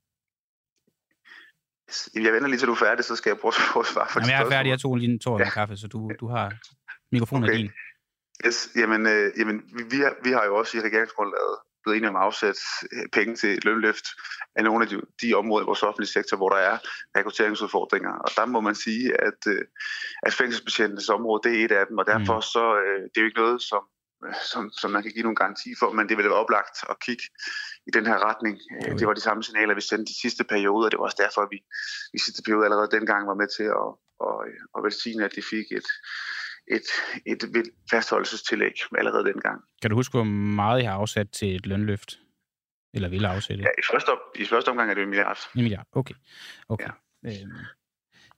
Jeg 2.16 2.34
venter 2.34 2.48
lige 2.48 2.60
til 2.60 2.68
du 2.68 2.74
er 2.74 2.78
færdig, 2.88 3.06
så 3.06 3.16
skal 3.16 3.30
jeg 3.30 3.38
prøve 3.38 3.54
at 3.58 3.62
prøve 3.74 3.86
svare 3.86 4.08
for 4.10 4.20
Jamen, 4.20 4.32
jeg 4.32 4.46
er 4.46 4.50
færdig, 4.50 4.70
jeg 4.70 4.80
tog 4.80 4.96
lige 4.96 5.12
en 5.12 5.20
tår 5.20 5.38
med 5.38 5.52
kaffe, 5.52 5.78
så 5.78 5.88
du, 5.88 6.12
du 6.20 6.28
har 6.28 6.54
mikrofonen 7.12 7.44
okay. 7.44 7.58
Din. 7.58 7.72
Yes, 8.46 8.70
jamen, 8.76 9.08
øh, 9.08 9.32
jamen 9.38 9.62
vi, 9.92 9.98
har, 9.98 10.14
vi 10.24 10.32
har 10.32 10.46
jo 10.46 10.56
også 10.56 10.78
i 10.78 10.82
regeringsgrundlaget 10.82 11.58
blevet 11.84 11.98
enige 11.98 12.10
om 12.10 12.16
at 12.16 12.22
afsætte 12.22 12.62
øh, 12.94 13.06
penge 13.14 13.36
til 13.36 13.50
et 13.58 13.66
lønløft 13.66 14.06
af 14.56 14.64
nogle 14.64 14.84
af 14.84 14.90
de, 14.90 15.02
de 15.22 15.34
områder 15.34 15.64
i 15.64 15.70
vores 15.72 15.84
offentlige 15.84 16.16
sektor, 16.18 16.38
hvor 16.38 16.50
der 16.50 16.58
er 16.58 16.78
rekrutteringsudfordringer. 17.18 18.14
Og 18.26 18.30
der 18.38 18.46
må 18.46 18.60
man 18.62 18.76
sige, 18.76 19.22
at, 19.28 19.40
øh, 19.48 19.62
at 20.24 20.34
fængselsbetjentenes 20.34 21.10
område, 21.10 21.42
det 21.44 21.52
er 21.56 21.66
et 21.66 21.72
af 21.72 21.86
dem, 21.90 21.98
og 21.98 22.06
derfor 22.06 22.40
så, 22.40 22.66
øh, 22.84 23.02
det 23.04 23.18
er 23.18 23.22
jo 23.22 23.30
ikke 23.30 23.42
noget, 23.44 23.62
som, 23.62 23.84
som, 24.52 24.72
som 24.72 24.92
man 24.92 25.04
kan 25.04 25.12
give 25.12 25.24
nogen 25.24 25.42
garanti 25.44 25.70
for, 25.80 25.92
men 25.92 26.10
det 26.10 26.18
vil 26.18 26.26
være 26.26 26.44
oplagt 26.44 26.78
at 26.90 27.00
kigge 27.06 27.24
i 27.88 27.92
den 27.98 28.06
her 28.06 28.18
retning. 28.30 28.56
Øh, 28.72 28.86
Okay. 28.86 28.98
Det 29.00 29.08
var 29.08 29.14
de 29.14 29.22
samme 29.22 29.44
signaler, 29.44 29.76
vi 29.76 29.82
sendte 29.82 30.06
de 30.14 30.20
sidste 30.22 30.44
perioder, 30.44 30.86
og 30.86 30.92
det 30.92 30.98
var 31.00 31.06
også 31.06 31.22
derfor, 31.26 31.42
at 31.42 31.48
vi 31.52 31.60
i 32.14 32.20
sidste 32.26 32.42
periode 32.46 32.66
allerede 32.66 32.90
dengang 32.98 33.28
var 33.28 33.38
med 33.42 33.48
til 33.58 33.68
at, 33.82 33.90
at, 34.28 34.38
at 34.76 34.84
velsigne, 34.84 35.26
at 35.26 35.34
de 35.36 35.42
fik 35.54 35.68
et, 35.80 35.90
et, 36.76 36.88
et, 37.32 37.70
fastholdelsestillæg 37.92 38.76
allerede 38.98 39.26
dengang. 39.32 39.58
Kan 39.82 39.90
du 39.90 39.96
huske, 39.96 40.14
hvor 40.18 40.30
meget 40.60 40.84
jeg 40.84 40.92
har 40.92 40.98
afsat 40.98 41.30
til 41.30 41.56
et 41.56 41.66
lønløft? 41.66 42.20
Eller 42.94 43.10
ville 43.10 43.28
afsætte? 43.28 43.64
Ja, 43.64 43.70
i 43.78 43.86
første, 43.92 44.10
om, 44.10 44.20
i 44.36 44.46
første 44.46 44.70
omgang 44.70 44.90
er 44.90 44.94
det 44.94 45.02
jo 45.02 45.04
en 45.04 45.10
milliard. 45.10 45.40
En 45.56 45.62
milliard, 45.62 45.88
okay. 45.92 46.16
okay. 46.70 46.90
Ja. 47.24 47.30
Øhm, 47.30 47.52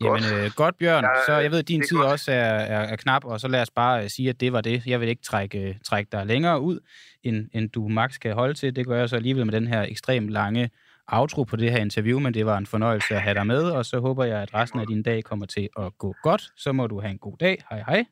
jamen, 0.02 0.24
øh, 0.34 0.52
godt, 0.56 0.78
Bjørn. 0.78 1.04
Ja, 1.04 1.10
Så 1.26 1.34
jeg 1.38 1.52
ved, 1.52 1.60
at 1.60 1.68
din 1.68 1.82
tid 1.82 1.98
godt. 1.98 2.12
også 2.12 2.32
er, 2.32 2.36
er, 2.36 2.80
er 2.80 2.96
knap, 2.96 3.26
og 3.26 3.40
så 3.40 3.48
lad 3.48 3.62
os 3.62 3.70
bare 3.70 4.04
øh, 4.04 4.10
sige, 4.10 4.30
at 4.30 4.40
det 4.40 4.54
var 4.54 4.62
det. 4.62 4.86
Jeg 4.86 5.00
vil 5.02 5.10
ikke 5.10 5.24
trække, 5.24 5.60
øh, 5.60 5.76
trække 5.86 6.10
dig 6.12 6.26
længere 6.26 6.62
ud, 6.62 6.80
end, 7.24 7.50
end 7.54 7.70
du 7.70 7.88
max 7.88 8.20
kan 8.20 8.34
holde 8.34 8.54
til. 8.54 8.76
Det 8.76 8.86
gør 8.88 9.00
jeg 9.00 9.10
så 9.10 9.16
alligevel 9.16 9.46
med 9.46 9.54
den 9.54 9.68
her 9.68 9.82
ekstremt 9.82 10.30
lange 10.30 10.70
outro 11.08 11.44
på 11.44 11.56
det 11.56 11.72
her 11.72 11.78
interview, 11.78 12.20
men 12.20 12.34
det 12.34 12.46
var 12.46 12.58
en 12.58 12.66
fornøjelse 12.66 13.16
at 13.16 13.22
have 13.22 13.34
dig 13.34 13.48
med, 13.48 13.64
og 13.64 13.86
så 13.86 14.00
håber 14.00 14.24
jeg, 14.24 14.42
at 14.42 14.54
resten 14.54 14.80
af 14.80 14.88
din 14.88 15.04
dag 15.04 15.24
kommer 15.24 15.46
til 15.46 15.70
at 15.80 15.98
gå 15.98 16.16
godt. 16.24 16.44
Så 16.58 16.72
må 16.72 16.88
du 16.88 17.02
have 17.02 17.12
en 17.12 17.18
god 17.18 17.38
dag. 17.38 17.64
Hej 17.70 17.84
hej. 17.88 18.06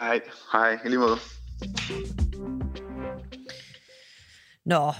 Hej, 0.00 0.20
hej, 0.52 0.78
i 0.84 0.88
lige 0.88 0.98
måde. 0.98 1.16
Nå, 4.66 4.92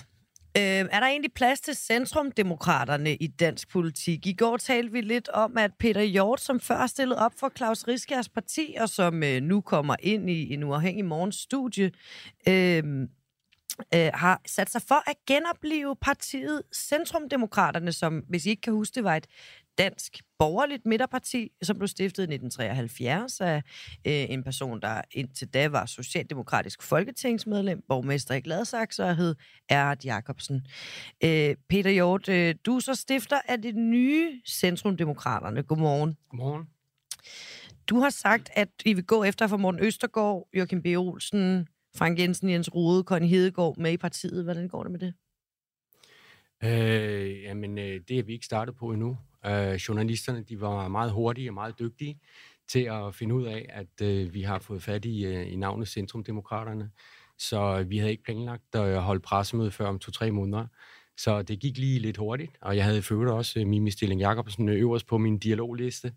øh, 0.58 0.88
er 0.92 1.00
der 1.00 1.06
egentlig 1.06 1.32
plads 1.32 1.60
til 1.60 1.76
centrumdemokraterne 1.76 3.16
i 3.16 3.26
dansk 3.26 3.68
politik? 3.68 4.26
I 4.26 4.32
går 4.32 4.56
talte 4.56 4.92
vi 4.92 5.00
lidt 5.00 5.28
om, 5.28 5.58
at 5.58 5.70
Peter 5.78 6.02
Hjort, 6.02 6.40
som 6.40 6.60
før 6.60 6.86
stillede 6.86 7.18
op 7.18 7.32
for 7.36 7.52
Claus 7.56 7.88
Riskjærs 7.88 8.28
parti, 8.28 8.76
og 8.80 8.88
som 8.88 9.22
øh, 9.22 9.42
nu 9.42 9.60
kommer 9.60 9.96
ind 10.00 10.30
i 10.30 10.54
en 10.54 10.62
uafhængig 10.62 11.04
morgens 11.04 11.36
studie, 11.36 11.90
øh, 12.48 12.84
øh, 13.94 14.10
har 14.14 14.40
sat 14.46 14.70
sig 14.70 14.82
for 14.82 15.10
at 15.10 15.16
genopleve 15.26 15.96
partiet 15.96 16.62
Centrumdemokraterne, 16.74 17.92
som, 17.92 18.18
hvis 18.28 18.46
I 18.46 18.50
ikke 18.50 18.62
kan 18.62 18.72
huske 18.72 18.94
det, 18.94 19.04
var 19.04 19.16
et 19.16 19.26
dansk 19.78 20.22
borgerligt 20.38 20.86
midterparti, 20.86 21.50
som 21.62 21.78
blev 21.78 21.88
stiftet 21.88 22.22
i 22.22 22.34
1973 22.34 23.40
af 23.40 23.62
øh, 24.06 24.30
en 24.30 24.44
person, 24.44 24.80
der 24.80 25.02
indtil 25.10 25.48
da 25.48 25.68
var 25.68 25.86
socialdemokratisk 25.86 26.82
folketingsmedlem, 26.82 27.82
borgmester 27.88 28.34
i 28.34 28.40
Gladsaxe 28.40 29.04
og 29.04 29.16
hed 29.16 29.34
Erhard 29.68 30.04
Jacobsen. 30.04 30.66
Øh, 31.24 31.56
Peter 31.68 31.90
Hjort, 31.90 32.28
øh, 32.28 32.54
du 32.66 32.76
er 32.76 32.80
så 32.80 32.94
stifter 32.94 33.40
af 33.48 33.62
det 33.62 33.74
nye 33.74 34.40
Centrumdemokraterne. 34.46 35.62
Godmorgen. 35.62 36.16
Godmorgen. 36.30 36.68
Du 37.88 38.00
har 38.00 38.10
sagt, 38.10 38.50
at 38.52 38.68
I 38.84 38.92
vil 38.92 39.04
gå 39.04 39.24
efter 39.24 39.46
for 39.46 39.56
Morten 39.56 39.80
Østergaard, 39.80 40.48
Joachim 40.54 40.82
B. 40.82 40.86
Olsen, 40.86 41.68
Frank 41.96 42.18
Jensen, 42.18 42.50
Jens 42.50 42.74
Rode, 42.74 43.02
Conny 43.02 43.26
Hedegaard 43.26 43.76
med 43.76 43.92
i 43.92 43.96
partiet. 43.96 44.44
Hvordan 44.44 44.68
går 44.68 44.82
det 44.82 44.92
med 44.92 45.00
det? 45.00 45.14
Øh, 46.64 47.42
jamen, 47.42 47.78
øh, 47.78 48.00
det 48.08 48.18
er 48.18 48.22
vi 48.22 48.32
ikke 48.32 48.46
startet 48.46 48.76
på 48.76 48.92
endnu. 48.92 49.16
Øh, 49.48 49.74
journalisterne 49.74 50.42
de 50.42 50.60
var 50.60 50.88
meget 50.88 51.12
hurtige 51.12 51.50
og 51.50 51.54
meget 51.54 51.78
dygtige 51.78 52.20
til 52.68 52.80
at 52.80 53.14
finde 53.14 53.34
ud 53.34 53.44
af, 53.44 53.66
at 53.68 54.06
øh, 54.06 54.34
vi 54.34 54.42
har 54.42 54.58
fået 54.58 54.82
fat 54.82 55.04
i, 55.04 55.24
øh, 55.24 55.52
i 55.52 55.56
navnet 55.56 55.88
Centrumdemokraterne. 55.88 56.90
Så 57.38 57.78
øh, 57.78 57.90
vi 57.90 57.98
havde 57.98 58.10
ikke 58.10 58.24
planlagt 58.24 58.74
at 58.74 59.02
holde 59.02 59.20
pressemøde 59.20 59.70
før 59.70 59.86
om 59.86 59.98
to-tre 59.98 60.30
måneder. 60.30 60.66
Så 61.18 61.42
det 61.42 61.58
gik 61.60 61.78
lige 61.78 61.98
lidt 61.98 62.16
hurtigt, 62.16 62.52
og 62.60 62.76
jeg 62.76 62.84
havde 62.84 63.02
øvrigt 63.10 63.30
også 63.30 63.60
øh, 63.60 63.66
Mimi 63.66 63.90
Stilling 63.90 64.20
Jacobsen 64.20 64.68
øh, 64.68 64.80
øverst 64.80 65.06
på 65.06 65.18
min 65.18 65.38
dialogliste. 65.38 66.12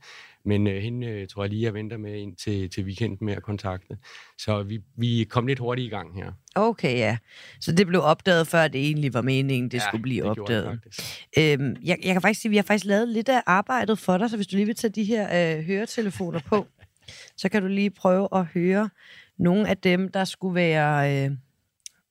Men 0.45 0.67
øh, 0.67 0.81
hende 0.81 1.07
øh, 1.07 1.27
tror 1.27 1.43
jeg 1.43 1.49
lige, 1.49 1.63
jeg 1.63 1.73
venter 1.73 1.97
med 1.97 2.15
ind 2.15 2.35
til, 2.35 2.69
til 2.69 2.83
weekenden 2.83 3.25
med 3.25 3.33
at 3.35 3.43
kontakte. 3.43 3.97
Så 4.37 4.63
vi, 4.63 4.81
vi 4.97 5.23
kom 5.29 5.47
lidt 5.47 5.59
hurtigt 5.59 5.85
i 5.85 5.89
gang 5.89 6.15
her. 6.15 6.31
Okay, 6.55 6.97
ja. 6.97 7.17
Så 7.59 7.71
det 7.71 7.87
blev 7.87 8.01
opdaget, 8.01 8.47
før 8.47 8.67
det 8.67 8.81
egentlig 8.85 9.13
var 9.13 9.21
meningen, 9.21 9.71
det 9.71 9.77
ja, 9.77 9.83
skulle 9.87 10.01
blive 10.01 10.23
det 10.23 10.39
opdaget. 10.39 10.65
faktisk. 10.65 11.27
Øhm, 11.37 11.75
jeg, 11.83 11.97
jeg 12.03 12.13
kan 12.13 12.21
faktisk 12.21 12.41
sige, 12.41 12.49
at 12.49 12.51
vi 12.51 12.55
har 12.57 12.63
faktisk 12.63 12.85
lavet 12.85 13.07
lidt 13.07 13.29
af 13.29 13.43
arbejdet 13.45 13.99
for 13.99 14.17
dig, 14.17 14.29
så 14.29 14.35
hvis 14.35 14.47
du 14.47 14.55
lige 14.55 14.65
vil 14.65 14.75
tage 14.75 14.91
de 14.91 15.03
her 15.03 15.57
øh, 15.57 15.63
høretelefoner 15.63 16.39
på, 16.39 16.67
så 17.41 17.49
kan 17.49 17.61
du 17.61 17.67
lige 17.67 17.89
prøve 17.89 18.27
at 18.35 18.45
høre 18.45 18.89
nogle 19.37 19.69
af 19.69 19.77
dem, 19.77 20.11
der 20.11 20.25
skulle 20.25 20.55
være... 20.55 21.25
Øh... 21.25 21.31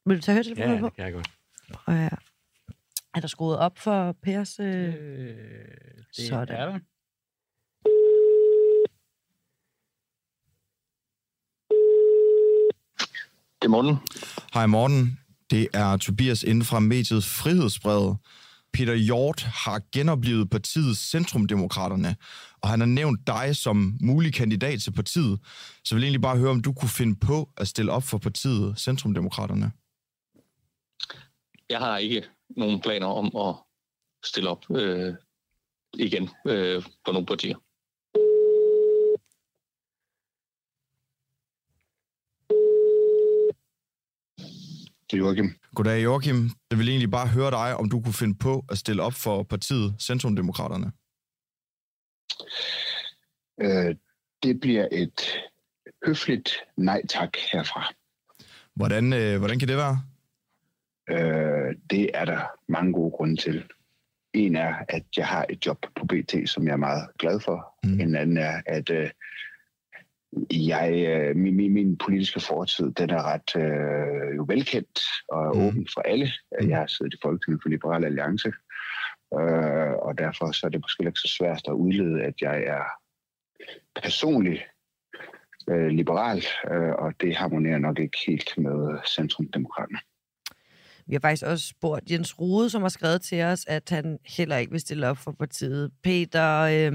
Vil 0.07 0.16
du 0.16 0.22
tage 0.22 0.34
høretelefonerne 0.34 0.74
Ja, 0.74 0.80
på? 0.80 0.86
det 0.86 0.95
kan 0.97 1.05
jeg 1.05 1.12
godt. 1.12 1.30
Prøv 1.72 1.95
her. 1.95 2.16
Er 3.15 3.21
der 3.21 3.29
skruet 3.29 3.59
op 3.59 3.79
for 3.79 4.17
Pers... 4.23 4.61
Øh... 4.61 4.67
Øh, 4.67 4.95
det 6.17 6.29
Sådan. 6.29 6.57
er 6.57 6.65
der. 6.67 6.79
Det 13.61 13.67
er 13.67 13.69
morgen. 13.69 13.97
Hej 14.55 14.67
Morten, 14.67 15.19
det 15.51 15.69
er 15.75 15.97
Tobias 15.97 16.43
inden 16.43 16.65
fra 16.65 16.81
mediet 16.81 17.25
Frihedsbrevet. 17.25 18.17
Peter 18.73 18.95
Hjort 18.95 19.43
har 19.43 19.83
genoplevet 19.93 20.51
partiet 20.51 20.97
Centrumdemokraterne, 20.97 22.17
og 22.63 22.69
han 22.69 22.81
har 22.81 22.87
nævnt 22.87 23.27
dig 23.27 23.57
som 23.57 23.99
mulig 24.03 24.35
kandidat 24.35 24.81
til 24.81 24.93
partiet. 24.93 25.41
Så 25.85 25.95
jeg 25.95 25.97
vil 25.97 26.05
egentlig 26.05 26.23
bare 26.23 26.39
høre, 26.39 26.51
om 26.51 26.63
du 26.63 26.73
kunne 26.73 26.89
finde 26.89 27.17
på 27.17 27.51
at 27.57 27.69
stille 27.69 27.93
op 27.93 28.03
for 28.03 28.19
partiet 28.19 28.79
Centrumdemokraterne. 28.79 29.73
Jeg 31.71 31.79
har 31.79 31.99
ikke 31.99 32.25
nogen 32.57 32.81
planer 32.81 33.07
om 33.07 33.49
at 33.49 33.55
stille 34.25 34.51
op 34.51 34.65
øh, 34.71 35.15
igen 35.95 36.29
øh, 36.47 36.83
på 37.05 37.13
nogle 37.13 37.27
partier. 37.27 37.57
Det 45.11 45.17
er 45.17 45.19
Joachim. 45.19 45.51
Goddag 45.75 46.03
Joachim. 46.03 46.51
Jeg 46.71 46.79
vil 46.79 46.89
egentlig 46.89 47.11
bare 47.11 47.27
høre 47.27 47.51
dig, 47.51 47.77
om 47.77 47.91
du 47.91 48.01
kunne 48.01 48.15
finde 48.15 48.39
på 48.39 48.65
at 48.71 48.79
stille 48.79 49.03
op 49.03 49.13
for 49.13 49.43
partiet 49.43 49.95
Centrumdemokraterne. 50.01 50.93
Øh, 53.61 53.97
det 54.43 54.61
bliver 54.61 54.89
et 54.93 55.21
høfligt 56.07 56.51
nej 56.77 57.03
tak 57.09 57.37
herfra. 57.53 57.93
Hvordan, 58.75 59.13
øh, 59.13 59.39
hvordan 59.39 59.59
kan 59.59 59.69
det 59.69 59.77
være? 59.77 60.10
Øh, 61.11 61.75
det 61.91 62.11
er 62.15 62.25
der 62.25 62.41
mange 62.69 62.93
gode 62.93 63.11
grunde 63.11 63.37
til. 63.37 63.65
En 64.33 64.57
er, 64.57 64.75
at 64.89 65.05
jeg 65.17 65.27
har 65.27 65.47
et 65.49 65.67
job 65.67 65.87
på 65.97 66.07
BT, 66.07 66.35
som 66.47 66.67
jeg 66.67 66.73
er 66.73 66.77
meget 66.77 67.09
glad 67.19 67.41
for. 67.41 67.75
Mm. 67.85 68.01
En 68.01 68.15
anden 68.17 68.37
er, 68.37 68.63
at 68.67 68.91
øh, 68.91 69.11
jeg, 70.51 71.07
øh, 71.09 71.37
min, 71.37 71.57
min, 71.57 71.73
min 71.73 71.97
politiske 71.99 72.41
fortid, 72.41 72.91
den 72.93 73.11
er 73.11 73.23
ret 73.23 73.57
øh, 73.57 74.37
jo 74.37 74.45
velkendt 74.49 75.01
og 75.29 75.57
Mm. 75.57 75.63
åben 75.63 75.89
for 75.95 76.01
alle. 76.01 76.31
Mm. 76.61 76.69
Jeg 76.69 76.79
har 76.79 76.87
siddet 76.87 77.15
i 77.15 77.19
Folketinget 77.23 77.63
for 77.63 77.69
Liberal 77.69 78.05
Alliance, 78.05 78.49
øh, 79.35 79.93
og 79.93 80.19
derfor 80.19 80.53
så 80.53 80.67
er 80.67 80.71
det 80.71 80.81
måske 80.81 81.07
ikke 81.07 81.19
så 81.21 81.35
svært 81.39 81.63
at 81.69 81.73
udlede, 81.73 82.23
at 82.23 82.35
jeg 82.41 82.63
er 82.63 82.85
personlig 84.03 84.67
øh, 85.71 85.87
liberal, 85.87 86.45
øh, 86.71 86.93
og 86.93 87.15
det 87.21 87.37
harmonerer 87.37 87.79
nok 87.79 87.99
ikke 87.99 88.19
helt 88.27 88.59
med 88.59 88.99
Centrumdemokraterne. 89.07 89.99
Vi 91.07 91.15
har 91.15 91.21
faktisk 91.21 91.47
også 91.47 91.67
spurgt 91.67 92.11
Jens 92.11 92.41
Rode, 92.41 92.71
som 92.71 92.83
har 92.83 92.89
skrevet 92.89 93.23
til 93.23 93.43
os, 93.43 93.65
at 93.67 93.91
han 93.91 94.19
heller 94.27 94.57
ikke 94.57 94.73
vil 94.73 94.81
stille 94.81 95.09
op 95.09 95.19
for 95.19 95.33
partiet. 95.33 95.91
Peter, 96.03 96.59
øh, 96.61 96.93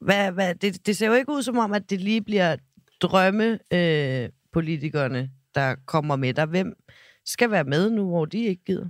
hvad, 0.00 0.32
hvad, 0.32 0.54
det, 0.54 0.86
det 0.86 0.96
ser 0.96 1.06
jo 1.06 1.12
ikke 1.12 1.32
ud 1.32 1.42
som 1.42 1.58
om, 1.58 1.72
at 1.72 1.90
det 1.90 2.00
lige 2.00 2.22
bliver 2.22 2.56
drømmepolitikerne, 3.00 4.24
øh, 4.24 4.30
politikerne, 4.52 5.30
der 5.54 5.74
kommer 5.86 6.16
med 6.16 6.34
dig. 6.34 6.46
Hvem 6.46 6.72
skal 7.24 7.50
være 7.50 7.64
med 7.64 7.90
nu, 7.90 8.08
hvor 8.08 8.24
de 8.24 8.44
ikke 8.44 8.64
gider? 8.64 8.88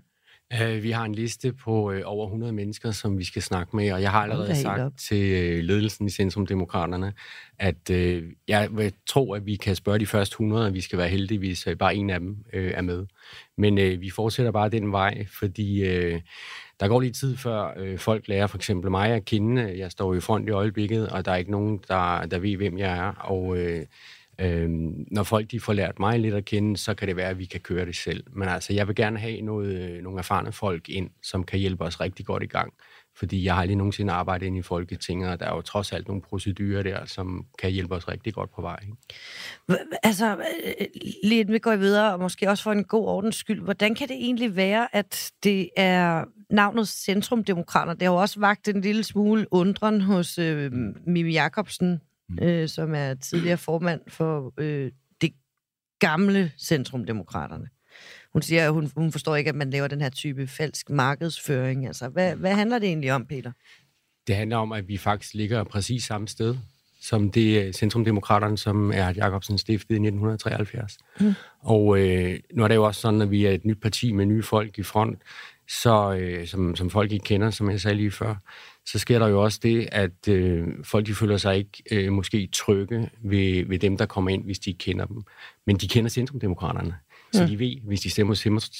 Uh, 0.54 0.82
vi 0.82 0.90
har 0.90 1.04
en 1.04 1.14
liste 1.14 1.52
på 1.52 1.92
uh, 1.92 2.00
over 2.04 2.26
100 2.26 2.52
mennesker, 2.52 2.90
som 2.90 3.18
vi 3.18 3.24
skal 3.24 3.42
snakke 3.42 3.76
med, 3.76 3.92
og 3.92 4.02
jeg 4.02 4.10
har 4.10 4.22
allerede 4.22 4.56
sagt 4.56 4.80
op. 4.80 4.92
til 4.96 5.56
uh, 5.58 5.64
ledelsen 5.64 6.06
i 6.06 6.10
Centrum 6.10 6.46
Demokraterne, 6.46 7.12
at 7.58 7.90
uh, 7.90 8.22
jeg 8.48 8.68
vil 8.70 8.92
tro, 9.06 9.32
at 9.32 9.46
vi 9.46 9.56
kan 9.56 9.76
spørge 9.76 9.98
de 9.98 10.06
første 10.06 10.34
100, 10.34 10.66
og 10.66 10.74
vi 10.74 10.80
skal 10.80 10.98
være 10.98 11.08
heldige, 11.08 11.38
hvis 11.38 11.66
uh, 11.66 11.72
bare 11.74 11.94
en 11.94 12.10
af 12.10 12.20
dem 12.20 12.30
uh, 12.54 12.60
er 12.60 12.80
med. 12.80 13.06
Men 13.58 13.78
uh, 13.78 14.00
vi 14.00 14.10
fortsætter 14.10 14.52
bare 14.52 14.68
den 14.68 14.92
vej, 14.92 15.26
fordi 15.26 15.82
uh, 15.82 16.20
der 16.80 16.88
går 16.88 17.00
lige 17.00 17.12
tid 17.12 17.36
før 17.36 17.80
uh, 17.82 17.98
folk 17.98 18.28
lærer 18.28 18.46
for 18.46 18.56
eksempel 18.56 18.90
mig 18.90 19.10
at 19.10 19.24
kende. 19.24 19.78
Jeg 19.78 19.90
står 19.90 20.14
i 20.14 20.20
front 20.20 20.48
i 20.48 20.52
øjeblikket, 20.52 21.08
og 21.08 21.24
der 21.24 21.32
er 21.32 21.36
ikke 21.36 21.50
nogen, 21.50 21.80
der, 21.88 22.26
der 22.26 22.38
ved, 22.38 22.56
hvem 22.56 22.78
jeg 22.78 22.98
er, 22.98 23.12
og... 23.12 23.46
Uh, 23.46 23.80
Øhm, 24.38 25.06
når 25.10 25.22
folk 25.22 25.50
de 25.50 25.60
får 25.60 25.72
lært 25.72 25.98
mig 25.98 26.20
lidt 26.20 26.34
at 26.34 26.44
kende, 26.44 26.76
så 26.76 26.94
kan 26.94 27.08
det 27.08 27.16
være, 27.16 27.28
at 27.28 27.38
vi 27.38 27.44
kan 27.44 27.60
køre 27.60 27.86
det 27.86 27.96
selv. 27.96 28.24
Men 28.32 28.48
altså, 28.48 28.72
jeg 28.72 28.88
vil 28.88 28.96
gerne 28.96 29.18
have 29.18 29.40
noget, 29.40 29.90
øh, 29.90 30.02
nogle 30.02 30.18
erfarne 30.18 30.52
folk 30.52 30.88
ind, 30.88 31.10
som 31.22 31.44
kan 31.44 31.58
hjælpe 31.58 31.84
os 31.84 32.00
rigtig 32.00 32.26
godt 32.26 32.42
i 32.42 32.46
gang. 32.46 32.72
Fordi 33.16 33.44
jeg 33.44 33.54
har 33.54 33.60
aldrig 33.60 33.76
nogensinde 33.76 34.12
arbejdet 34.12 34.46
ind 34.46 34.56
i 34.56 34.62
Folketinget, 34.62 35.30
og 35.30 35.40
der 35.40 35.46
er 35.46 35.54
jo 35.54 35.60
trods 35.60 35.92
alt 35.92 36.08
nogle 36.08 36.22
procedurer 36.22 36.82
der, 36.82 37.04
som 37.04 37.46
kan 37.58 37.70
hjælpe 37.70 37.94
os 37.94 38.08
rigtig 38.08 38.34
godt 38.34 38.50
på 38.54 38.62
vej. 38.62 38.78
Ikke? 38.82 39.84
Altså, 40.02 40.36
øh, 40.36 40.86
lige 41.24 41.40
inden 41.40 41.54
vi 41.54 41.58
går 41.58 41.76
videre, 41.76 42.12
og 42.12 42.20
måske 42.20 42.48
også 42.48 42.62
for 42.62 42.72
en 42.72 42.84
god 42.84 43.06
ordens 43.06 43.36
skyld, 43.36 43.60
hvordan 43.60 43.94
kan 43.94 44.08
det 44.08 44.16
egentlig 44.16 44.56
være, 44.56 44.96
at 44.96 45.32
det 45.44 45.70
er 45.76 46.24
navnet 46.50 46.88
Centrumdemokrater? 46.88 47.92
Det 47.92 48.02
har 48.02 48.10
jo 48.10 48.20
også 48.20 48.40
vagt 48.40 48.68
en 48.68 48.80
lille 48.80 49.04
smule 49.04 49.46
undren 49.50 50.00
hos 50.00 50.38
øh, 50.38 50.72
Mimi 51.06 51.36
Jacobsen, 52.30 52.48
øh, 52.48 52.68
som 52.68 52.94
er 52.94 53.14
tidligere 53.14 53.56
formand 53.56 54.00
for 54.08 54.54
øh, 54.58 54.92
det 55.20 55.32
gamle 55.98 56.52
Centrumdemokraterne. 56.58 57.68
Hun 58.32 58.42
siger, 58.42 58.66
at 58.66 58.72
hun, 58.72 58.90
hun 58.96 59.12
forstår 59.12 59.36
ikke, 59.36 59.48
at 59.48 59.54
man 59.54 59.70
laver 59.70 59.88
den 59.88 60.00
her 60.00 60.10
type 60.10 60.46
falsk 60.46 60.90
markedsføring. 60.90 61.86
Altså, 61.86 62.08
hvad, 62.08 62.36
hvad 62.36 62.54
handler 62.54 62.78
det 62.78 62.88
egentlig 62.88 63.12
om, 63.12 63.26
Peter? 63.26 63.52
Det 64.26 64.36
handler 64.36 64.56
om, 64.56 64.72
at 64.72 64.88
vi 64.88 64.96
faktisk 64.96 65.34
ligger 65.34 65.64
præcis 65.64 66.04
samme 66.04 66.28
sted 66.28 66.56
som 67.06 67.30
det 67.30 67.66
øh, 67.66 67.72
Centrumdemokraterne, 67.72 68.58
som 68.58 68.92
er 68.94 69.12
Jacobsen 69.16 69.58
stiftede 69.58 69.96
i 69.96 70.06
1973. 70.06 70.98
Mm. 71.20 71.34
Og 71.60 71.98
øh, 71.98 72.40
nu 72.54 72.64
er 72.64 72.68
det 72.68 72.74
jo 72.74 72.84
også 72.84 73.00
sådan, 73.00 73.22
at 73.22 73.30
vi 73.30 73.46
er 73.46 73.50
et 73.50 73.64
nyt 73.64 73.80
parti 73.80 74.12
med 74.12 74.26
nye 74.26 74.42
folk 74.42 74.78
i 74.78 74.82
front, 74.82 75.18
så, 75.68 76.14
øh, 76.14 76.46
som, 76.46 76.76
som 76.76 76.90
folk 76.90 77.12
ikke 77.12 77.24
kender, 77.24 77.50
som 77.50 77.70
jeg 77.70 77.80
sagde 77.80 77.96
lige 77.96 78.10
før, 78.10 78.34
så 78.86 78.98
sker 78.98 79.18
der 79.18 79.28
jo 79.28 79.42
også 79.42 79.60
det, 79.62 79.88
at 79.92 80.28
øh, 80.28 80.66
folk 80.84 81.06
de 81.06 81.14
føler 81.14 81.36
sig 81.36 81.56
ikke 81.56 81.82
øh, 81.90 82.12
måske 82.12 82.48
trygge 82.52 83.10
ved, 83.24 83.66
ved 83.66 83.78
dem, 83.78 83.96
der 83.96 84.06
kommer 84.06 84.30
ind, 84.30 84.44
hvis 84.44 84.58
de 84.58 84.70
ikke 84.70 84.78
kender 84.78 85.04
dem. 85.06 85.22
Men 85.66 85.76
de 85.76 85.88
kender 85.88 86.10
Centrumdemokraterne. 86.10 86.94
Så 87.32 87.42
Ja. 87.42 87.48
de 87.48 87.58
ved, 87.58 87.76
hvis 87.82 88.00
de 88.00 88.10
stemmer 88.10 88.34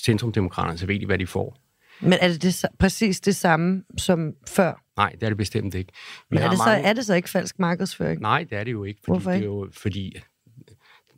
Centrumdemokraterne, 0.05 0.79
så 0.79 0.87
ved 0.87 1.01
de, 1.01 1.07
hvad 1.07 1.19
de 1.19 1.27
får. 1.27 1.57
Men 2.01 2.13
er 2.21 2.29
det, 2.29 2.43
det 2.43 2.65
præcis 2.79 3.21
det 3.21 3.37
samme 3.37 3.83
som 3.99 4.33
før? 4.49 4.83
Nej, 4.97 5.11
det 5.11 5.23
er 5.23 5.29
det 5.29 5.37
bestemt 5.39 5.75
ikke. 5.75 5.93
Vi 6.31 6.35
Men 6.35 6.39
er 6.39 6.49
det, 6.49 6.59
så, 6.59 6.65
mange- 6.67 6.85
er 6.89 6.93
det 6.93 7.07
så 7.07 7.15
ikke 7.15 7.31
falsk 7.31 7.59
markedsføring? 7.59 8.21
Nej, 8.21 8.47
det 8.51 8.59
er 8.59 8.65
det 8.65 8.73
jo 8.73 8.85
ikke. 8.85 9.01
Fordi 9.05 9.13
Hvorfor 9.13 9.31
Det 9.31 9.37
ikke? 9.37 9.45
er 9.45 9.49
jo, 9.49 9.69
fordi 9.73 10.17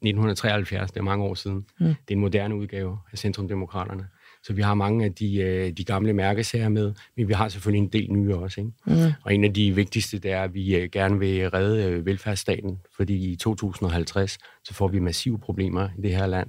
1973, 0.03 0.91
det 0.91 1.01
er 1.01 1.05
mange 1.05 1.24
år 1.24 1.34
siden, 1.34 1.57
Mm. 1.80 1.86
det 1.86 1.95
er 2.09 2.12
en 2.14 2.18
moderne 2.20 2.55
udgave 2.57 2.99
af 3.12 3.18
Centrumdemokraterne. 3.18 4.07
Så 4.43 4.53
vi 4.53 4.62
har 4.62 4.74
mange 4.74 5.05
af 5.05 5.14
de, 5.14 5.36
øh, 5.36 5.72
de 5.72 5.84
gamle 5.84 6.12
mærkesager 6.12 6.68
med, 6.68 6.95
men 7.16 7.28
vi 7.28 7.32
har 7.32 7.49
selvfølgelig 7.49 7.82
en 7.82 7.89
del 7.89 8.12
nye 8.12 8.36
også. 8.36 8.61
Ikke? 8.61 8.72
Mm. 8.86 9.12
Og 9.22 9.34
en 9.34 9.45
af 9.45 9.55
de 9.55 9.74
vigtigste, 9.74 10.18
det 10.18 10.32
er, 10.32 10.43
at 10.43 10.55
vi 10.55 10.76
øh, 10.76 10.89
gerne 10.93 11.18
vil 11.18 11.51
redde 11.51 11.84
øh, 11.84 12.07
velfærdsstaten, 12.07 12.78
fordi 12.97 13.32
i 13.32 13.36
2050, 13.36 14.39
så 14.64 14.74
får 14.74 14.89
vi 14.89 14.99
massive 14.99 15.39
problemer 15.39 15.89
i 15.99 16.03
det 16.03 16.16
her 16.16 16.26
land. 16.26 16.49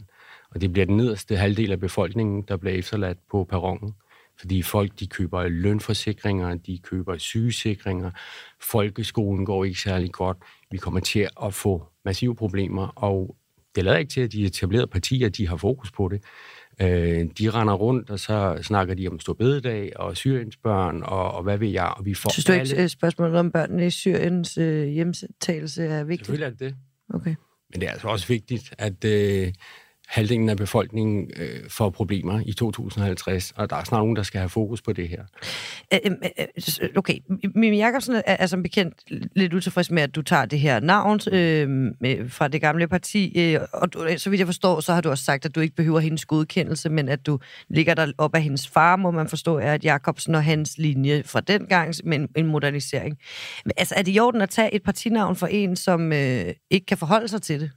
Og 0.51 0.61
det 0.61 0.73
bliver 0.73 0.85
den 0.85 0.97
nederste 0.97 1.37
halvdel 1.37 1.71
af 1.71 1.79
befolkningen, 1.79 2.41
der 2.47 2.57
bliver 2.57 2.75
efterladt 2.75 3.17
på 3.31 3.43
perronen. 3.43 3.93
Fordi 4.39 4.61
folk, 4.61 4.99
de 4.99 5.07
køber 5.07 5.47
lønforsikringer, 5.47 6.55
de 6.55 6.79
køber 6.83 7.17
sygesikringer, 7.17 8.11
folkeskolen 8.61 9.45
går 9.45 9.63
ikke 9.63 9.79
særlig 9.79 10.11
godt. 10.11 10.37
Vi 10.71 10.77
kommer 10.77 10.99
til 10.99 11.27
at 11.43 11.53
få 11.53 11.83
massive 12.05 12.35
problemer, 12.35 12.87
og 12.87 13.35
det 13.75 13.83
lader 13.83 13.97
ikke 13.97 14.11
til, 14.11 14.21
at 14.21 14.31
de 14.31 14.45
etablerede 14.45 14.87
partier, 14.87 15.29
de 15.29 15.47
har 15.47 15.57
fokus 15.57 15.91
på 15.91 16.07
det. 16.07 16.23
Øh, 16.82 17.25
de 17.39 17.49
render 17.49 17.73
rundt, 17.73 18.09
og 18.09 18.19
så 18.19 18.59
snakker 18.61 18.93
de 18.93 19.07
om 19.07 19.19
Storbededag 19.19 19.99
og 19.99 20.17
Syriens 20.17 20.57
børn, 20.57 21.03
og, 21.03 21.32
og 21.32 21.43
hvad 21.43 21.57
ved 21.57 21.67
jeg, 21.67 21.93
og 21.97 22.05
vi 22.05 22.13
får 22.13 22.30
Synes 22.30 22.45
du 22.45 22.51
ikke, 22.53 22.61
alle... 22.61 22.77
at 22.84 22.91
spørgsmålet 22.91 23.39
om 23.39 23.51
børnene 23.51 23.86
i 23.86 23.89
Syriens 23.89 24.57
øh, 24.57 24.88
hjemtagelse 24.88 25.84
er 25.84 26.03
vigtigt? 26.03 26.25
Selvfølgelig 26.25 26.45
er 26.45 26.49
det 26.49 26.59
det. 26.59 26.75
Okay. 27.13 27.36
Men 27.71 27.82
det 27.82 27.88
er 27.88 27.91
altså 27.91 28.07
også 28.07 28.27
vigtigt, 28.27 28.73
at 28.77 29.05
øh, 29.05 29.53
halvdelen 30.10 30.49
af 30.49 30.57
befolkningen 30.57 31.32
øh, 31.38 31.70
får 31.70 31.89
problemer 31.89 32.41
i 32.45 32.53
2050, 32.53 33.53
og 33.55 33.70
der 33.70 33.76
er 33.76 33.84
snart 33.84 33.99
nogen, 34.01 34.16
der 34.16 34.24
skal 34.24 34.39
have 34.39 34.49
fokus 34.49 34.82
på 34.82 34.93
det 34.93 35.10
her. 35.10 35.24
Øh, 35.93 35.99
øh, 36.05 36.12
øh, 36.82 36.89
Okay, 36.97 37.14
Mimi 37.55 37.78
Jacobsen 37.78 38.16
er, 38.16 38.22
er 38.26 38.45
som 38.47 38.64
bekendt 38.64 38.93
lidt 39.36 39.53
utilfreds 39.53 39.91
med, 39.91 40.03
at 40.03 40.16
du 40.16 40.22
tager 40.22 40.45
det 40.45 40.60
her 40.60 40.80
navn 40.80 41.20
øh, 41.32 41.70
med- 41.99 42.30
fra 42.30 42.47
det 42.47 42.62
gamle 42.62 42.88
parti, 42.88 43.39
øh, 43.39 43.60
og 43.74 43.93
du, 43.93 44.07
så 44.18 44.30
vidt 44.30 44.39
jeg 44.39 44.47
forstår, 44.47 44.80
så 44.80 44.93
har 44.93 45.01
du 45.01 45.10
også 45.10 45.24
sagt, 45.24 45.45
at 45.45 45.55
du 45.55 45.60
ikke 45.60 45.76
behøver 45.76 45.99
hendes 45.99 46.26
godkendelse, 46.26 46.89
men 46.89 47.10
at 47.10 47.26
du 47.26 47.39
ligger 47.70 47.93
der 47.93 48.12
op 48.18 48.36
af 48.36 48.41
hendes 48.43 48.68
far, 48.68 48.95
må 48.95 49.12
man 49.12 49.28
forstå, 49.28 49.57
er 49.57 49.74
at 49.74 49.84
Jacobsen 49.86 50.36
og 50.36 50.43
hans 50.43 50.78
linje 50.78 51.24
fra 51.26 51.39
den 51.41 51.66
gang 51.66 51.93
med 52.03 52.18
en, 52.18 52.28
en 52.36 52.45
modernisering. 52.45 53.18
Men, 53.66 53.72
altså, 53.78 53.95
er 53.97 54.01
det 54.01 54.16
i 54.16 54.20
orden 54.20 54.41
at 54.41 54.49
tage 54.49 54.74
et 54.76 54.84
partinavn 54.84 55.36
for 55.36 55.47
en, 55.47 55.76
som 55.76 56.14
øh, 56.14 56.45
ikke 56.70 56.86
kan 56.86 56.97
forholde 56.97 57.28
sig 57.28 57.41
til 57.41 57.60
det? 57.60 57.72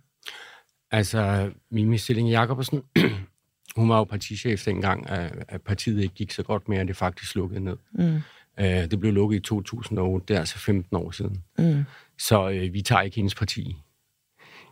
Altså, 0.93 1.51
Mimi 1.71 1.99
Stilling 1.99 2.31
Jacobsen, 2.31 2.83
hun 3.77 3.89
var 3.89 3.99
jo 3.99 4.05
partichef 4.05 4.65
dengang, 4.65 5.11
at, 5.11 5.45
at 5.49 5.63
partiet 5.63 6.03
ikke 6.03 6.15
gik 6.15 6.31
så 6.33 6.43
godt 6.43 6.69
mere, 6.69 6.81
at 6.81 6.89
det 6.89 6.97
faktisk 6.97 7.35
lukkede 7.37 7.61
ned. 7.61 7.77
Mm. 7.93 8.15
Øh, 8.61 8.67
det 8.67 9.01
blev 9.01 9.13
lukket 9.13 9.37
i 9.37 9.41
2008, 9.41 10.25
det 10.29 10.35
er 10.37 10.39
altså 10.41 10.59
15 10.59 10.97
år 10.97 11.11
siden. 11.11 11.43
Mm. 11.59 11.85
Så 12.19 12.51
øh, 12.51 12.73
vi 12.73 12.83
tager 12.83 13.03
ikke 13.03 13.17
hendes 13.17 13.35
parti. 13.35 13.77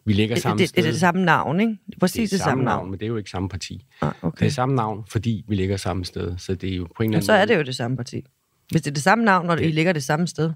Vi 0.05 0.13
ligger 0.13 0.37
Det, 0.37 0.43
samme 0.43 0.59
det, 0.59 0.69
sted. 0.69 0.83
det 0.83 0.89
er 0.89 0.93
det 0.93 1.01
samme 1.01 1.25
navn, 1.25 1.61
ikke? 1.61 1.71
Det 1.87 1.95
er 1.95 1.99
præcis 2.01 2.31
det, 2.31 2.37
er 2.37 2.39
det 2.39 2.45
samme 2.45 2.65
navn. 2.65 2.91
men 2.91 2.99
det 3.01 3.05
er 3.07 3.09
jo 3.09 3.17
ikke 3.17 3.31
samme 3.31 3.49
parti. 3.49 3.87
Ah, 4.01 4.09
Det 4.09 4.17
okay. 4.25 4.47
er 4.47 4.51
samme 4.51 4.75
navn, 4.75 5.05
fordi 5.09 5.45
vi 5.49 5.55
ligger 5.55 5.77
samme 5.77 6.05
sted. 6.05 6.39
Så 6.39 6.55
det 6.55 6.73
er 6.73 6.77
jo 6.77 6.89
på 6.97 7.03
en 7.03 7.11
eller 7.11 7.17
anden 7.19 7.27
så 7.27 7.33
er 7.33 7.45
det 7.45 7.57
jo 7.57 7.63
det 7.63 7.77
samme 7.77 7.97
parti. 7.97 8.25
Hvis 8.71 8.83
det 8.83 8.91
er 8.91 8.95
det 8.95 9.03
samme 9.03 9.25
navn, 9.25 9.51
I 9.59 9.63
Det- 9.63 9.75
ligger 9.75 9.93
det 9.93 10.03
samme 10.05 10.27
sted. 10.27 10.53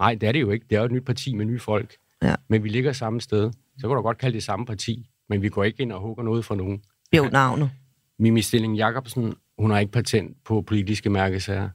Nej, 0.00 0.14
det 0.14 0.28
er 0.28 0.32
det 0.32 0.40
jo 0.40 0.50
ikke. 0.50 0.66
Det 0.70 0.76
er 0.76 0.80
jo 0.80 0.86
et 0.86 0.92
nyt 0.92 1.04
parti 1.04 1.34
med 1.34 1.44
nye 1.44 1.58
folk. 1.58 1.96
Ja. 2.22 2.34
Men 2.48 2.64
vi 2.64 2.68
ligger 2.68 2.92
samme 2.92 3.20
sted. 3.20 3.50
Så 3.78 3.88
kan 3.88 3.96
du 3.96 4.02
godt 4.02 4.18
kalde 4.18 4.34
det 4.34 4.42
samme 4.42 4.66
parti. 4.66 5.10
Men 5.28 5.42
vi 5.42 5.48
går 5.48 5.64
ikke 5.64 5.82
ind 5.82 5.92
og 5.92 6.00
hugger 6.00 6.24
noget 6.24 6.44
for 6.44 6.54
nogen. 6.54 6.82
Jo, 7.16 7.24
navnet. 7.24 7.70
Mimi 8.18 8.42
Stilling 8.42 8.76
Jacobsen, 8.76 9.34
hun 9.58 9.70
har 9.70 9.78
ikke 9.78 9.92
patent 9.92 10.36
på 10.44 10.62
politiske 10.62 11.10
mærkesager. 11.10 11.68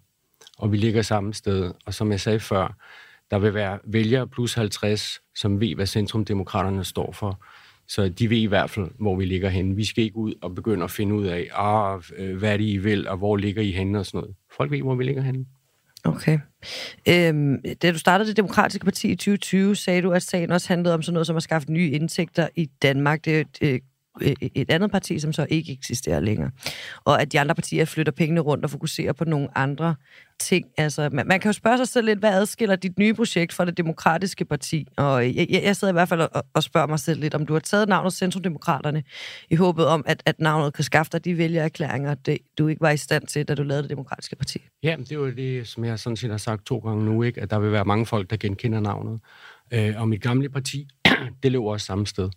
Og 0.58 0.72
vi 0.72 0.78
ligger 0.78 1.02
samme 1.02 1.34
sted. 1.34 1.72
Og 1.86 1.94
som 1.94 2.12
jeg 2.12 2.20
sagde 2.20 2.40
før, 2.40 2.78
der 3.32 3.40
vil 3.40 3.54
være 3.54 3.80
vælgere 3.84 4.28
plus 4.28 4.54
50, 4.54 5.22
som 5.36 5.60
ved, 5.60 5.76
hvad 5.76 5.86
Centrumdemokraterne 5.86 6.84
står 6.84 7.12
for. 7.12 7.44
Så 7.88 8.10
de 8.10 8.30
ved 8.30 8.38
i 8.38 8.46
hvert 8.46 8.70
fald, 8.70 8.88
hvor 9.00 9.16
vi 9.16 9.26
ligger 9.26 9.50
henne. 9.50 9.76
Vi 9.76 9.86
skal 9.86 10.04
ikke 10.04 10.18
ud 10.18 10.34
og 10.42 10.56
begynde 10.56 10.84
at 10.84 10.92
finde 10.92 11.16
ud 11.16 11.26
af, 11.26 11.50
ah, 11.54 12.02
øh, 12.18 12.38
hvad 12.38 12.54
er 12.54 12.58
det, 12.58 12.64
I 12.64 12.78
vil, 12.78 13.08
og 13.08 13.18
hvor 13.18 13.38
ligger 13.38 13.62
I 13.62 13.72
henne 13.72 14.00
og 14.00 14.06
sådan 14.06 14.18
noget. 14.18 14.36
Folk 14.58 14.72
ved, 14.72 14.82
hvor 14.82 14.96
vi 14.96 15.04
ligger 15.04 15.22
henne. 15.22 15.46
Okay. 16.06 16.40
Øhm, 17.10 17.62
da 17.82 17.92
du 17.92 17.98
startede 17.98 18.30
det 18.30 18.38
demokratiske 18.38 18.86
parti 18.86 19.08
i 19.08 19.16
2020, 19.16 19.76
sagde 19.76 20.02
du, 20.02 20.12
at 20.12 20.24
sagen 20.24 20.52
også 20.52 20.68
handlede 20.68 20.94
om 20.94 21.02
sådan 21.02 21.14
noget 21.14 21.28
som 21.28 21.38
at 21.38 21.44
skaffe 21.44 21.72
nye 21.72 21.90
indtægter 21.90 22.48
i 22.56 22.66
Danmark. 22.66 23.26
Det 23.26 23.48
det 23.60 23.82
Øh, 24.22 24.36
et, 24.42 24.72
andet 24.72 24.92
parti, 24.92 25.20
som 25.20 25.34
så 25.34 25.48
ikke 25.50 25.72
eksisterer 25.72 26.20
længere. 26.20 26.52
Og 27.06 27.22
at 27.22 27.32
de 27.32 27.40
andre 27.40 27.56
partier 27.56 27.86
flytter 27.86 28.12
pengene 28.12 28.42
rundt 28.42 28.64
og 28.66 28.72
fokuserer 28.72 29.14
på 29.14 29.26
nogle 29.26 29.58
andre 29.58 29.96
ting. 30.40 30.66
Altså, 30.78 31.10
man, 31.12 31.28
man 31.28 31.40
kan 31.40 31.50
jo 31.50 31.54
spørge 31.54 31.78
sig 31.78 31.88
selv 31.88 32.06
lidt, 32.06 32.20
hvad 32.20 32.34
adskiller 32.34 32.76
dit 32.76 33.00
nye 33.00 33.14
projekt 33.14 33.54
fra 33.54 33.66
det 33.66 33.78
demokratiske 33.78 34.46
parti? 34.46 34.88
Og 34.98 35.26
jeg, 35.26 35.48
jeg, 35.50 35.64
jeg 35.64 35.76
sidder 35.76 35.92
i 35.92 35.96
hvert 35.96 36.10
fald 36.10 36.22
og, 36.22 36.44
og 36.54 36.64
spørger 36.64 36.88
mig 36.88 37.00
selv 37.00 37.20
lidt, 37.20 37.34
om 37.34 37.46
du 37.46 37.54
har 37.54 37.60
taget 37.60 37.90
navnet 37.90 38.14
Centrumdemokraterne 38.14 39.04
i 39.50 39.56
håbet 39.56 39.86
om, 39.86 40.04
at, 40.08 40.24
at 40.26 40.40
navnet 40.40 40.74
kan 40.74 40.84
skaffe 40.84 41.10
dig 41.12 41.26
de 41.26 41.38
vælgererklæringer, 41.38 42.14
det, 42.14 42.38
du 42.58 42.68
ikke 42.68 42.82
var 42.82 42.92
i 42.92 42.98
stand 42.98 43.28
til, 43.28 43.48
da 43.48 43.56
du 43.56 43.64
lavede 43.64 43.84
det 43.84 43.90
demokratiske 43.90 44.36
parti. 44.36 44.62
Ja, 44.84 44.96
det 45.00 45.12
er 45.12 45.16
jo 45.16 45.32
det, 45.32 45.68
som 45.68 45.86
jeg 45.86 46.00
sådan 46.00 46.18
set 46.18 46.30
har 46.30 46.38
sagt 46.38 46.66
to 46.66 46.78
gange 46.78 47.06
nu, 47.06 47.24
ikke? 47.24 47.42
at 47.42 47.50
der 47.50 47.60
vil 47.60 47.72
være 47.72 47.86
mange 47.86 48.06
folk, 48.06 48.30
der 48.30 48.38
genkender 48.38 48.80
navnet. 48.80 49.20
Øh, 49.72 50.02
og 50.02 50.08
mit 50.08 50.22
gamle 50.22 50.50
parti, 50.50 50.88
det 51.44 51.52
løber 51.52 51.72
også 51.72 51.86
samme 51.86 52.08
sted. 52.08 52.30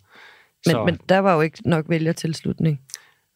Men, 0.75 0.85
men 0.85 0.99
der 1.09 1.19
var 1.19 1.35
jo 1.35 1.41
ikke 1.41 1.69
nok 1.69 1.85
vælgertilslutning. 1.89 2.81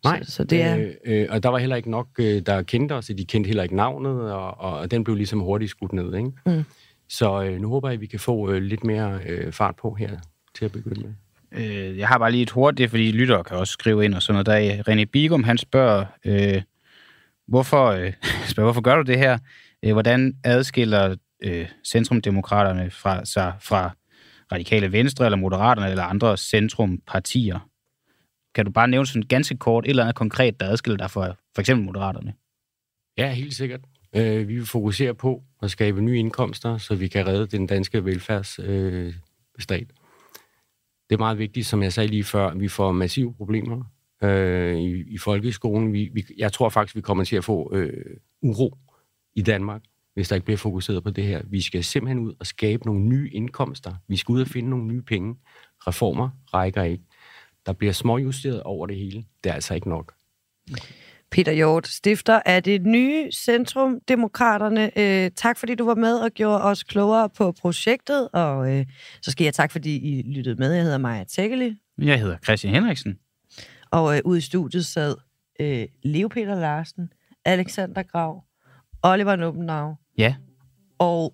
Nej, 0.03 0.23
så, 0.23 0.31
så 0.31 0.43
det 0.43 0.61
er... 0.61 0.77
øh, 0.77 0.93
øh, 1.05 1.27
og 1.29 1.43
der 1.43 1.49
var 1.49 1.57
heller 1.57 1.75
ikke 1.75 1.91
nok, 1.91 2.07
øh, 2.19 2.41
der 2.45 2.61
kendte 2.61 2.93
os, 2.93 3.09
og 3.09 3.17
de 3.17 3.25
kendte 3.25 3.47
heller 3.47 3.63
ikke 3.63 3.75
navnet, 3.75 4.31
og, 4.33 4.61
og, 4.61 4.79
og 4.79 4.91
den 4.91 5.03
blev 5.03 5.15
ligesom 5.15 5.39
hurtigt 5.39 5.71
skudt 5.71 5.93
ned. 5.93 6.15
Ikke? 6.15 6.31
Mm. 6.45 6.63
Så 7.09 7.43
øh, 7.43 7.61
nu 7.61 7.69
håber 7.69 7.89
jeg, 7.89 7.93
at 7.93 8.01
vi 8.01 8.05
kan 8.05 8.19
få 8.19 8.51
øh, 8.51 8.61
lidt 8.61 8.83
mere 8.83 9.19
øh, 9.27 9.51
fart 9.53 9.75
på 9.75 9.93
her 9.93 10.17
til 10.55 10.65
at 10.65 10.71
begynde 10.71 11.01
med. 11.01 11.13
Øh, 11.51 11.97
jeg 11.97 12.07
har 12.07 12.17
bare 12.17 12.31
lige 12.31 12.41
et 12.41 12.49
hurtigt, 12.49 12.89
fordi 12.89 13.11
lyttere 13.11 13.43
kan 13.43 13.57
også 13.57 13.73
skrive 13.73 14.05
ind 14.05 14.13
og 14.13 14.21
sådan 14.21 14.33
noget. 14.33 14.45
Der 14.45 14.53
er 14.53 14.83
René 14.89 15.05
Bigum, 15.05 15.43
han 15.43 15.57
spørger, 15.57 16.05
øh, 16.25 16.61
hvorfor, 17.47 17.85
øh, 17.85 18.13
spørger, 18.51 18.65
hvorfor 18.65 18.81
gør 18.81 18.95
du 18.95 19.01
det 19.01 19.17
her? 19.17 19.37
Øh, 19.83 19.93
hvordan 19.93 20.33
adskiller 20.43 21.15
øh, 21.43 21.67
centrumdemokraterne 21.87 22.91
fra, 22.91 23.25
sig 23.25 23.53
fra 23.61 23.95
radikale 24.51 24.91
venstre, 24.91 25.25
eller 25.25 25.37
moderaterne, 25.37 25.89
eller 25.89 26.03
andre 26.03 26.37
centrumpartier? 26.37 27.59
Kan 28.55 28.65
du 28.65 28.71
bare 28.71 28.87
nævne 28.87 29.07
sådan 29.07 29.21
ganske 29.21 29.57
kort 29.57 29.85
et 29.85 29.89
eller 29.89 30.03
andet 30.03 30.15
konkret, 30.15 30.59
der 30.59 30.65
adskiller 30.65 30.97
dig 30.97 31.11
fra 31.11 31.27
for 31.55 31.59
eksempel 31.59 31.85
moderaterne? 31.85 32.33
Ja, 33.17 33.31
helt 33.33 33.53
sikkert. 33.53 33.79
Øh, 34.15 34.47
vi 34.47 34.55
vil 34.55 34.65
fokusere 34.65 35.15
på 35.15 35.43
at 35.61 35.71
skabe 35.71 36.01
nye 36.01 36.19
indkomster, 36.19 36.77
så 36.77 36.95
vi 36.95 37.07
kan 37.07 37.27
redde 37.27 37.47
den 37.47 37.67
danske 37.67 38.05
velfærdsstat. 38.05 38.69
Øh, 38.69 39.13
stat. 39.59 39.87
det 41.09 41.15
er 41.15 41.19
meget 41.19 41.37
vigtigt, 41.37 41.67
som 41.67 41.83
jeg 41.83 41.93
sagde 41.93 42.07
lige 42.07 42.23
før, 42.23 42.47
at 42.47 42.59
vi 42.59 42.67
får 42.67 42.91
massive 42.91 43.33
problemer 43.33 43.83
øh, 44.23 44.77
i, 44.77 45.13
i 45.13 45.17
folkeskolen. 45.17 45.93
Vi, 45.93 46.09
vi, 46.13 46.25
jeg 46.37 46.53
tror 46.53 46.69
faktisk, 46.69 46.95
vi 46.95 47.01
kommer 47.01 47.23
til 47.23 47.35
at 47.35 47.43
få 47.43 47.75
øh, 47.75 48.17
uro 48.41 48.77
i 49.35 49.41
Danmark, 49.41 49.81
hvis 50.13 50.27
der 50.27 50.35
ikke 50.35 50.45
bliver 50.45 50.57
fokuseret 50.57 51.03
på 51.03 51.09
det 51.09 51.23
her. 51.23 51.41
Vi 51.45 51.61
skal 51.61 51.83
simpelthen 51.83 52.19
ud 52.19 52.33
og 52.39 52.47
skabe 52.47 52.85
nogle 52.85 53.01
nye 53.01 53.29
indkomster. 53.33 53.93
Vi 54.07 54.17
skal 54.17 54.33
ud 54.33 54.41
og 54.41 54.47
finde 54.47 54.69
nogle 54.69 54.85
nye 54.85 55.01
penge. 55.01 55.35
Reformer 55.87 56.29
rækker 56.53 56.83
ikke. 56.83 57.03
Der 57.65 57.73
bliver 57.73 57.93
småjusteret 57.93 58.63
over 58.63 58.87
det 58.87 58.95
hele. 58.95 59.23
Det 59.43 59.49
er 59.49 59.53
altså 59.53 59.73
ikke 59.73 59.89
nok. 59.89 60.13
Peter 61.31 61.51
Hjort, 61.51 61.87
stifter 61.87 62.41
af 62.45 62.63
det 62.63 62.85
nye 62.85 63.31
Centrum 63.31 63.99
Demokraterne. 64.07 64.99
Øh, 64.99 65.31
tak 65.35 65.57
fordi 65.57 65.75
du 65.75 65.85
var 65.85 65.95
med 65.95 66.15
og 66.15 66.31
gjorde 66.31 66.63
os 66.63 66.83
klogere 66.83 67.29
på 67.29 67.51
projektet, 67.51 68.29
og 68.33 68.71
øh, 68.71 68.85
så 69.21 69.31
skal 69.31 69.43
jeg 69.43 69.53
tak 69.53 69.71
fordi 69.71 69.95
I 69.97 70.21
lyttede 70.21 70.55
med. 70.55 70.73
Jeg 70.73 70.83
hedder 70.83 70.97
Maja 70.97 71.23
Tækkeli. 71.23 71.75
Jeg 71.97 72.19
hedder 72.19 72.37
Christian 72.37 72.73
Henriksen. 72.73 73.19
Og 73.91 74.15
øh, 74.15 74.21
ude 74.25 74.37
i 74.37 74.41
studiet 74.41 74.85
sad 74.85 75.15
øh, 75.59 75.87
Leo 76.03 76.27
Peter 76.27 76.55
Larsen, 76.55 77.13
Alexander 77.45 78.03
Grav, 78.03 78.43
Oliver 79.03 79.35
Nubbenau. 79.35 79.95
Ja. 80.17 80.35
Og 80.99 81.33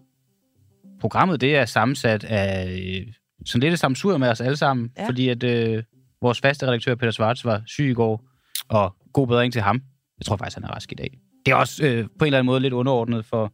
programmet 1.00 1.42
det 1.42 1.56
er 1.56 1.66
sammensat 1.66 2.24
af 2.24 2.72
øh, 2.72 3.14
sådan 3.46 3.62
lidt 3.62 3.74
et 3.74 3.80
samsur 3.80 4.18
med 4.18 4.30
os 4.30 4.42
alle 4.42 4.58
sammen, 4.58 4.92
ja. 4.98 5.08
fordi 5.08 5.30
at 5.30 5.44
øh, 5.44 5.84
vores 6.22 6.42
faste 6.42 6.68
redaktør 6.68 6.96
Peter 6.96 7.12
Svarts 7.12 7.46
var 7.46 7.62
syg 7.66 7.90
i 7.90 7.94
går, 7.94 8.24
og 8.70 8.96
god 9.14 9.28
bedring 9.28 9.54
til 9.54 9.62
ham. 9.62 9.82
Jeg 10.20 10.26
tror 10.26 10.38
faktisk, 10.38 10.58
han 10.58 10.64
er 10.64 10.76
rask 10.76 10.92
i 10.92 10.96
dag. 10.96 11.18
Det 11.46 11.52
er 11.52 11.56
også 11.56 11.86
øh, 11.86 12.04
på 12.20 12.26
en 12.26 12.28
eller 12.28 12.38
anden 12.38 12.46
måde 12.46 12.60
lidt 12.60 12.74
underordnet 12.74 13.26
for, 13.26 13.54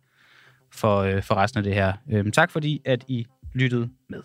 for, 0.74 0.98
øh, 0.98 1.24
for 1.24 1.36
resten 1.36 1.58
af 1.58 1.64
det 1.64 1.74
her. 1.74 1.94
Øh, 2.12 2.32
tak 2.32 2.52
fordi, 2.52 2.82
at 2.86 3.06
I 3.08 3.26
lyttede 3.54 3.90
med. 4.10 4.22